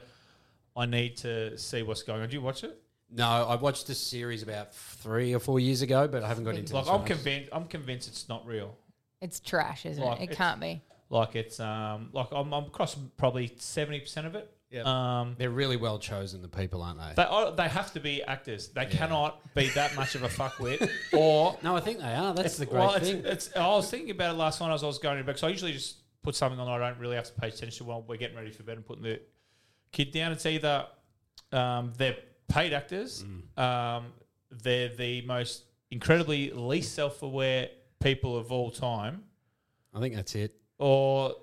[0.75, 2.29] I need to see what's going on.
[2.29, 2.79] Do you watch it?
[3.11, 6.55] No, I watched this series about three or four years ago, but I haven't got
[6.55, 7.07] into Like this I'm one.
[7.07, 7.49] convinced.
[7.53, 8.75] I'm convinced it's not real.
[9.21, 10.21] It's trash, isn't Like, it?
[10.21, 10.81] It it's- can't be.
[11.09, 14.51] Like it's um like I'm, I'm across probably seventy percent of it.
[14.71, 14.85] Yep.
[14.87, 17.13] Um, They're really well chosen, the people, aren't they?
[17.15, 18.69] they are, they have to be actors.
[18.69, 20.89] They cannot be that much of a fuckwit.
[21.13, 22.33] Or no, I think they are.
[22.33, 23.17] That's the great well, thing.
[23.19, 25.37] It's, it's, I was thinking about it last night as I was going to bed.
[25.37, 26.67] So I usually just put something on.
[26.67, 29.03] I don't really have to pay attention while we're getting ready for bed and putting
[29.03, 29.21] the
[29.91, 30.31] kid down.
[30.31, 30.87] It's either
[31.53, 32.17] um, they're
[32.47, 33.59] paid actors, Mm.
[33.61, 34.13] um,
[34.51, 37.69] they're the most incredibly least self-aware
[37.99, 39.23] people of all time,
[39.93, 40.55] I think that's it.
[40.77, 41.35] or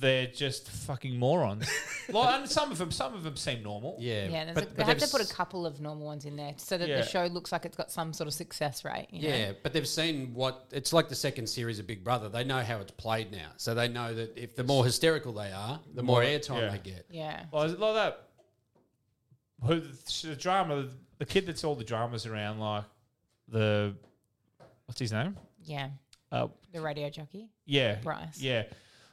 [0.00, 1.70] they're just fucking morons.
[2.08, 3.96] like, and some of them, some of them seem normal.
[4.00, 6.04] Yeah, Yeah, there's but, a, but they have to put s- a couple of normal
[6.04, 7.00] ones in there so that Yeah.
[7.00, 9.06] the show looks like it's got some sort of success rate.
[9.10, 9.36] You know?
[9.36, 12.28] Yeah, but they've seen what it's like the second series of Big Brother.
[12.28, 15.52] They know how it's played now, so they know that if the more hysterical they
[15.52, 16.70] are, the more more- airtime yeah.
[16.70, 17.06] they get.
[17.10, 17.44] Yeah.
[17.52, 18.28] Well, is it like that?
[19.62, 20.88] Who the, drama?
[21.18, 22.84] The kid that's all the dramas around, like
[23.48, 23.94] the
[24.86, 25.36] what's his name?
[25.64, 25.90] Yeah.
[26.32, 27.48] Uh, The radio jockey.
[27.64, 28.40] yeah, Bryce.
[28.40, 28.64] Yeah,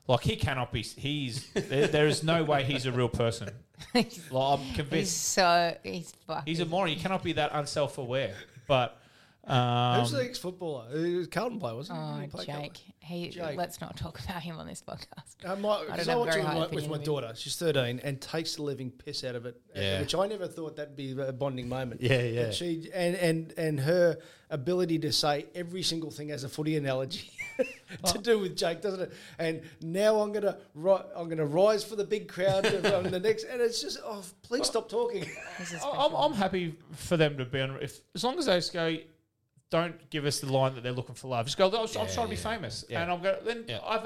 [0.08, 0.82] like he cannot be.
[0.82, 3.50] He's there, there is no way he's a real person.
[3.96, 6.48] Like I'm He's convinced so he's fucked.
[6.48, 6.90] he's a moron.
[6.90, 8.36] He cannot be that unself-aware.
[8.68, 9.01] But
[9.48, 10.86] um, Who's the ex-footballer?
[11.06, 12.04] He was Carlton player, wasn't he?
[12.06, 12.64] Oh, He played Carlton.
[12.74, 12.82] Jake.
[13.00, 13.58] He, Jake.
[13.58, 15.36] Let's not talk about him on this podcast.
[15.44, 16.68] Uh, my, I 'cause don't I, have a watch very it high with my, with
[16.68, 17.06] opinion my of him.
[17.06, 17.32] daughter.
[17.36, 20.00] She's 13 and takes the living piss out of it, uh, Yeah.
[20.02, 22.02] which I never thought that'd be a bonding moment.
[22.02, 22.44] Yeah, yeah.
[22.46, 24.18] But she and, and and her
[24.52, 27.32] ability to say every single thing as a footy analogy
[28.06, 29.14] to do with Jake, doesn't it?
[29.40, 33.46] And now I'm gonna ri- I'm gonna rise for the big crowd on the next,
[33.46, 35.26] and it's just oh please stop talking.
[35.58, 36.14] This is I- I'm.
[36.14, 37.78] I'm happy for them to be on.
[37.82, 38.96] If as long as they just go,
[39.72, 41.46] don't give us the line that they're looking for love.
[41.46, 41.68] Just go.
[41.68, 43.02] I'm, I'm trying to be famous, Yeah.
[43.02, 43.38] and I'm going.
[43.44, 43.80] Then Yeah.
[43.84, 44.06] I've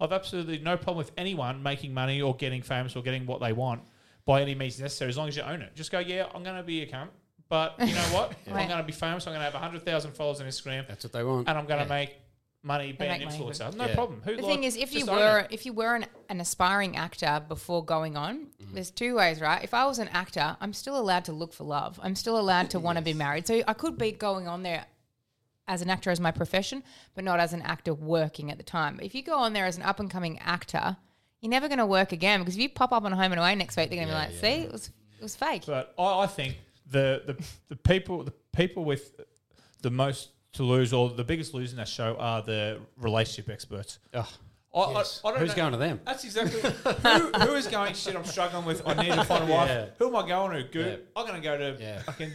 [0.00, 3.52] I've absolutely no problem with anyone making money or getting famous or getting what they
[3.52, 3.80] want
[4.26, 5.74] by any means necessary, as long as you own it.
[5.74, 5.98] Just go.
[5.98, 7.08] Yeah, I'm going to be a cunt,
[7.48, 8.34] but you know what?
[8.46, 9.26] I'm going to be famous.
[9.26, 11.48] I'm going to have hundred thousand followers on Instagram, That's what they want.
[11.48, 11.88] and I'm going to Yeah.
[12.00, 12.16] make
[12.62, 13.74] money being an make money influencer.
[13.74, 13.94] No Yeah.
[13.94, 14.20] problem.
[14.22, 15.46] Who The like, thing is, if you were it.
[15.50, 18.74] if you were an, an aspiring actor before going on, mm-hmm.
[18.74, 19.62] there's two ways, right?
[19.64, 21.98] If I was an actor, I'm still allowed to look for love.
[22.02, 23.46] I'm still allowed to want to be married.
[23.46, 24.84] So I could be going on there
[25.68, 26.82] as an actor as my profession,
[27.14, 29.00] but not as an actor working at the time.
[29.02, 30.96] If you go on there as an up and coming actor,
[31.40, 33.54] you're never going to work again because if you pop up on Home and Away
[33.54, 34.88] next week, they're going to be like, "See, it was
[35.18, 36.56] it was fake." But I, I think
[36.90, 39.20] the, the the people the people with
[39.82, 43.98] the most to lose or the biggest losers in that show are the relationship experts.
[44.14, 44.24] Ugh.
[44.74, 45.20] I, Yes.
[45.24, 46.00] I, I don't Who's know- going to them?
[46.04, 47.94] That's exactly who, who is going.
[47.94, 48.86] Shit, I'm struggling with.
[48.86, 49.68] I need to find a wife.
[49.70, 49.86] Yeah.
[49.98, 50.64] Who am I going to?
[50.70, 50.86] Good.
[51.00, 51.20] Yeah.
[51.20, 52.02] I'm going to go to Yeah.
[52.02, 52.30] fucking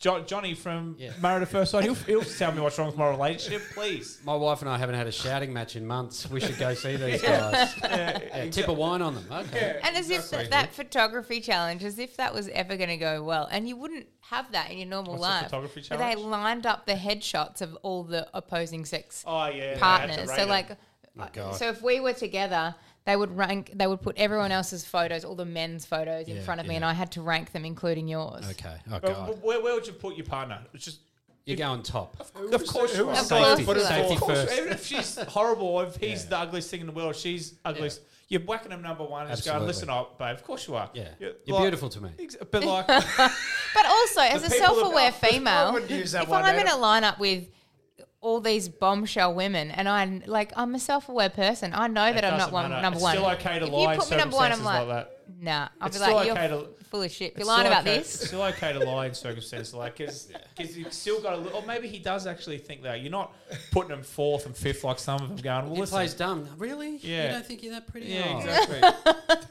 [0.00, 1.12] jo- Johnny from Yeah.
[1.20, 1.84] Married at First Sight.
[1.84, 4.18] He'll, he'll tell me what's wrong with my relationship, please.
[4.24, 6.28] My wife and I haven't had a shouting match in months.
[6.28, 7.74] We should go see these guys.
[7.82, 9.26] Yeah, tip a wine on them.
[9.30, 9.78] Okay.
[9.84, 13.22] And as if that, that photography challenge, as if that was ever going to go
[13.22, 15.44] well, and you wouldn't have that in your normal What's the life.
[15.44, 16.26] photography Where they challenge?
[16.30, 20.16] lined up the headshots of all the opposing sex Oh yeah, they had to partners.
[20.18, 20.48] rate So them.
[20.48, 20.68] like,
[21.18, 21.56] Oh, God.
[21.56, 22.74] so if we were together,
[23.06, 23.72] they would rank.
[23.74, 26.74] They would put everyone else's photos, all the men's photos, in Yeah, front of me,
[26.74, 26.78] yeah.
[26.78, 28.48] and I had to rank them, including yours.
[28.50, 28.74] Okay.
[28.88, 29.42] Oh But god.
[29.42, 30.58] where, where would you put your partner?
[30.74, 31.00] It's just
[31.46, 32.14] You go on top.
[32.20, 33.12] Of course you are.
[33.12, 33.86] Of Safety, course you are.
[33.88, 34.58] safety Of course, first.
[34.58, 38.02] even if she's horrible, if he's the ugliest thing in the world, she's ugliest.
[38.28, 39.66] You're whacking him number one and just going, Absolutely.
[39.74, 40.36] listen up, babe.
[40.36, 40.88] Of course you are.
[40.94, 41.08] Yeah.
[41.18, 42.10] You're, You're like- beautiful to me.
[42.20, 42.86] Ex- But like,
[43.74, 46.66] But also, as a people self-aware I female, wouldn't use that if one, I'm in
[46.68, 46.80] a Adam.
[46.80, 47.48] lineup with
[48.22, 51.72] all these bombshell women, and I like, I'm a self-aware person.
[51.74, 52.82] I know that I'm not one matter.
[52.82, 53.14] number It's one.
[53.16, 55.18] still okay to if lie you put me number one, I'm like, like that.
[55.40, 55.68] nah.
[55.80, 57.34] I'll It's be like, still you're okay to- full of shit.
[57.36, 58.14] You're lying still about okay- this.
[58.16, 61.60] It's still okay to lie in circumstances like because because you've still got a little.
[61.60, 63.32] Or maybe he does actually think that you're not
[63.70, 65.66] putting him fourth and fifth like some of them going.
[65.66, 66.48] Well, He listen, plays dumb.
[66.58, 66.98] Really?
[66.98, 67.26] Yeah.
[67.26, 68.06] You don't think you're that pretty?
[68.08, 68.38] Yeah, Oh.
[68.38, 68.80] exactly.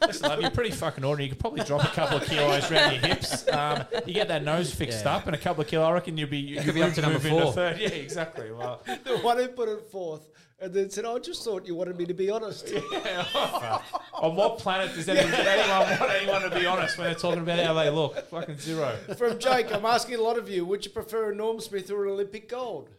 [0.07, 1.25] Listen, love, you're pretty fucking ordinary.
[1.25, 3.47] You could probably drop a couple of kilos around your hips.
[3.49, 5.15] Um, you get that nose fixed Yeah.
[5.17, 5.85] up, and a couple of kilos.
[5.87, 7.53] I reckon you'll be you could be up to number move four.
[7.53, 7.79] third.
[7.79, 8.51] Yeah, exactly.
[8.51, 10.27] Well, the one who put it fourth
[10.61, 12.69] and then said, I just thought you wanted me to be honest.
[12.91, 13.81] Yeah.
[14.13, 17.41] on what planet does anyone, does anyone want anyone to be honest when they're talking
[17.41, 18.29] about how they look?
[18.29, 18.95] Fucking zero.
[19.17, 22.05] From Jake, I'm asking a lot of you, would you prefer a Norm Smith or
[22.05, 22.89] an Olympic gold?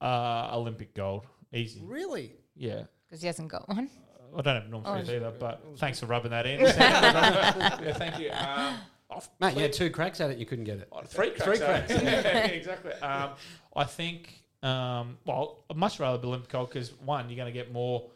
[0.00, 1.82] Uh, Olympic gold, easy.
[1.84, 2.32] Really?
[2.56, 2.84] Yeah.
[3.06, 3.90] Because he hasn't got one.
[4.36, 6.60] I don't have Norm Oh, Smith either, but thanks for rubbing that in.
[6.60, 8.30] yeah, thank you.
[8.30, 8.76] Um,
[9.10, 10.38] I've Mate, you had two cracks at it.
[10.38, 10.88] You couldn't get it.
[10.92, 11.42] Oh, Three cracks.
[11.44, 11.90] Three cracks.
[11.90, 12.92] yeah, exactly.
[12.94, 13.30] Um,
[13.76, 17.58] I think, um, well, I'd much rather be Olympic gold because, one, you're going to
[17.58, 18.10] get more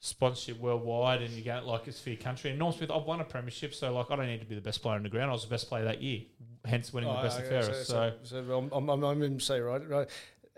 [0.00, 2.50] sponsorship worldwide and you get like it's for your country.
[2.50, 4.60] And Norm Smith, I've won a premiership, so like I don't need to be the
[4.60, 5.30] best player on the ground.
[5.30, 6.22] I was the best player that year,
[6.64, 7.88] hence winning the best and Oh, okay, fairest.
[7.88, 10.08] So, so, so I'm, I'm, I'm, I'm going to say, right, right.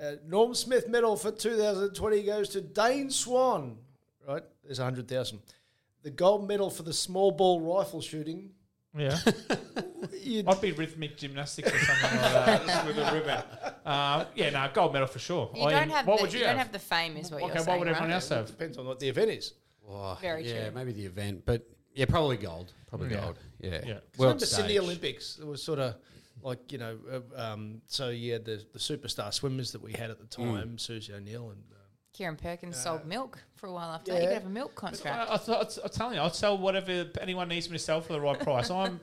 [0.03, 3.77] Uh, Norm Smith medal for 2020 goes to Dane Swan,
[4.27, 4.43] right?
[4.65, 5.39] There's 100,000.
[6.03, 8.51] The gold medal for the small ball rifle shooting.
[8.97, 9.19] Yeah.
[10.47, 12.33] I'd be rhythmic gymnastics or something like
[12.67, 13.43] that with a ribbon.
[13.85, 15.51] Um, yeah, no, gold medal for sure.
[15.55, 16.55] You I don't am- have what the, would you, you have?
[16.55, 17.67] don't have the fame, is what okay, you're saying.
[17.69, 18.15] what would everyone right?
[18.15, 18.47] else have?
[18.47, 19.55] Depends on what the event is.
[19.89, 20.75] Oh, Very yeah, true.
[20.75, 22.73] maybe the event, but yeah, probably gold.
[22.89, 23.21] Probably Yeah.
[23.21, 23.39] gold.
[23.61, 23.71] Yeah.
[23.71, 23.93] Yeah.
[23.93, 24.83] World Remember Sydney stage.
[24.83, 25.39] Olympics?
[25.39, 25.97] It was sort of
[26.43, 26.99] like you know,
[27.37, 30.79] uh, um, so you had the the superstar swimmers that we had at the time,
[30.79, 31.63] Susie O'Neill and.
[32.15, 34.17] Kieran Perkins sold milk for a while after that.
[34.17, 34.23] yeah.
[34.23, 35.31] You could have a milk contract.
[35.31, 38.13] I, I thought, I'm telling you, I'll sell whatever anyone needs me to sell for
[38.15, 38.71] the right price.
[38.71, 39.01] I'm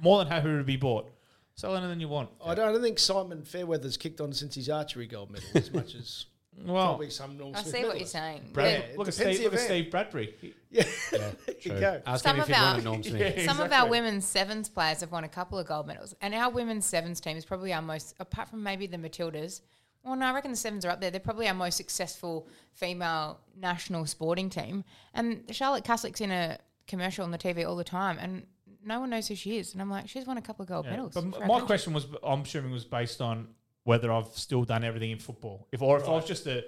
[0.00, 1.10] more than happy to be bought.
[1.54, 2.30] Sell anything you want.
[2.44, 5.72] I don't, I don't think Simon Fairweather's kicked on since his archery gold medal as
[5.72, 6.26] much as
[6.58, 8.48] Well, probably some Norm I Smith see what you're saying.
[8.52, 9.60] Brad, Yeah, look, at Steve, look at.
[9.60, 10.34] Steve Bradbury.
[10.40, 11.30] He- Yeah, Yeah,
[11.60, 11.78] true.
[11.80, 12.02] go.
[12.06, 13.34] Ask Some him if of he'd won our- a Norm Smith.
[13.36, 13.44] Yeah.
[13.46, 16.50] Some of our women's sevens players have won a couple of gold medals, and our
[16.50, 19.60] women's sevens team is probably our most, apart from maybe the Matildas.
[20.04, 21.10] Well, no, I reckon the sevens are up there.
[21.10, 24.84] They're probably our most successful female national sporting team.
[25.14, 28.46] And Charlotte Caslick's in a commercial on the TV all the time, and
[28.84, 29.72] no one knows who she is.
[29.72, 30.90] And I'm like, she's won a couple of gold Yeah.
[30.92, 31.14] medals.
[31.14, 31.66] But for m- our my country.
[31.66, 33.48] question was, I'm assuming, was based on
[33.84, 35.68] whether I've still done everything in football.
[35.72, 36.64] If or if I was just to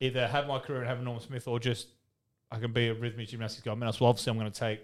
[0.00, 1.88] either have my career and have a Norm Smith, or just
[2.50, 4.00] I can be a rhythmic gymnastics gold medalist.
[4.00, 4.80] Well, obviously, I'm going to take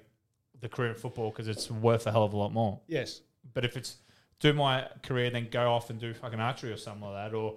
[0.60, 2.80] the career in football because it's worth a hell of a lot more.
[2.86, 3.20] Yes.
[3.52, 3.96] But if it's
[4.40, 7.56] do my career, then go off and do fucking archery or something like that, or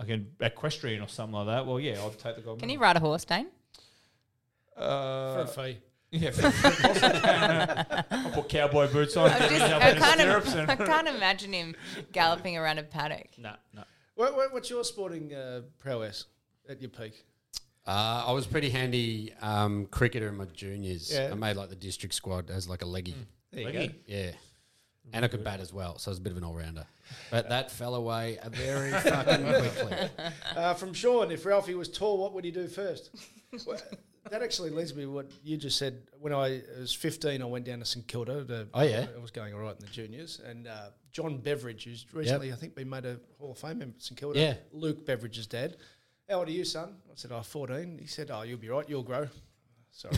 [0.00, 1.66] I can equestrian or something like that.
[1.66, 2.58] Well, yeah, I'll take the gold.
[2.58, 3.48] Can you ride a horse, Dane?
[4.76, 5.78] Uh, For a fee.
[6.10, 8.04] yeah, for, for, I can.
[8.10, 9.30] I'll put cowboy boots on.
[9.30, 11.76] I, get just, I, can't, im- I can't imagine him
[12.12, 13.26] galloping around a paddock.
[13.36, 13.84] No, no.
[14.14, 16.24] What, what, what's your sporting uh, prowess
[16.68, 17.24] at your peak?
[17.86, 21.12] Uh, I was pretty handy um, cricketer in my juniors.
[21.12, 21.28] Yeah.
[21.30, 23.14] I made like the district squad as like a leggy.
[23.52, 23.88] There you Leggy.
[23.88, 23.94] go.
[24.06, 24.30] Yeah.
[25.12, 26.86] And I could bat as well, so I was a bit of an all rounder.
[27.32, 29.96] But that fell away very fucking quickly.
[30.54, 33.10] Uh, from Sean, if Ralphie was tall, what would he do first?
[33.66, 33.80] well,
[34.30, 36.02] that actually leads me to what you just said.
[36.20, 38.44] When I was 15, I went down to St Kilda.
[38.44, 39.06] To, Oh, yeah?
[39.16, 40.40] I was going all right in the juniors.
[40.46, 43.96] And uh, John Beveridge, who's recently, I think, been made a Hall of Fame member
[43.96, 44.38] at St Kilda.
[44.38, 44.54] Yeah.
[44.72, 45.76] Luke Beveridge's dad.
[46.28, 46.94] How old are you, son?
[47.10, 47.98] I said, oh, 14.
[48.00, 48.88] He said, oh, you'll be right.
[48.88, 49.26] You'll grow.
[49.92, 50.14] Sorry.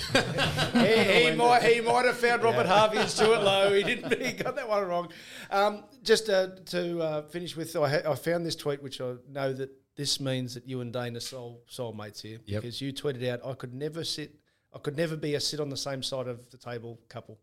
[0.86, 3.74] he, he might he might have found Robert Harvey and Stewart Loewe.
[3.76, 4.20] He didn't.
[4.22, 5.08] He got that one wrong.
[5.50, 9.14] Um, just uh, to uh, finish with, I, ha- I found this tweet, which I
[9.28, 12.62] know that this means that you and Dane are soul soulmates here Yep.
[12.62, 14.34] because you tweeted out, "I could never sit.
[14.74, 17.38] I could never be a sit on the same side of the table couple."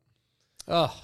[0.68, 0.96] Oh,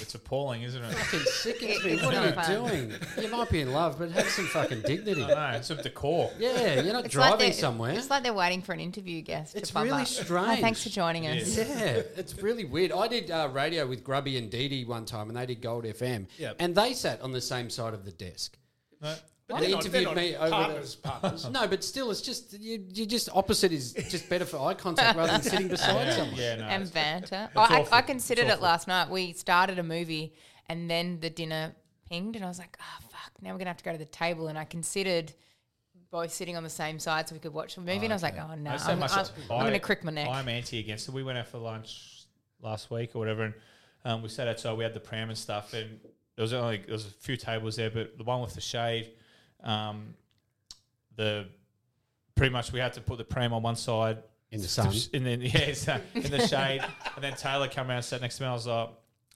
[0.00, 0.92] It's appalling, isn't it?
[0.94, 1.96] fucking sickens me.
[2.04, 2.92] What are you doing?
[3.20, 5.22] You might be in love, but have some fucking dignity.
[5.24, 6.30] I know, some decor.
[6.38, 7.92] Yeah, you're not It's like driving they're- somewhere.
[7.92, 9.54] It's like they're waiting for an interview guest.
[9.56, 10.08] It's to bum really up.
[10.08, 10.46] strange.
[10.46, 11.56] Hi, thanks for joining us.
[11.56, 12.92] Yeah, it's really weird.
[12.92, 15.84] I did uh, radio with Grubby and Dee Dee one time, and they did Gold
[15.84, 16.26] FM.
[16.38, 16.56] Yep.
[16.58, 18.56] And they sat on the same side of the desk.
[19.02, 19.14] No.
[19.48, 20.94] But They they're not- interviewed they're me not over the- partners.
[20.96, 21.48] partners.
[21.50, 22.84] No, but still, it's just you.
[22.92, 26.36] You just opposite is just better for eye contact rather than sitting beside someone.
[26.36, 26.64] Yeah, no.
[26.64, 27.48] and banter.
[27.50, 27.80] It's I.
[27.82, 29.08] I, I considered it last night.
[29.08, 30.34] We started a movie
[30.68, 31.74] and then the dinner
[32.10, 33.98] pinged, and I was like, oh, fuck, now we're going to have to go to
[33.98, 34.48] the table.
[34.48, 35.32] And I considered
[36.10, 38.04] both sitting on the same side so we could watch the movie.
[38.04, 39.10] and I was like, oh, no, I so I'm, I'm,
[39.50, 40.28] I'm going to crick my neck.
[40.28, 41.14] I'm anti against it.
[41.14, 42.24] We went out for lunch
[42.62, 43.54] last week or whatever, and
[44.04, 44.76] um, we sat outside.
[44.76, 46.00] We had the pram and stuff, and
[46.34, 49.10] there was only there was a few tables there, but the one with the shade,
[49.66, 50.14] um,
[51.16, 51.46] the
[52.34, 54.18] pretty much we had to put the pram on one side
[54.50, 54.94] In the sun.
[55.14, 56.82] and then yeah, so- in the shade,
[57.14, 58.48] and then Taylor came around and sat next to me.
[58.48, 58.90] I was like,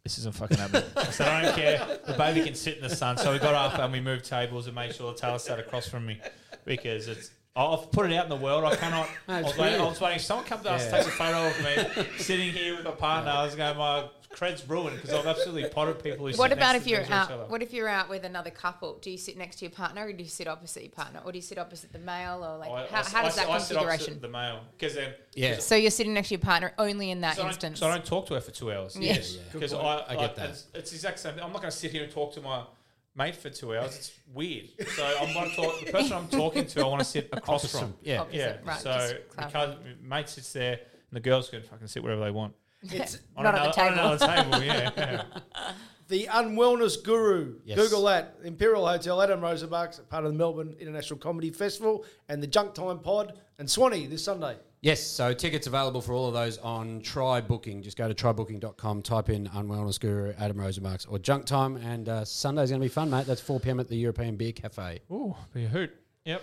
[0.05, 1.99] "This isn't fucking happening." I said, "I don't care.
[2.07, 4.67] The baby can sit in the sun." So we got up and we moved tables
[4.67, 6.21] and made sure Taylor sat across from me
[6.65, 7.31] because it's.
[7.57, 8.63] I've put it out in the world.
[8.65, 9.09] I cannot.
[9.27, 10.21] No, I, was waiting, I was waiting.
[10.21, 10.91] Someone come to us, Yeah.
[10.99, 13.33] takes a photo of me sitting here with my partner.
[13.33, 16.37] I was going, my cred's ruined because I've absolutely potted people who.
[16.37, 17.51] What sit about next if to you're out?
[17.51, 18.99] What if you're out with another couple?
[19.01, 21.33] Do you sit next to your partner, or do you sit opposite your partner, or
[21.33, 23.51] do you sit opposite the male, or like I- how, I- how does I- that
[23.51, 24.21] I sit opposite configuration?
[24.21, 25.59] The male, because then Yeah.
[25.59, 27.81] So you're sitting next to your partner only in that So I, instance.
[27.81, 28.97] so I don't talk to her for two hours.
[28.99, 29.15] Yeah.
[29.15, 29.41] Yeah, yeah.
[29.53, 30.05] because I, point.
[30.09, 30.51] I get that.
[30.51, 31.35] It's, it's the exact same.
[31.35, 31.43] thing.
[31.45, 32.65] I'm not going to sit here and talk to my
[33.17, 33.97] mate for two hours.
[33.97, 34.69] It's weird.
[34.95, 35.85] So I'm going to talk.
[35.85, 37.95] The person I'm talking to, I want to sit across Opposite, from.
[38.03, 38.21] yeah.
[38.21, 38.57] Opposite, yeah.
[38.65, 42.31] right, so just because mate sits there, and the girls can fucking sit wherever they
[42.31, 42.55] want.
[42.93, 44.33] It's On Not at the another- on table.
[44.35, 44.65] another table.
[44.65, 44.91] Yeah.
[44.97, 45.23] yeah.
[46.09, 47.57] the Unwellness Guru.
[47.65, 47.77] Yes.
[47.79, 48.37] Google that.
[48.43, 52.99] Imperial Hotel, Adam Rozenbachs part of the Melbourne International Comedy Festival, and the Junk Time
[52.99, 54.57] Pod and Swanee this Sunday.
[54.83, 57.83] Yes, so tickets available for all of those on Try Booking.
[57.83, 62.25] Just go to trybooking.com, type in Unwellness Guru, Adam Rozenbachs, or Junk Time, and uh,
[62.25, 63.27] Sunday's going to be fun, mate.
[63.27, 63.79] That's 4 p.m.
[63.79, 65.01] at the European Beer Cafe.
[65.13, 65.91] Ooh, be a hoot.
[66.25, 66.43] Yep.